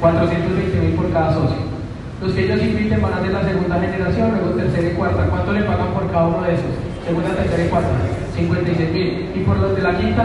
420 0.00 0.80
mil 0.80 0.94
por 0.94 1.12
cada 1.12 1.32
socio. 1.32 1.75
Los 2.20 2.32
que 2.32 2.44
ellos 2.44 2.62
inviten 2.62 3.02
van 3.02 3.12
a 3.12 3.20
ser 3.20 3.32
la 3.32 3.44
segunda 3.44 3.78
generación, 3.78 4.30
luego 4.32 4.56
tercera 4.56 4.88
y 4.88 4.94
cuarta. 4.94 5.26
¿Cuánto 5.26 5.52
le 5.52 5.62
pagan 5.62 5.92
por 5.92 6.10
cada 6.10 6.28
uno 6.28 6.42
de 6.42 6.54
esos? 6.54 6.64
Segunda, 7.04 7.28
tercera 7.30 7.64
y 7.64 7.68
cuarta. 7.68 7.90
56 8.34 8.92
mil. 8.92 9.30
¿Y 9.34 9.40
por 9.40 9.58
los 9.58 9.76
de 9.76 9.82
la 9.82 9.98
quinta? 9.98 10.24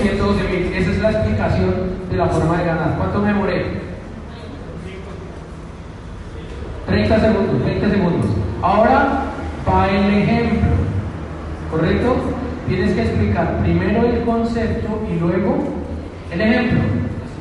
112 0.00 0.48
mil. 0.48 0.72
Esa 0.72 0.90
es 0.90 0.98
la 1.00 1.10
explicación 1.10 1.74
de 2.10 2.16
la 2.16 2.26
forma 2.28 2.58
de 2.58 2.64
ganar. 2.64 2.94
¿Cuánto 2.96 3.20
me 3.20 3.28
demoré? 3.28 3.84
30 6.86 7.20
segundos, 7.20 7.64
20 7.64 7.90
segundos. 7.90 8.26
Ahora 8.62 9.24
va 9.68 9.88
el 9.88 10.14
ejemplo. 10.14 10.68
¿Correcto? 11.70 12.16
Tienes 12.68 12.94
que 12.94 13.02
explicar 13.02 13.58
primero 13.62 14.06
el 14.06 14.22
concepto 14.22 15.02
y 15.10 15.18
luego 15.20 15.58
el 16.30 16.40
ejemplo. 16.40 16.80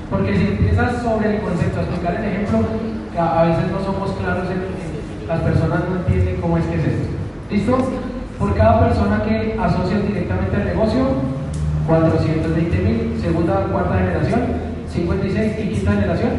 Porque 0.10 0.36
si 0.36 0.42
empiezas 0.42 1.02
sobre 1.02 1.36
el 1.36 1.42
concepto 1.42 1.80
a 1.80 1.84
explicar 1.84 2.16
el 2.16 2.26
ejemplo, 2.26 2.60
a 3.18 3.44
veces 3.44 3.72
no 3.72 3.80
somos 3.84 4.12
claros 4.14 4.50
en, 4.50 4.58
en, 4.58 5.28
las 5.28 5.42
personas 5.42 5.80
no 5.90 5.98
entienden 5.98 6.42
cómo 6.42 6.58
es 6.58 6.66
que 6.66 6.76
es 6.76 6.86
esto. 6.86 7.10
¿Listo? 7.50 7.78
Por 8.40 8.56
cada 8.56 8.88
persona 8.88 9.24
que 9.24 9.58
asocias 9.60 10.06
directamente 10.06 10.56
al 10.56 10.66
negocio, 10.66 11.06
420 11.88 12.78
mil, 12.80 13.22
segunda, 13.22 13.68
cuarta 13.72 13.98
generación, 13.98 14.42
56 14.92 15.54
y 15.60 15.70
quinta 15.70 15.92
generación, 15.94 16.32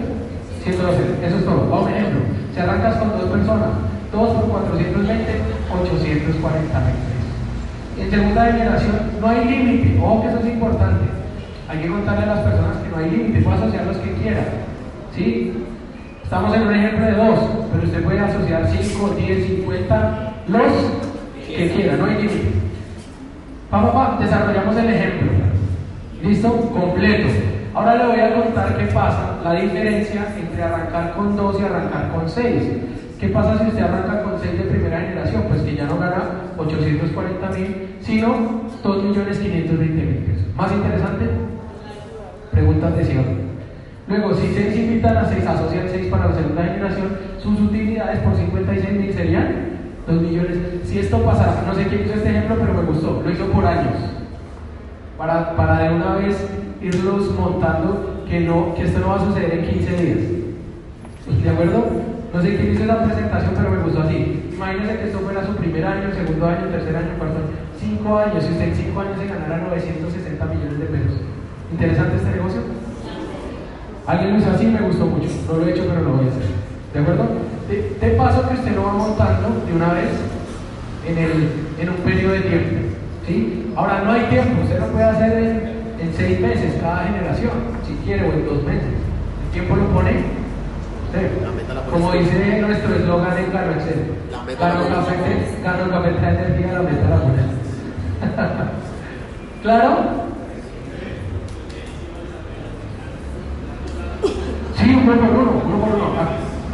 112. 0.63 1.27
Eso 1.27 1.37
es 1.39 1.45
todo. 1.45 1.71
Va 1.71 1.81
un 1.81 1.89
ejemplo. 1.89 2.21
Si 2.53 2.61
arrancas 2.61 2.97
con 2.97 3.11
dos 3.11 3.31
personas, 3.31 3.69
2 4.13 4.29
por 4.29 4.51
420, 4.51 5.41
840 5.73 6.81
mil 6.81 8.05
En 8.05 8.11
segunda 8.11 8.45
generación 8.47 8.95
no 9.21 9.29
hay 9.29 9.45
límite. 9.45 10.01
Ojo 10.03 10.23
que 10.23 10.29
eso 10.29 10.39
es 10.41 10.47
importante. 10.47 11.05
Hay 11.69 11.79
que 11.81 11.89
contarle 11.89 12.25
a 12.25 12.35
las 12.35 12.41
personas 12.41 12.77
que 12.79 12.89
no 12.91 12.97
hay 12.99 13.11
límite, 13.11 13.43
puede 13.43 13.57
asociar 13.57 13.87
los 13.87 13.97
que 13.99 14.13
quiera. 14.13 14.45
¿Sí? 15.15 15.53
Estamos 16.25 16.57
en 16.57 16.63
un 16.63 16.75
ejemplo 16.75 17.07
de 17.07 17.13
dos, 17.13 17.39
pero 17.73 17.85
usted 17.85 18.03
puede 18.03 18.19
asociar 18.19 18.67
5, 18.67 19.15
10, 19.17 19.47
50, 19.47 20.33
los 20.49 20.63
que 21.47 21.71
quiera, 21.71 21.97
no 21.97 22.07
hay 22.07 22.15
límite. 22.17 22.53
Papá, 23.71 23.93
pa, 23.93 24.25
desarrollamos 24.25 24.77
el 24.77 24.89
ejemplo. 24.89 25.31
¿Listo? 26.23 26.51
Completo. 26.73 27.29
Ahora 27.75 27.97
le 27.97 28.07
voy 28.07 28.21
a 28.21 28.35
contar 28.35 28.77
qué 28.79 28.87
pasa, 28.87 29.39
la 29.45 29.53
diferencia 29.55 30.27
entre 30.41 30.63
arrancar 30.63 31.15
con 31.15 31.37
2 31.37 31.61
y 31.61 31.65
arrancar 31.65 32.11
con 32.13 32.29
6. 32.29 32.63
¿Qué 33.21 33.29
pasa 33.29 33.59
si 33.59 33.69
usted 33.69 33.83
arranca 33.83 34.23
con 34.23 34.41
6 34.41 34.59
de 34.59 34.65
primera 34.65 35.01
generación? 35.01 35.43
Pues 35.49 35.61
que 35.63 35.77
ya 35.77 35.85
no 35.85 35.99
gana 35.99 36.25
840 36.57 37.49
mil, 37.51 37.97
sino 38.01 38.29
2.520.000 38.83 40.25
pesos. 40.25 40.47
¿Más 40.57 40.73
interesante? 40.73 41.27
Pregunta 42.51 42.89
atención. 42.89 43.54
Luego, 44.07 44.35
si 44.35 44.53
6 44.53 44.77
invitan 44.77 45.17
a 45.17 45.25
6, 45.25 45.47
asocian 45.47 45.89
6 45.89 46.07
para 46.11 46.29
la 46.29 46.35
segunda 46.35 46.63
generación, 46.63 47.09
sus 47.43 47.59
utilidades 47.59 48.21
por 48.21 48.37
56 48.37 48.93
mil 48.99 49.13
serían 49.15 49.55
2 50.07 50.21
millones. 50.21 50.59
Si 50.85 50.99
esto 50.99 51.19
pasara, 51.25 51.65
no 51.67 51.75
sé 51.75 51.87
quién 51.87 52.03
hizo 52.03 52.15
este 52.15 52.31
ejemplo, 52.31 52.57
pero 52.61 52.75
me 52.75 52.83
gustó, 52.83 53.23
lo 53.25 53.31
hizo 53.31 53.47
por 53.47 53.65
años. 53.65 53.97
Para, 55.17 55.57
para 55.57 55.79
de 55.79 55.95
una 55.95 56.17
vez 56.17 56.37
irlos 56.83 57.31
montando 57.39 58.25
que, 58.29 58.41
no, 58.41 58.75
que 58.75 58.83
esto 58.83 59.01
no 59.01 59.09
va 59.09 59.17
a 59.17 59.25
suceder 59.25 59.55
en 59.55 59.71
15 59.71 59.97
días. 60.03 60.19
¿De 61.43 61.51
acuerdo? 61.51 61.87
No 62.35 62.43
sé 62.43 62.57
quién 62.57 62.75
hizo 62.75 62.85
la 62.85 63.05
presentación, 63.05 63.53
pero 63.57 63.71
me 63.71 63.83
gustó 63.85 64.03
así. 64.03 64.51
Imagínense 64.53 64.99
que 64.99 65.05
esto 65.05 65.21
fuera 65.21 65.47
su 65.47 65.55
primer 65.57 65.85
año, 65.87 66.13
segundo 66.13 66.47
año, 66.47 66.69
tercer 66.69 66.97
año, 66.97 67.17
cuarto 67.17 67.39
año. 67.39 67.65
5 67.81 68.19
años, 68.19 68.45
si 68.45 68.53
usted 68.53 68.69
en 68.69 68.75
5 68.75 69.01
años 69.01 69.19
se 69.19 69.27
ganara 69.27 69.57
960 69.69 70.45
millones 70.47 70.79
de 70.79 70.87
pesos. 70.87 71.21
¿Interesante 71.73 72.17
este 72.17 72.31
negocio? 72.31 72.61
Alguien 74.07 74.33
lo 74.33 74.39
hizo 74.39 74.51
así 74.51 74.67
me 74.67 74.81
gustó 74.81 75.07
mucho. 75.07 75.29
No 75.49 75.59
lo 75.59 75.67
he 75.67 75.71
hecho, 75.71 75.85
pero 75.89 76.03
lo 76.03 76.13
voy 76.13 76.27
a 76.27 76.29
hacer. 76.29 76.43
¿De 76.93 77.01
acuerdo? 77.01 77.25
De, 77.69 77.97
de 78.01 78.17
paso 78.17 78.47
que 78.49 78.55
usted 78.55 78.75
lo 78.77 78.85
va 78.85 78.93
montando 78.93 79.49
de 79.67 79.73
una 79.73 79.93
vez 79.95 80.11
en, 81.07 81.19
el, 81.19 81.49
en 81.81 81.89
un 81.89 81.97
periodo 81.97 82.33
de 82.35 82.41
tiempo. 82.41 82.77
¿sí? 83.27 83.73
Ahora, 83.77 84.03
no 84.05 84.13
hay 84.13 84.23
tiempo. 84.25 84.63
Usted 84.63 84.79
lo 84.81 84.87
puede 84.89 85.05
hacer 85.05 85.33
en, 85.33 86.07
en 86.07 86.15
seis 86.15 86.41
meses 86.41 86.75
cada 86.81 87.05
generación, 87.05 87.53
si 87.87 87.95
quiere, 88.05 88.29
o 88.29 88.33
en 88.33 88.47
dos 88.47 88.63
meses. 88.65 88.93
¿El 89.47 89.51
tiempo 89.53 89.77
lo 89.77 89.89
pone? 89.89 90.13
Usted. 91.07 91.31
Como 91.91 92.13
dice 92.13 92.61
nuestro 92.61 92.95
eslogan 92.95 93.39
en 93.39 93.51
Carro 93.51 93.73
Excel. 93.73 94.05
Carro 94.59 94.89
Café, 94.89 95.17
Carro 95.63 95.91
Café 95.91 96.11
trae 96.13 96.35
energía, 96.35 96.73
la 96.73 96.83
meta 96.83 97.09
la 97.09 97.17
pone. 97.17 97.43
¿Claro? 99.63 100.24
Sí, 104.85 104.91
uno 104.93 105.17
por 105.17 105.31
uno, 105.31 105.63
uno 105.65 105.79
por 105.79 105.95
uno. 105.95 106.05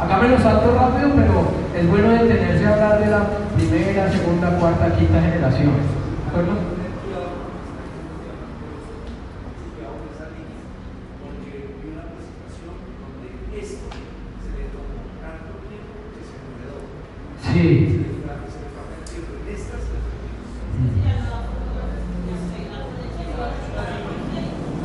Acá 0.01 0.17
me 0.21 0.27
lo 0.27 0.37
salto 0.37 0.75
rápido, 0.75 1.11
pero 1.15 1.47
es 1.79 1.89
bueno 1.89 2.11
detenerse 2.11 2.65
a 2.65 2.73
hablar 2.73 2.99
de 2.99 3.09
la 3.09 3.23
primera, 3.55 4.11
segunda, 4.11 4.49
cuarta, 4.57 4.93
quinta 4.97 5.21
generación. 5.21 5.71
¿De 5.71 6.29
acuerdo? 6.29 6.51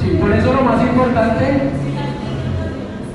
Sí, 0.01 0.17
por 0.21 0.31
eso 0.33 0.53
lo 0.53 0.63
más 0.63 0.81
importante. 0.83 1.77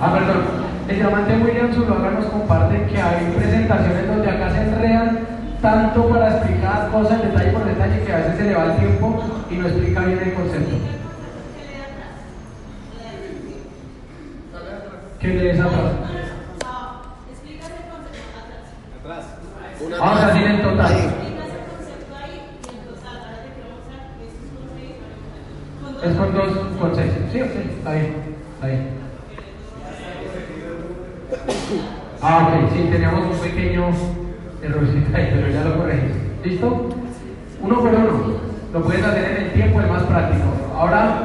Ah, 0.04 0.12
perdón. 0.14 0.42
El 0.90 0.96
diamante 0.96 1.38
William 1.38 1.72
Zuluaga 1.72 2.10
nos 2.10 2.21
comparte 2.32 2.86
que 2.88 3.02
hay 3.02 3.32
presentaciones 3.36 4.08
donde 4.08 4.30
acá 4.30 4.50
se 4.52 4.62
enredan 4.62 5.20
tanto 5.62 6.10
para 6.10 6.38
explicar 6.38 6.90
cosas 6.92 7.22
detalle 7.22 7.52
por 7.52 7.66
detalle 7.66 8.04
que 8.04 8.14
a 8.14 8.18
veces 8.18 8.38
se 8.38 8.44
le 8.44 8.56
va 8.56 8.66
el 8.66 8.78
tiempo 8.78 9.24
y 9.50 9.56
no 9.56 9.68
explica 9.68 10.00
bien 10.02 10.20
el 10.20 10.34
concepto. 10.34 10.76
¿Qué 15.20 15.28
le 15.28 15.52
esa 15.52 15.66
atrás? 15.66 15.92
Vamos 20.00 20.24
a 20.24 20.28
decir 20.28 20.48
en 20.48 20.62
total. 20.62 20.94
Es 26.04 26.16
con 26.16 26.34
dos, 26.34 26.50
con 26.80 26.96
seis. 26.96 27.12
Sí, 27.32 27.40
sí, 27.40 27.72
está 27.78 27.94
bien, 27.94 28.16
está 28.56 28.68
bien. 28.68 29.02
Ah, 32.34 32.48
ok, 32.48 32.72
sí, 32.72 32.88
teníamos 32.90 33.26
un 33.26 33.38
pequeño 33.40 33.88
errorcito 34.64 35.18
ahí, 35.18 35.32
pero 35.36 35.50
ya 35.50 35.66
lo 35.66 35.78
corregimos. 35.80 36.16
¿Listo? 36.46 36.90
Uno 37.62 37.76
por 37.76 37.90
uno. 37.90 38.38
Lo 38.72 38.84
puedes 38.84 39.04
hacer 39.04 39.26
en 39.26 39.46
el 39.48 39.52
tiempo, 39.52 39.82
es 39.82 39.90
más 39.90 40.04
práctico. 40.04 40.46
Ahora, 40.74 41.24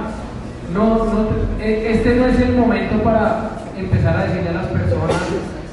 no, 0.75 0.97
no, 0.97 1.29
este 1.63 2.17
no 2.17 2.27
es 2.27 2.41
el 2.41 2.57
momento 2.57 3.01
para 3.05 3.51
empezar 3.79 4.17
a 4.17 4.25
decirle 4.25 4.49
a 4.49 4.53
las 4.55 4.67
personas 4.67 5.17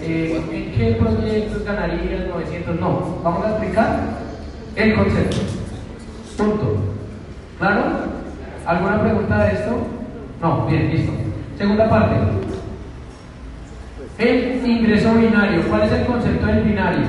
eh, 0.04 0.40
en 0.52 0.72
qué 0.78 0.98
proyectos 1.02 1.66
ganarías 1.66 2.28
900. 2.30 2.80
No, 2.80 3.18
vamos 3.24 3.44
a 3.44 3.50
explicar 3.50 4.02
el 4.76 4.94
concepto. 4.94 5.38
Punto. 6.38 6.78
¿Claro? 7.58 7.82
¿Alguna 8.68 9.02
pregunta 9.02 9.46
de 9.46 9.54
esto? 9.54 9.72
No, 10.40 10.68
bien, 10.68 10.92
listo. 10.92 11.12
Segunda 11.58 11.90
parte. 11.90 12.18
El 14.18 14.62
ingreso 14.64 15.14
binario. 15.16 15.62
¿Cuál 15.70 15.84
es 15.84 15.92
el 15.92 16.06
concepto 16.06 16.46
del 16.46 16.64
binario? 16.64 17.06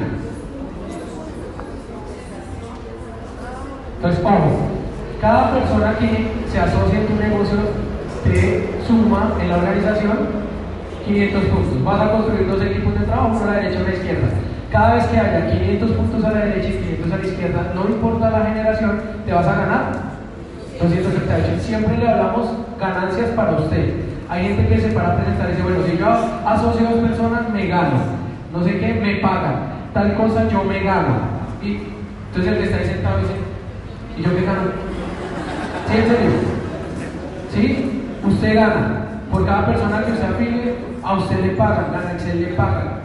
Entonces, 3.97 4.25
ojo, 4.25 4.71
cada 5.21 5.53
persona 5.53 5.99
que 5.99 6.29
se 6.51 6.59
asocia 6.59 7.01
en 7.01 7.07
tu 7.07 7.15
negocio 7.15 7.59
te 8.25 8.69
suma 8.87 9.35
en 9.41 9.49
la 9.51 9.57
organización 9.57 10.19
500 11.05 11.45
puntos. 11.45 11.85
Vas 11.85 12.01
a 12.01 12.13
construir 12.13 12.49
dos 12.49 12.63
equipos 12.63 12.99
de 12.99 13.07
trabajo, 13.07 13.37
uno 13.37 13.51
a 13.51 13.55
la 13.55 13.61
derecha 13.61 13.75
y 13.75 13.77
uno 13.77 13.87
a 13.87 13.91
la 13.91 13.97
izquierda. 13.97 14.29
Cada 14.73 14.95
vez 14.95 15.07
que 15.07 15.19
haya 15.19 15.51
500 15.51 15.91
puntos 15.93 16.25
a 16.25 16.31
la 16.31 16.45
derecha 16.47 16.69
y 16.69 16.73
500 16.73 17.13
a 17.13 17.17
la 17.17 17.25
izquierda, 17.25 17.73
no 17.75 17.89
importa 17.89 18.31
la 18.31 18.45
generación, 18.47 19.01
te 19.27 19.33
vas 19.33 19.47
a 19.47 19.55
ganar 19.55 19.83
278. 20.81 21.63
Siempre 21.63 21.99
le 21.99 22.09
hablamos 22.09 22.49
ganancias 22.81 23.29
para 23.31 23.53
usted 23.53 24.14
hay 24.29 24.45
gente 24.45 24.69
que 24.69 24.81
se 24.81 24.89
para 24.89 25.13
a 25.13 25.17
presentar 25.17 25.49
y 25.49 25.53
dice, 25.53 25.63
bueno, 25.63 25.79
si 25.87 25.99
yo 25.99 26.07
asocio 26.47 26.89
a 26.89 26.91
dos 26.91 27.09
personas, 27.09 27.51
me 27.51 27.67
gano. 27.67 27.99
No 28.53 28.65
sé 28.65 28.79
qué, 28.79 28.95
me 28.95 29.17
pagan. 29.17 29.75
Tal 29.93 30.15
cosa, 30.15 30.49
yo 30.49 30.65
me 30.65 30.81
gano. 30.81 31.15
Y 31.63 31.79
entonces 32.29 32.53
el 32.53 32.59
que 32.59 32.65
está 32.65 32.77
ahí 32.79 32.87
sentado 32.87 33.19
dice, 33.19 33.35
¿y 34.17 34.23
yo 34.23 34.37
qué 34.37 34.45
gano? 34.45 34.63
¿Sí, 35.89 35.97
en 35.97 36.09
serio? 36.09 36.31
¿Sí? 37.53 38.03
Usted 38.25 38.55
gana. 38.55 39.01
Por 39.31 39.45
cada 39.47 39.67
persona 39.67 40.05
que 40.05 40.13
usted 40.13 40.33
afilie, 40.33 40.75
a 41.03 41.15
usted 41.19 41.41
le 41.41 41.51
pagan, 41.51 41.87
a 41.95 42.13
Excel 42.13 42.41
le 42.41 42.49
pagan. 42.55 43.01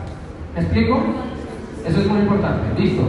¿Me 0.55 0.61
explico? 0.61 1.03
Eso 1.85 1.99
es 1.99 2.07
muy 2.07 2.19
importante. 2.19 2.81
Listo. 2.81 3.03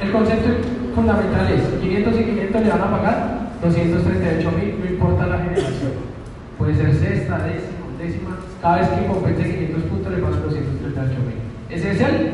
El 0.00 0.12
concepto 0.12 0.48
fundamental 0.94 1.50
es, 1.50 1.80
500 1.80 2.14
y 2.14 2.24
500 2.24 2.62
le 2.62 2.70
van 2.70 2.80
a 2.80 2.90
pagar 2.90 3.38
238 3.62 4.50
mil, 4.52 4.80
no 4.80 4.90
importa 4.90 5.26
la 5.26 5.38
generación. 5.38 6.11
Puede 6.58 6.74
ser 6.74 6.94
sexta, 6.94 7.38
décima, 7.44 7.86
décima. 7.98 8.38
Cada 8.60 8.78
vez 8.78 8.88
que 8.88 9.06
compense 9.06 9.42
500 9.42 9.82
puntos 9.84 10.12
le 10.12 10.18
pagan 10.18 10.42
238 10.42 11.10
mil. 11.26 11.38
Ese 11.70 11.90
es 11.90 12.00
el 12.00 12.30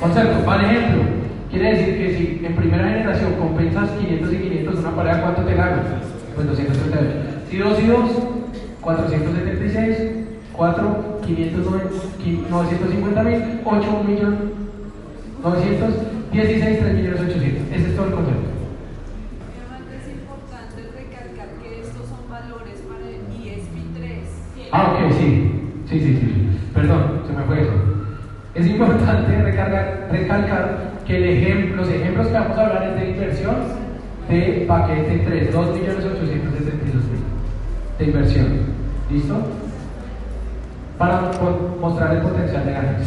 concepto. 0.00 0.44
Para 0.44 0.70
ejemplo, 0.70 1.02
quiere 1.50 1.76
decir 1.76 1.98
que 1.98 2.16
si 2.16 2.46
en 2.46 2.56
primera 2.56 2.88
generación 2.88 3.34
compensas 3.34 3.90
500 3.90 4.32
y 4.32 4.36
500 4.36 4.78
una 4.80 4.96
pareja, 4.96 5.22
¿cuánto 5.22 5.42
te 5.42 5.54
ganas? 5.54 5.86
Pues 6.34 6.46
238. 6.46 7.30
Si 7.50 7.58
2 7.58 7.80
y 7.80 7.86
2, 7.86 8.10
476, 8.80 9.98
4, 10.52 11.20
950 12.50 13.22
mil, 13.22 13.60
8, 13.64 14.00
1 14.00 14.04
millón, 14.04 14.36
916, 15.42 16.80
3 16.80 16.94
millones 16.94 17.20
800. 17.20 17.72
Ese 17.72 17.88
es 17.88 17.96
todo 17.96 18.06
el 18.06 18.12
concepto. 18.12 18.50
Obviamente 19.40 19.96
es 19.96 20.06
importante 20.10 20.80
recalcar 20.94 21.48
que 21.62 21.80
estos 21.80 22.04
son 22.08 22.28
valores 22.28 22.80
para 22.84 23.08
el 23.08 23.24
ESP 23.30 23.76
3. 23.96 24.20
Ah, 24.72 24.92
ok, 24.94 25.12
sí. 25.12 25.56
Sí, 25.88 25.98
sí, 26.00 26.16
sí. 26.20 26.48
Perdón, 26.74 27.22
se 27.26 27.32
me 27.32 27.42
fue 27.44 27.62
eso. 27.62 27.72
Es 28.54 28.66
importante 28.66 29.42
recargar, 29.42 30.08
recalcar 30.10 30.90
que 31.06 31.16
el 31.16 31.24
ejemplo, 31.38 31.76
los 31.76 31.88
ejemplos 31.88 32.26
que 32.28 32.32
vamos 32.34 32.58
a 32.58 32.66
hablar 32.66 32.82
es 32.90 33.00
de 33.00 33.10
inversión 33.10 33.56
de 34.28 34.64
paquete 34.68 35.22
3, 35.26 35.52
2 35.52 35.74
millones 35.74 36.04
862 36.04 37.04
mil 37.04 37.20
de 37.98 38.04
inversión. 38.04 38.46
¿Listo? 39.10 39.34
Para 40.98 41.30
mostrar 41.80 42.14
el 42.16 42.22
potencial 42.22 42.64
de 42.66 42.72
ganancia. 42.72 43.06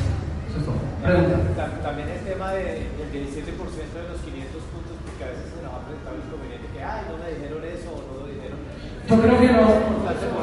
Eso 0.50 0.60
es 0.60 0.66
todo. 0.66 0.76
Pregunta. 1.04 1.38
Ta- 1.56 1.80
También 1.84 2.10
el 2.10 2.20
tema 2.28 2.52
de- 2.52 2.90
del 3.00 3.10
17% 3.14 3.96
de 4.04 4.08
los 4.12 4.20
500 4.26 4.60
puntos, 4.74 4.96
porque 5.08 5.24
a 5.24 5.30
veces 5.32 5.48
se 5.56 5.60
nos 5.64 5.72
ha 5.78 5.80
presentado 5.88 6.16
el 6.20 6.24
inconveniente 6.28 6.68
que, 6.76 6.82
ay, 6.84 7.02
no 7.08 7.16
me 7.22 7.28
dijeron 7.32 7.62
eso 7.64 7.88
o 7.96 8.00
no 8.04 8.12
lo 8.20 8.26
dijeron. 8.28 8.60
Yo 9.08 9.16
creo 9.22 9.36
que 9.40 9.50
no. 9.56 10.43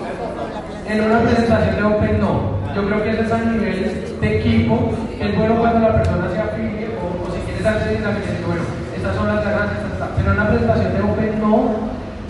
En 0.91 1.01
una 1.03 1.21
presentación 1.21 1.77
de 1.77 1.83
Open 1.85 2.21
no. 2.21 2.59
Yo 2.75 2.85
creo 2.85 3.05
que 3.05 3.11
eso 3.11 3.23
es 3.23 3.33
a 3.33 3.39
nivel 3.45 4.19
de 4.21 4.39
equipo. 4.41 4.91
Es 5.21 5.37
bueno 5.37 5.55
cuando 5.61 5.79
la 5.79 5.95
persona 5.95 6.29
se 6.35 6.41
afilie 6.41 6.89
o, 6.99 7.23
o 7.23 7.31
si 7.31 7.39
quieres 7.43 7.61
examen, 7.61 8.19
decir, 8.19 8.45
bueno, 8.45 8.63
estas 8.97 9.15
son 9.15 9.29
las 9.29 9.45
ganancias, 9.45 9.87
pero 10.17 10.33
en 10.33 10.41
una 10.41 10.49
presentación 10.49 10.93
de 10.93 11.03
Open 11.03 11.41
no, 11.41 11.71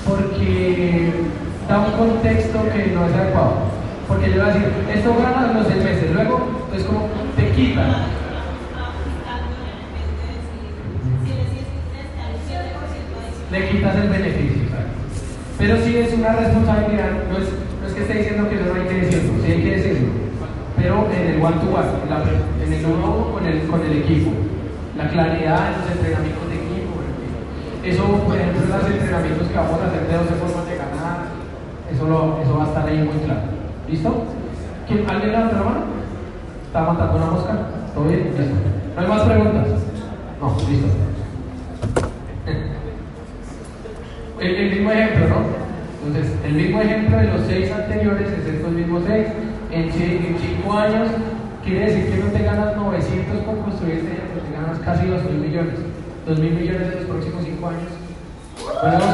porque 0.07 1.13
da 1.71 1.79
un 1.79 1.93
contexto 1.93 2.59
que 2.71 2.93
no 2.93 3.07
es 3.07 3.15
adecuado. 3.15 3.53
Porque 4.07 4.29
yo 4.29 4.43
voy 4.43 4.51
a 4.51 4.53
decir, 4.53 4.69
esto 4.93 5.17
gana 5.17 5.53
los 5.55 5.67
seis 5.67 5.83
meses, 5.83 6.13
luego, 6.13 6.47
entonces 6.65 6.87
como 6.87 7.09
te 7.37 7.51
quitan. 7.53 8.21
le 13.51 13.69
quitas 13.69 13.97
el 13.97 14.09
beneficio. 14.11 14.69
¿sabes? 14.69 14.87
Pero 15.59 15.77
sí 15.83 15.97
es 15.97 16.13
una 16.13 16.33
responsabilidad, 16.35 17.11
no 17.33 17.39
es, 17.39 17.49
no 17.81 17.87
es 17.87 17.93
que 17.95 18.01
esté 18.03 18.15
diciendo 18.19 18.49
que 18.49 18.55
eso 18.57 18.65
no 18.67 18.75
hay 18.81 18.87
que 18.89 18.95
decirlo, 19.01 19.33
sí 19.45 19.53
hay 19.53 19.63
que 19.63 19.77
decirlo, 19.77 20.09
pero 20.77 21.09
en 21.13 21.27
el 21.35 21.43
one 21.43 21.57
to 21.57 21.69
one, 21.75 21.89
en, 22.65 22.73
el 22.73 22.87
uno 22.87 23.07
a 23.07 23.11
uno 23.11 23.33
con 23.33 23.45
el, 23.47 23.63
con 23.67 23.81
el 23.85 23.93
equipo, 24.03 24.31
la 24.97 25.09
claridad 25.09 25.73
en 25.73 25.81
los 25.81 25.91
entrenamientos 25.97 26.49
de 26.49 26.57
equipo, 26.57 26.95
eso 27.85 28.05
por 28.27 28.37
ejemplo 28.37 28.63
en 28.63 28.71
los 28.71 28.91
entrenamientos 28.91 29.49
que 29.49 29.57
vamos 29.57 29.81
a 29.81 29.87
hacer 29.87 30.03
de 30.07 30.15
12 30.17 30.35
formas 30.41 30.67
de 30.69 30.77
ganar, 30.77 31.17
eso, 31.93 32.05
lo- 32.09 32.39
eso 32.43 32.57
va 32.59 32.65
a 32.65 32.69
estar 32.69 32.87
ahí 32.87 32.99
muy 32.99 33.19
claro. 33.25 33.41
¿Listo? 33.89 34.25
¿Quién, 34.87 35.09
¿Alguien 35.11 35.33
levanta 35.33 35.57
la 35.57 35.63
mano? 35.65 35.81
¿Está 36.67 36.83
matando 36.83 37.17
una 37.17 37.27
mosca? 37.33 37.53
¿Todo 37.95 38.05
bien? 38.05 38.31
Listo. 38.37 38.55
¿No 38.95 39.01
hay 39.03 39.09
más 39.09 39.23
preguntas? 39.23 39.67
No, 40.41 40.57
listo. 40.71 40.87
El, 44.41 44.55
el 44.57 44.71
mismo 44.71 44.91
ejemplo, 44.91 45.29
¿no? 45.29 45.37
Entonces, 46.07 46.33
el 46.45 46.53
mismo 46.55 46.81
ejemplo 46.81 47.17
de 47.19 47.25
los 47.25 47.43
seis 47.47 47.71
anteriores 47.71 48.29
es 48.31 48.47
estos 48.55 48.73
mismos 48.73 49.03
seis. 49.07 49.27
En, 49.71 49.89
ci- 49.91 50.27
en 50.27 50.37
cinco 50.41 50.73
años, 50.77 51.09
quiere 51.65 51.87
decir 51.87 52.11
que 52.11 52.17
no 52.25 52.31
te 52.33 52.43
ganas 52.43 52.77
900 52.77 53.39
por 53.45 53.59
construir 53.59 53.95
este 53.99 54.13
ejemplo, 54.13 54.41
te 54.43 54.53
ganas 54.57 54.79
casi 54.81 55.07
2 55.07 55.23
mil 55.25 55.35
millones. 55.41 55.75
2 56.27 56.39
mil 56.39 56.53
millones 56.55 56.83
en 56.93 56.97
los 56.97 57.05
próximos 57.05 57.45
cinco 57.45 57.69
años. 57.69 57.91
Gracias. 58.83 59.11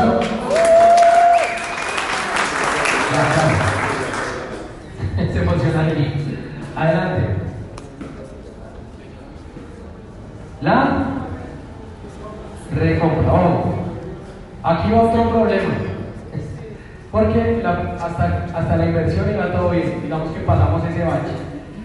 Se 5.32 5.38
emociona 5.42 5.80
ahí. 5.86 6.14
Adelante. 6.76 7.22
La 10.62 11.06
recompra. 12.74 13.32
Aquí 14.62 14.90
va 14.92 15.02
otro 15.02 15.30
problema. 15.30 15.74
Porque 17.12 17.60
la- 17.62 17.96
hasta, 18.00 18.44
hasta 18.54 18.76
la 18.76 18.86
inversión 18.86 19.26
iba 19.32 19.52
todo 19.52 19.70
bien. 19.70 20.00
Digamos 20.02 20.30
que 20.32 20.40
pasamos 20.40 20.82
ese 20.88 21.04
bache. 21.04 21.32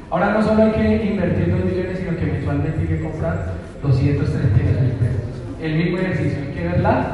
Ahora 0.09 0.33
no 0.33 0.41
solo 0.43 0.63
hay 0.63 0.71
que 0.71 1.05
invertir 1.05 1.51
2 1.55 1.65
millones, 1.65 1.99
sino 1.99 2.17
que 2.17 2.25
mensualmente 2.25 2.81
hay 2.81 2.87
que 2.87 3.01
comprar 3.01 3.53
232 3.81 4.81
mil 4.81 4.91
pesos. 4.93 5.21
El 5.61 5.75
mismo 5.77 5.97
ejercicio. 5.99 6.39
Hay 6.47 6.53
que 6.53 6.67
verla, 6.67 7.11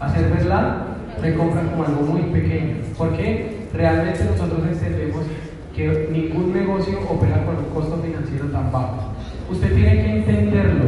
hacer 0.00 0.30
verla, 0.30 0.76
recompra 1.20 1.62
como 1.62 1.84
algo 1.84 2.02
muy 2.02 2.22
pequeño. 2.40 2.76
Porque 2.96 3.68
realmente 3.74 4.24
nosotros 4.24 4.60
entendemos 4.70 5.22
que 5.76 6.08
ningún 6.10 6.52
negocio 6.54 6.98
opera 7.08 7.44
con 7.44 7.56
un 7.58 7.64
costo 7.74 8.00
financiero 8.02 8.46
tan 8.46 8.72
bajo. 8.72 9.12
Usted 9.50 9.74
tiene 9.74 10.02
que 10.02 10.10
entenderlo. 10.18 10.84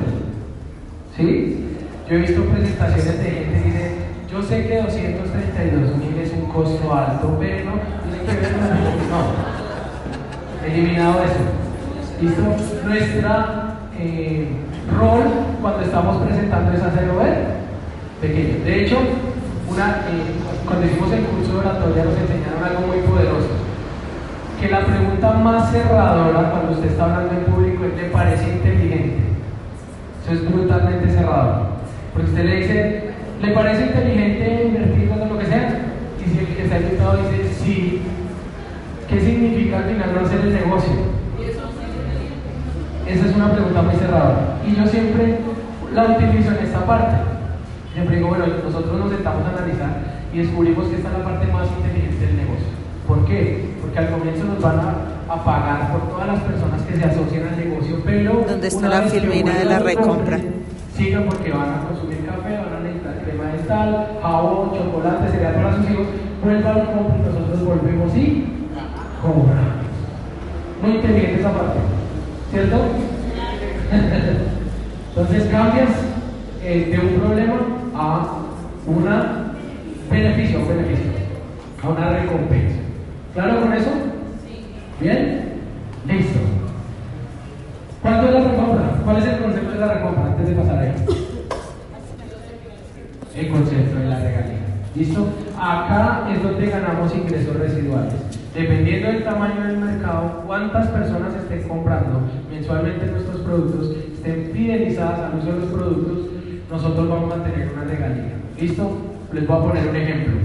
¿Sí? 1.17 1.67
Yo 2.09 2.17
he 2.17 2.21
visto 2.21 2.43
presentaciones 2.45 3.19
de 3.23 3.31
gente 3.31 3.51
que 3.53 3.65
dice, 3.69 3.91
yo 4.31 4.41
sé 4.43 4.67
que 4.67 4.81
232 4.81 5.97
mil 5.97 6.19
es 6.19 6.33
un 6.33 6.47
costo 6.47 6.95
alto, 6.95 7.37
pero 7.41 7.71
No. 9.11 9.51
Eliminado 10.67 11.25
eso. 11.25 11.43
¿Listo? 12.21 12.43
Nuestra 12.87 13.75
eh, 13.99 14.49
rol 14.97 15.25
cuando 15.61 15.83
estamos 15.83 16.23
presentando 16.23 16.73
es 16.73 16.83
hacerlo 16.83 17.19
ver 17.19 17.61
pequeño. 18.21 18.65
De 18.65 18.85
hecho, 18.85 18.99
una, 19.69 20.03
eh, 20.09 20.37
cuando 20.65 20.87
hicimos 20.87 21.13
el 21.13 21.25
curso 21.25 21.53
de 21.55 21.59
oratoria 21.59 22.05
nos 22.05 22.19
enseñaron 22.19 22.63
algo 22.63 22.87
muy 22.87 22.99
poderoso. 22.99 23.49
Que 24.61 24.69
la 24.69 24.85
pregunta 24.85 25.33
más 25.33 25.73
cerradora 25.73 26.51
cuando 26.51 26.73
usted 26.73 26.91
está 26.91 27.05
hablando 27.05 27.33
en 27.33 27.53
público 27.53 27.85
es, 27.85 27.97
¿le 28.01 28.09
parece 28.11 28.49
inteligente? 28.49 29.23
Eso 30.23 30.35
es 30.35 30.53
brutalmente 30.53 31.11
cerrado. 31.11 31.67
Porque 32.13 32.29
usted 32.29 32.45
le 32.45 32.57
dice, 32.57 33.10
¿le 33.41 33.53
parece 33.53 33.87
inteligente 33.87 34.65
invertir 34.67 35.11
en 35.11 35.29
lo 35.29 35.39
que 35.39 35.47
sea? 35.47 35.81
Y 36.25 36.31
si 36.31 36.39
el 36.39 36.47
que 36.47 36.63
está 36.65 36.79
invitado 36.79 37.19
dice, 37.23 37.55
sí, 37.55 38.03
¿qué 39.09 39.21
significa 39.21 39.79
al 39.79 39.85
final 39.85 40.15
no 40.15 40.21
hacer 40.21 40.41
el 40.41 40.55
negocio? 40.55 40.93
Esa 43.07 43.27
es 43.27 43.35
una 43.35 43.53
pregunta 43.53 43.83
muy 43.83 43.95
cerrada. 43.97 44.61
Y 44.67 44.77
yo 44.77 44.87
siempre 44.87 45.39
la 45.95 46.05
utilizo 46.05 46.51
en 46.53 46.65
esta 46.65 46.87
parte. 46.87 47.17
Siempre 47.93 48.17
digo, 48.17 48.29
bueno, 48.29 48.47
nosotros 48.47 49.01
nos 49.01 49.11
sentamos 49.11 49.45
a 49.47 49.49
analizar 49.51 49.91
y 50.33 50.39
descubrimos 50.39 50.87
que 50.87 50.97
esta 50.97 51.09
es 51.09 51.19
la 51.19 51.25
parte 51.25 51.47
más 51.49 51.67
inteligente 51.77 52.27
del 52.27 52.37
negocio. 52.37 52.71
¿Por 53.09 53.27
qué? 53.27 53.75
Porque 53.81 53.99
al 53.99 54.11
comienzo 54.11 54.45
nos 54.45 54.61
van 54.61 54.79
a, 54.79 55.35
a 55.35 55.45
pagar 55.45 55.91
por 55.91 56.09
todas 56.11 56.29
las 56.29 56.41
personas 56.41 56.83
que 56.83 56.95
se 56.97 57.05
asocian 57.05 57.49
al 57.49 57.57
negocio, 57.57 58.01
pero... 58.05 58.45
¿Dónde 58.47 58.69
está 58.69 58.89
la 58.89 59.03
filmina 59.03 59.59
de 59.59 59.65
la 59.65 59.81
recompra? 59.81 60.39
Sigan 60.97 61.25
porque 61.25 61.51
van 61.51 61.71
a 61.71 61.89
consumir 61.89 62.25
café, 62.27 62.59
van 62.59 62.75
a 62.77 62.81
necesitar 62.81 63.21
dental, 63.71 64.19
jabón, 64.21 64.71
chocolate, 64.73 65.31
cereal 65.31 65.55
para 65.55 65.77
sus 65.77 65.91
hijos. 65.91 66.07
Vuelvan, 66.43 66.87
compren, 66.87 67.23
nosotros 67.25 67.65
volvemos 67.65 68.17
y 68.17 68.45
cobramos. 69.23 69.81
Muy 70.83 70.97
inteligente 70.97 71.41
esa 71.41 71.53
parte, 71.53 71.79
¿cierto? 72.51 72.77
Entonces 75.09 75.49
cambias 75.51 75.91
eh, 76.63 76.89
de 76.91 76.99
un 76.99 77.21
problema 77.21 77.55
a 77.95 78.39
una 78.87 79.53
beneficio, 80.11 80.61
un 80.61 80.69
beneficio, 80.69 81.11
a 81.83 81.89
una 81.89 82.11
recompensa. 82.11 82.77
¿Claro 83.35 83.61
con 83.61 83.73
eso? 83.73 83.91
¿Bien? 85.01 85.61
Listo. 86.07 86.41
¿Cuánto 88.03 88.29
es 88.29 88.35
la 88.35 88.41
recompra? 88.41 88.83
¿Cuál 89.05 89.17
es 89.19 89.25
el 89.27 89.39
concepto 89.39 89.71
de 89.73 89.79
la 89.79 89.95
recompra 89.95 90.25
antes 90.25 90.49
de 90.49 90.55
pasar 90.55 90.79
ahí? 90.79 91.30
El 93.41 93.49
concepto 93.49 93.99
de 93.99 94.05
la 94.05 94.21
regalía. 94.21 94.59
¿Listo? 94.95 95.27
Acá 95.59 96.29
es 96.31 96.43
donde 96.43 96.67
ganamos 96.67 97.15
ingresos 97.17 97.57
residuales. 97.57 98.13
Dependiendo 98.55 99.09
del 99.09 99.25
tamaño 99.25 99.67
del 99.67 99.79
mercado, 99.79 100.43
cuántas 100.47 100.89
personas 100.89 101.35
estén 101.35 101.67
comprando 101.67 102.21
mensualmente 102.51 103.07
nuestros 103.07 103.41
productos, 103.41 103.97
estén 104.13 104.51
fidelizadas 104.53 105.21
al 105.21 105.39
uso 105.39 105.53
de 105.53 105.61
los 105.61 105.71
productos, 105.71 106.19
nosotros 106.71 107.09
vamos 107.09 107.33
a 107.33 107.43
tener 107.43 107.71
una 107.73 107.85
regalía. 107.85 108.35
¿Listo? 108.61 108.99
Les 109.33 109.47
voy 109.47 109.57
a 109.57 109.63
poner 109.63 109.89
un 109.89 109.97
ejemplo. 109.97 110.37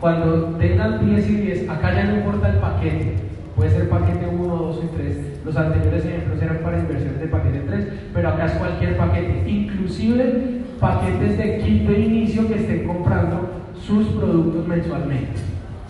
Cuando 0.00 0.56
tengan 0.56 1.04
10 1.04 1.28
y 1.28 1.34
10, 1.34 1.68
acá 1.68 1.94
ya 1.96 2.04
no 2.04 2.16
importa 2.18 2.50
el 2.50 2.58
paquete, 2.58 3.16
puede 3.56 3.70
ser 3.70 3.88
paquete 3.88 4.24
1, 4.24 4.56
2 4.56 4.80
y 4.84 4.96
3. 4.96 5.40
Los 5.44 5.56
anteriores 5.56 6.04
ejemplos 6.04 6.40
eran 6.40 6.58
para 6.58 6.78
inversiones 6.78 7.18
de 7.18 7.26
paquete 7.26 7.60
3, 7.66 7.88
pero 8.14 8.28
acá 8.28 8.46
es 8.46 8.52
cualquier 8.52 8.96
paquete, 8.96 9.50
inclusive 9.50 10.65
paquetes 10.80 11.38
de 11.38 11.58
kit 11.58 11.88
de 11.88 12.00
inicio 12.00 12.48
que 12.48 12.54
estén 12.54 12.86
comprando 12.86 13.48
sus 13.86 14.06
productos 14.08 14.66
mensualmente. 14.66 15.40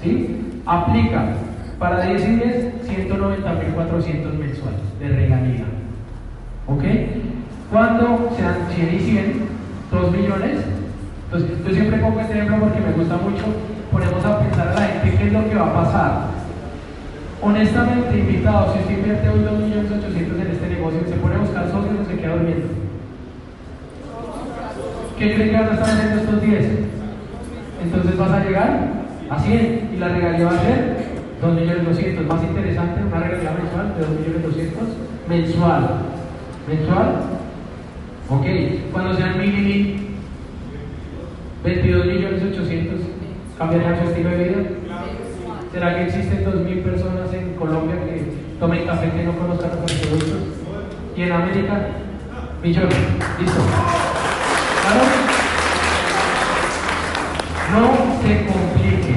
¿Sí? 0.03 0.61
Aplica 0.67 1.35
para 1.79 2.07
10 2.07 2.29
y 2.29 2.37
10, 2.37 2.75
190.400 3.09 4.39
mensuales 4.39 4.81
de 4.99 5.09
regalía. 5.09 5.65
¿Ok? 6.67 6.83
Cuando 7.71 8.31
sean 8.37 8.57
100 8.75 8.95
y 8.95 8.99
100, 8.99 9.43
2 9.91 10.13
millones. 10.13 10.59
Entonces, 11.27 11.51
yo 11.67 11.75
siempre 11.75 11.99
pongo 11.99 12.21
este 12.21 12.35
ejemplo 12.35 12.59
porque 12.61 12.81
me 12.81 12.93
gusta 12.93 13.17
mucho. 13.17 13.45
Ponemos 13.91 14.25
a 14.25 14.39
pensar 14.41 14.69
a 14.69 14.75
la 14.75 14.81
gente 14.81 15.17
qué 15.17 15.27
es 15.27 15.33
lo 15.33 15.49
que 15.49 15.55
va 15.57 15.67
a 15.67 15.85
pasar. 15.85 16.27
Honestamente, 17.43 18.19
invitado, 18.19 18.73
si 18.73 18.81
usted 18.81 18.99
invierte 18.99 19.29
hoy 19.29 19.41
2 19.41 19.53
millones 19.61 19.93
800 19.93 20.41
en 20.41 20.47
este 20.47 20.69
negocio, 20.69 21.01
se 21.07 21.17
pone 21.17 21.35
a 21.35 21.39
buscar 21.39 21.71
socios 21.71 21.95
o 22.01 22.11
se 22.11 22.17
queda 22.17 22.35
durmiendo. 22.35 22.86
¿Qué 25.19 25.35
creen 25.35 25.51
que 25.51 25.57
van 25.57 25.69
a 25.69 25.73
estar 25.73 25.89
haciendo 25.89 26.21
estos 26.21 26.43
10? 26.43 26.65
Entonces 27.85 28.19
vas 28.19 28.31
a 28.31 28.45
llegar 28.45 28.81
a 29.31 29.39
100 29.39 29.91
y 29.95 29.97
la 29.99 30.09
regalía 30.09 30.47
va 30.47 30.53
a 30.53 30.63
ser 30.63 30.97
2 31.41 31.55
millones 31.55 31.85
200. 31.85 32.27
Más 32.27 32.43
interesante, 32.43 33.01
una 33.03 33.21
regalía 33.21 33.51
mensual 33.53 33.95
de 33.95 34.01
2 34.01 34.11
millones 34.21 34.43
200 34.43 34.83
mensual. 35.29 35.89
¿Mensual? 36.69 37.09
Ok. 38.29 38.47
Cuando 38.93 39.15
sean 39.15 39.39
mil 39.39 39.55
y 39.55 39.63
mil, 39.63 40.07
22 41.65 42.07
millones 42.07 42.43
800. 42.43 43.01
¿Cambiarían 43.59 43.99
su 43.99 44.11
estilo 44.11 44.31
de 44.31 44.37
vida? 44.37 44.63
¿Será 45.73 45.95
que 45.95 46.05
existen 46.05 46.45
2.000 46.45 46.83
personas 46.83 47.33
en 47.33 47.55
Colombia 47.55 47.97
que 48.05 48.33
tomen 48.59 48.87
café 48.87 49.11
que 49.11 49.25
no 49.25 49.33
conozcan 49.33 49.71
nuestros 49.79 50.07
productos? 50.07 50.39
¿Y 51.17 51.23
en 51.23 51.33
América? 51.33 51.89
Millones. 52.63 52.97
Listo. 53.39 53.61
¿Claro? 54.83 55.01
No 57.73 58.16
se 58.27 58.47
complique. 58.47 59.15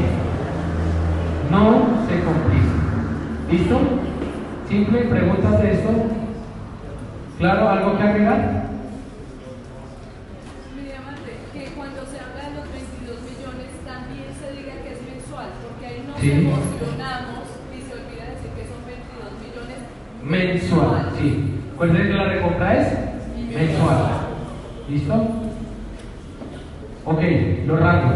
No 1.49 2.05
se 2.07 2.23
complique. 2.23 2.73
¿Listo? 3.51 3.79
Simple, 4.67 4.99
preguntas 5.05 5.61
de 5.61 5.71
esto. 5.73 5.89
¿Claro? 7.39 7.69
¿Algo 7.69 7.97
que 7.97 8.03
agregar? 8.03 8.65
Mi 10.75 10.83
diamante, 10.83 11.31
que 11.53 11.65
cuando 11.73 12.01
se 12.05 12.19
habla 12.19 12.49
de 12.49 12.55
los 12.59 12.67
22 12.69 13.17
millones 13.25 13.69
también 13.87 14.29
se 14.37 14.47
diga 14.53 14.73
que 14.83 14.91
es 14.93 15.01
mensual, 15.01 15.49
porque 15.63 15.85
ahí 15.87 16.03
nos 16.05 16.19
Sí. 16.19 16.31
emocionamos 16.31 17.45
y 17.73 17.81
se 17.81 17.93
olvida 17.97 18.25
decir 18.29 18.51
que 18.53 18.65
son 18.69 18.81
22 18.85 19.33
millones 19.41 19.79
Mensual, 20.21 21.13
sí. 21.17 21.55
Recuerden 21.71 22.07
que 22.07 22.13
la 22.13 22.25
recompra 22.25 22.77
es 22.77 22.87
mensual. 23.55 23.97
¿Listo? 24.89 25.13
Ok, 27.05 27.21
los 27.65 27.79
rangos. 27.79 28.15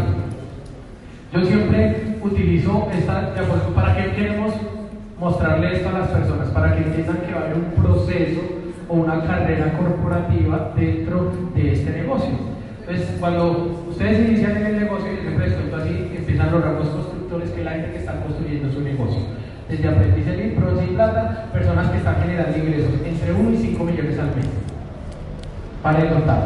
Yo 1.32 1.44
siempre 1.44 2.14
esta 3.20 3.34
diapositiva 3.34 3.74
para 3.74 3.94
que 3.96 4.12
queremos 4.12 4.54
mostrarle 5.18 5.72
esto 5.72 5.88
a 5.88 5.92
las 5.92 6.08
personas, 6.08 6.48
para 6.48 6.74
que 6.74 6.82
entiendan 6.82 7.18
que 7.18 7.32
va 7.32 7.40
a 7.40 7.44
haber 7.44 7.56
un 7.56 7.82
proceso 7.82 8.40
o 8.88 8.94
una 8.94 9.22
carrera 9.22 9.76
corporativa 9.78 10.72
dentro 10.76 11.32
de 11.54 11.72
este 11.72 11.90
negocio. 11.90 12.34
Entonces, 12.80 13.16
cuando 13.18 13.84
ustedes 13.88 14.28
inician 14.28 14.56
en 14.56 14.66
el 14.66 14.80
negocio, 14.80 15.12
yo 15.12 15.20
siempre 15.22 15.48
les 15.48 15.54
cuento 15.54 15.76
así, 15.76 16.12
empiezan 16.16 16.52
los 16.52 16.62
rangos 16.62 16.88
constructores, 16.88 17.50
que 17.50 17.60
es 17.60 17.64
la 17.64 17.70
gente 17.72 17.92
que 17.92 17.98
está 17.98 18.20
construyendo 18.20 18.70
su 18.70 18.80
negocio. 18.80 19.20
Desde 19.68 19.88
aprendices 19.88 20.36
de 20.36 20.54
bronce 20.56 20.84
y 20.84 20.94
plata, 20.94 21.48
personas 21.52 21.88
que 21.88 21.96
están 21.96 22.16
generando 22.20 22.58
ingresos 22.58 22.92
entre 23.04 23.32
1 23.32 23.50
y 23.50 23.56
5 23.56 23.84
millones 23.84 24.18
al 24.18 24.36
mes. 24.36 24.48
Para 25.82 26.00
el 26.02 26.08
total. 26.10 26.42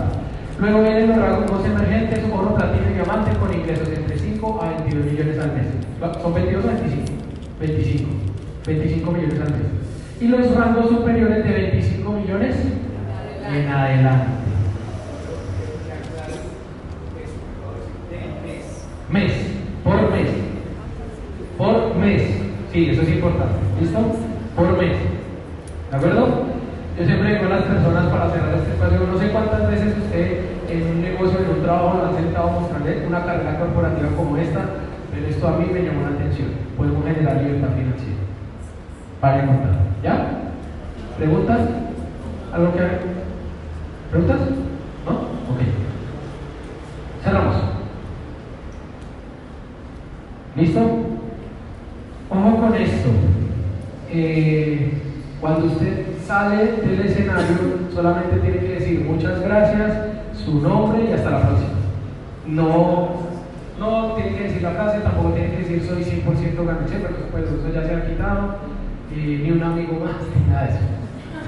Luego 0.61 0.83
vienen 0.83 1.09
los 1.09 1.19
rangos 1.19 1.65
emergentes, 1.65 2.25
oro, 2.35 2.55
platino 2.57 2.91
y 2.91 2.95
diamante, 2.95 3.31
con 3.39 3.55
ingresos 3.55 3.89
entre 3.89 4.19
5 4.19 4.61
a 4.61 4.69
22 4.71 5.05
millones 5.05 5.39
al 5.39 5.53
mes. 5.53 5.67
¿Son 6.21 6.35
22 6.35 6.65
o 6.65 6.69
25? 6.69 7.13
25. 7.61 8.11
25 8.67 9.13
millones 9.13 9.41
al 9.41 9.51
mes. 9.51 9.61
Y 10.21 10.27
los 10.27 10.55
rangos 10.57 10.89
superiores 10.89 11.45
de 11.45 11.53
25 11.53 12.13
millones 12.13 12.57
en 13.47 13.69
adelante. 13.69 14.27
Mes, 19.11 19.33
por 19.85 20.11
mes. 20.11 20.29
Por 21.57 21.97
mes. 21.97 22.23
Sí, 22.73 22.91
eso 22.91 23.03
es 23.03 23.09
importante. 23.11 23.55
¿Listo? 23.81 23.99
Por 24.57 24.77
mes. 24.77 24.97
¿De 25.91 25.97
acuerdo? 25.97 26.48
Yo 26.99 27.05
siempre 27.07 27.33
digo 27.33 27.47
a 27.47 27.57
las 27.57 27.63
personas 27.63 28.07
para 28.07 28.31
cerrar 28.31 28.55
este 28.55 28.73
espacio, 28.73 29.07
no 29.07 29.19
sé 29.21 29.31
cuántas 29.31 29.71
veces 29.71 29.97
usted 29.97 30.41
en 30.69 30.83
un 30.83 31.01
negocio, 31.01 31.39
en 31.39 31.59
un 31.59 31.63
trabajo, 31.63 31.97
lo 31.97 32.07
han 32.09 32.17
sentado 32.17 32.51
mostrarle 32.51 33.07
una 33.07 33.25
carrera 33.25 33.57
corporativa 33.61 34.09
como 34.17 34.37
esta, 34.37 34.65
pero 35.13 35.27
esto 35.29 35.47
a 35.47 35.59
mí 35.59 35.67
me 35.73 35.83
llamó 35.85 36.03
la 36.03 36.17
atención. 36.17 36.49
Podemos 36.77 37.05
generar 37.05 37.37
libertad 37.37 37.69
financiera. 37.77 38.19
Para 39.21 39.47
contar. 39.47 39.79
¿Ya? 40.03 40.27
¿Preguntas? 41.17 41.61
¿Algo 42.53 42.73
que 42.73 42.83
¿Preguntas? 44.11 44.41
¿No? 45.07 45.13
Ok. 45.13 45.61
Cerramos. 47.23 47.57
¿Listo? 50.57 50.81
Ojo 52.29 52.57
con 52.57 52.75
esto. 52.75 53.09
Eh, 54.11 55.01
cuando 55.41 55.67
usted 55.67 56.18
sale 56.29 56.77
del 56.85 57.01
escenario, 57.07 57.89
solamente 57.95 58.37
tiene 58.37 58.59
que 58.59 58.75
decir 58.75 59.01
muchas 59.01 59.41
gracias, 59.41 59.91
su 60.35 60.61
nombre 60.61 61.07
y 61.09 61.13
hasta 61.15 61.31
la 61.31 61.41
próxima. 61.41 61.71
No, 62.47 63.09
no 63.81 64.13
tiene 64.13 64.37
que 64.37 64.45
decir 64.45 64.63
la 64.63 64.73
frase, 64.73 64.99
tampoco 64.99 65.31
tiene 65.31 65.53
que 65.53 65.63
decir 65.63 65.83
soy 65.89 66.05
100% 66.05 66.67
ganache, 66.67 66.99
porque 67.01 67.23
pues 67.33 67.45
eso 67.45 67.73
ya 67.73 67.83
se 67.83 67.95
ha 67.95 68.07
quitado, 68.07 68.57
ni 69.11 69.51
un 69.51 69.63
amigo 69.63 70.05
más, 70.05 70.17
ni 70.37 70.43
nada 70.53 70.67
de 70.67 70.69
eso. 70.69 70.81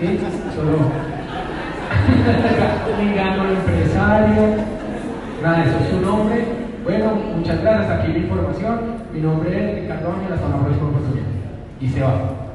¿Sí? 0.01 0.18
Solo 0.57 0.78
ni 3.05 3.14
gano 3.14 3.51
empresario, 3.51 4.64
nada 5.43 5.59
de 5.59 5.64
eso. 5.68 5.76
Su 5.91 6.01
nombre, 6.01 6.43
bueno, 6.85 7.16
muchas 7.37 7.61
gracias, 7.61 7.91
aquí 7.91 8.12
mi 8.12 8.20
información, 8.20 8.81
mi 9.12 9.20
nombre 9.20 9.51
es 9.53 9.83
Ricardo 9.83 10.14
Ángel, 10.14 10.33
hasta 10.33 10.49
la 10.49 10.57
próxima 10.57 10.89
oportunidad. 10.89 11.26
Y 11.83 11.89
se 11.91 12.01
va, 12.01 12.14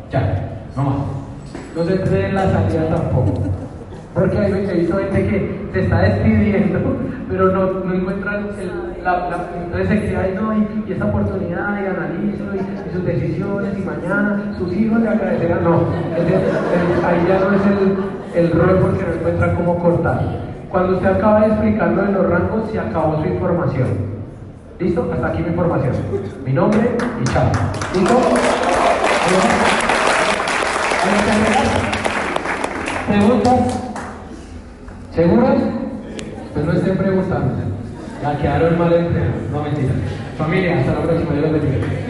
ya, 0.10 0.64
no 0.76 0.84
más. 0.84 1.25
No 1.76 1.84
se 1.84 2.00
cree 2.02 2.30
en 2.30 2.36
la 2.36 2.50
salida 2.50 2.88
tampoco. 2.90 3.34
Porque 4.14 4.38
hay 4.38 4.54
visto 4.54 4.98
gente 4.98 5.28
que 5.28 5.68
se 5.74 5.80
está 5.82 6.00
despidiendo, 6.04 6.80
pero 7.30 7.52
no, 7.52 7.66
no 7.84 7.94
encuentran 7.94 8.48
el, 8.58 9.04
la, 9.04 9.12
la, 9.30 9.50
entonces 9.62 9.90
se 9.90 10.00
queda 10.06 10.22
ahí, 10.22 10.34
no, 10.40 10.54
y, 10.54 10.86
y 10.88 10.94
esta 10.94 11.04
oportunidad, 11.06 11.82
y 11.82 11.86
analizo, 11.88 12.46
y, 12.56 12.60
y 12.60 12.94
sus 12.94 13.06
decisiones, 13.06 13.78
y 13.78 13.82
mañana 13.82 14.56
sus 14.58 14.72
hijos 14.72 15.02
le 15.02 15.10
agradecerán. 15.10 15.66
No, 15.66 15.82
ahí 17.06 17.26
ya 17.28 17.40
no 17.40 17.52
es 17.54 17.62
el, 17.66 18.42
el 18.42 18.52
rol 18.52 18.80
porque 18.80 19.04
no 19.04 19.14
encuentran 19.14 19.56
cómo 19.58 19.78
cortar. 19.80 20.22
Cuando 20.72 20.96
usted 20.96 21.10
acaba 21.10 21.42
de 21.42 21.48
explicar 21.48 21.92
lo 21.92 22.04
de 22.04 22.12
los 22.14 22.30
rangos, 22.30 22.72
se 22.72 22.80
acabó 22.80 23.22
su 23.22 23.28
información. 23.28 23.88
¿Listo? 24.80 25.10
Hasta 25.14 25.28
aquí 25.28 25.42
mi 25.42 25.50
información. 25.50 25.94
Mi 26.46 26.54
nombre 26.54 26.96
y 27.22 27.24
chao. 27.26 27.52
¿Listo? 27.94 28.16
¿Algo 31.06 31.24
que 31.24 31.32
agregar? 31.32 31.55
¿Preguntas? 33.08 33.60
¿Seguros? 35.14 35.62
Pues 36.54 36.66
no 36.66 36.74
estén 36.74 36.98
preguntando. 36.98 37.54
Ya 38.22 38.38
quedaron 38.40 38.80
mal 38.80 38.94
entrenados. 38.94 39.52
No 39.52 39.62
mentira. 39.62 39.94
Familia, 40.38 40.80
hasta 40.80 40.94
la 40.94 41.02
próxima. 41.04 41.34
Dios 41.34 41.52
los 41.52 41.62
bendiga. 41.62 42.05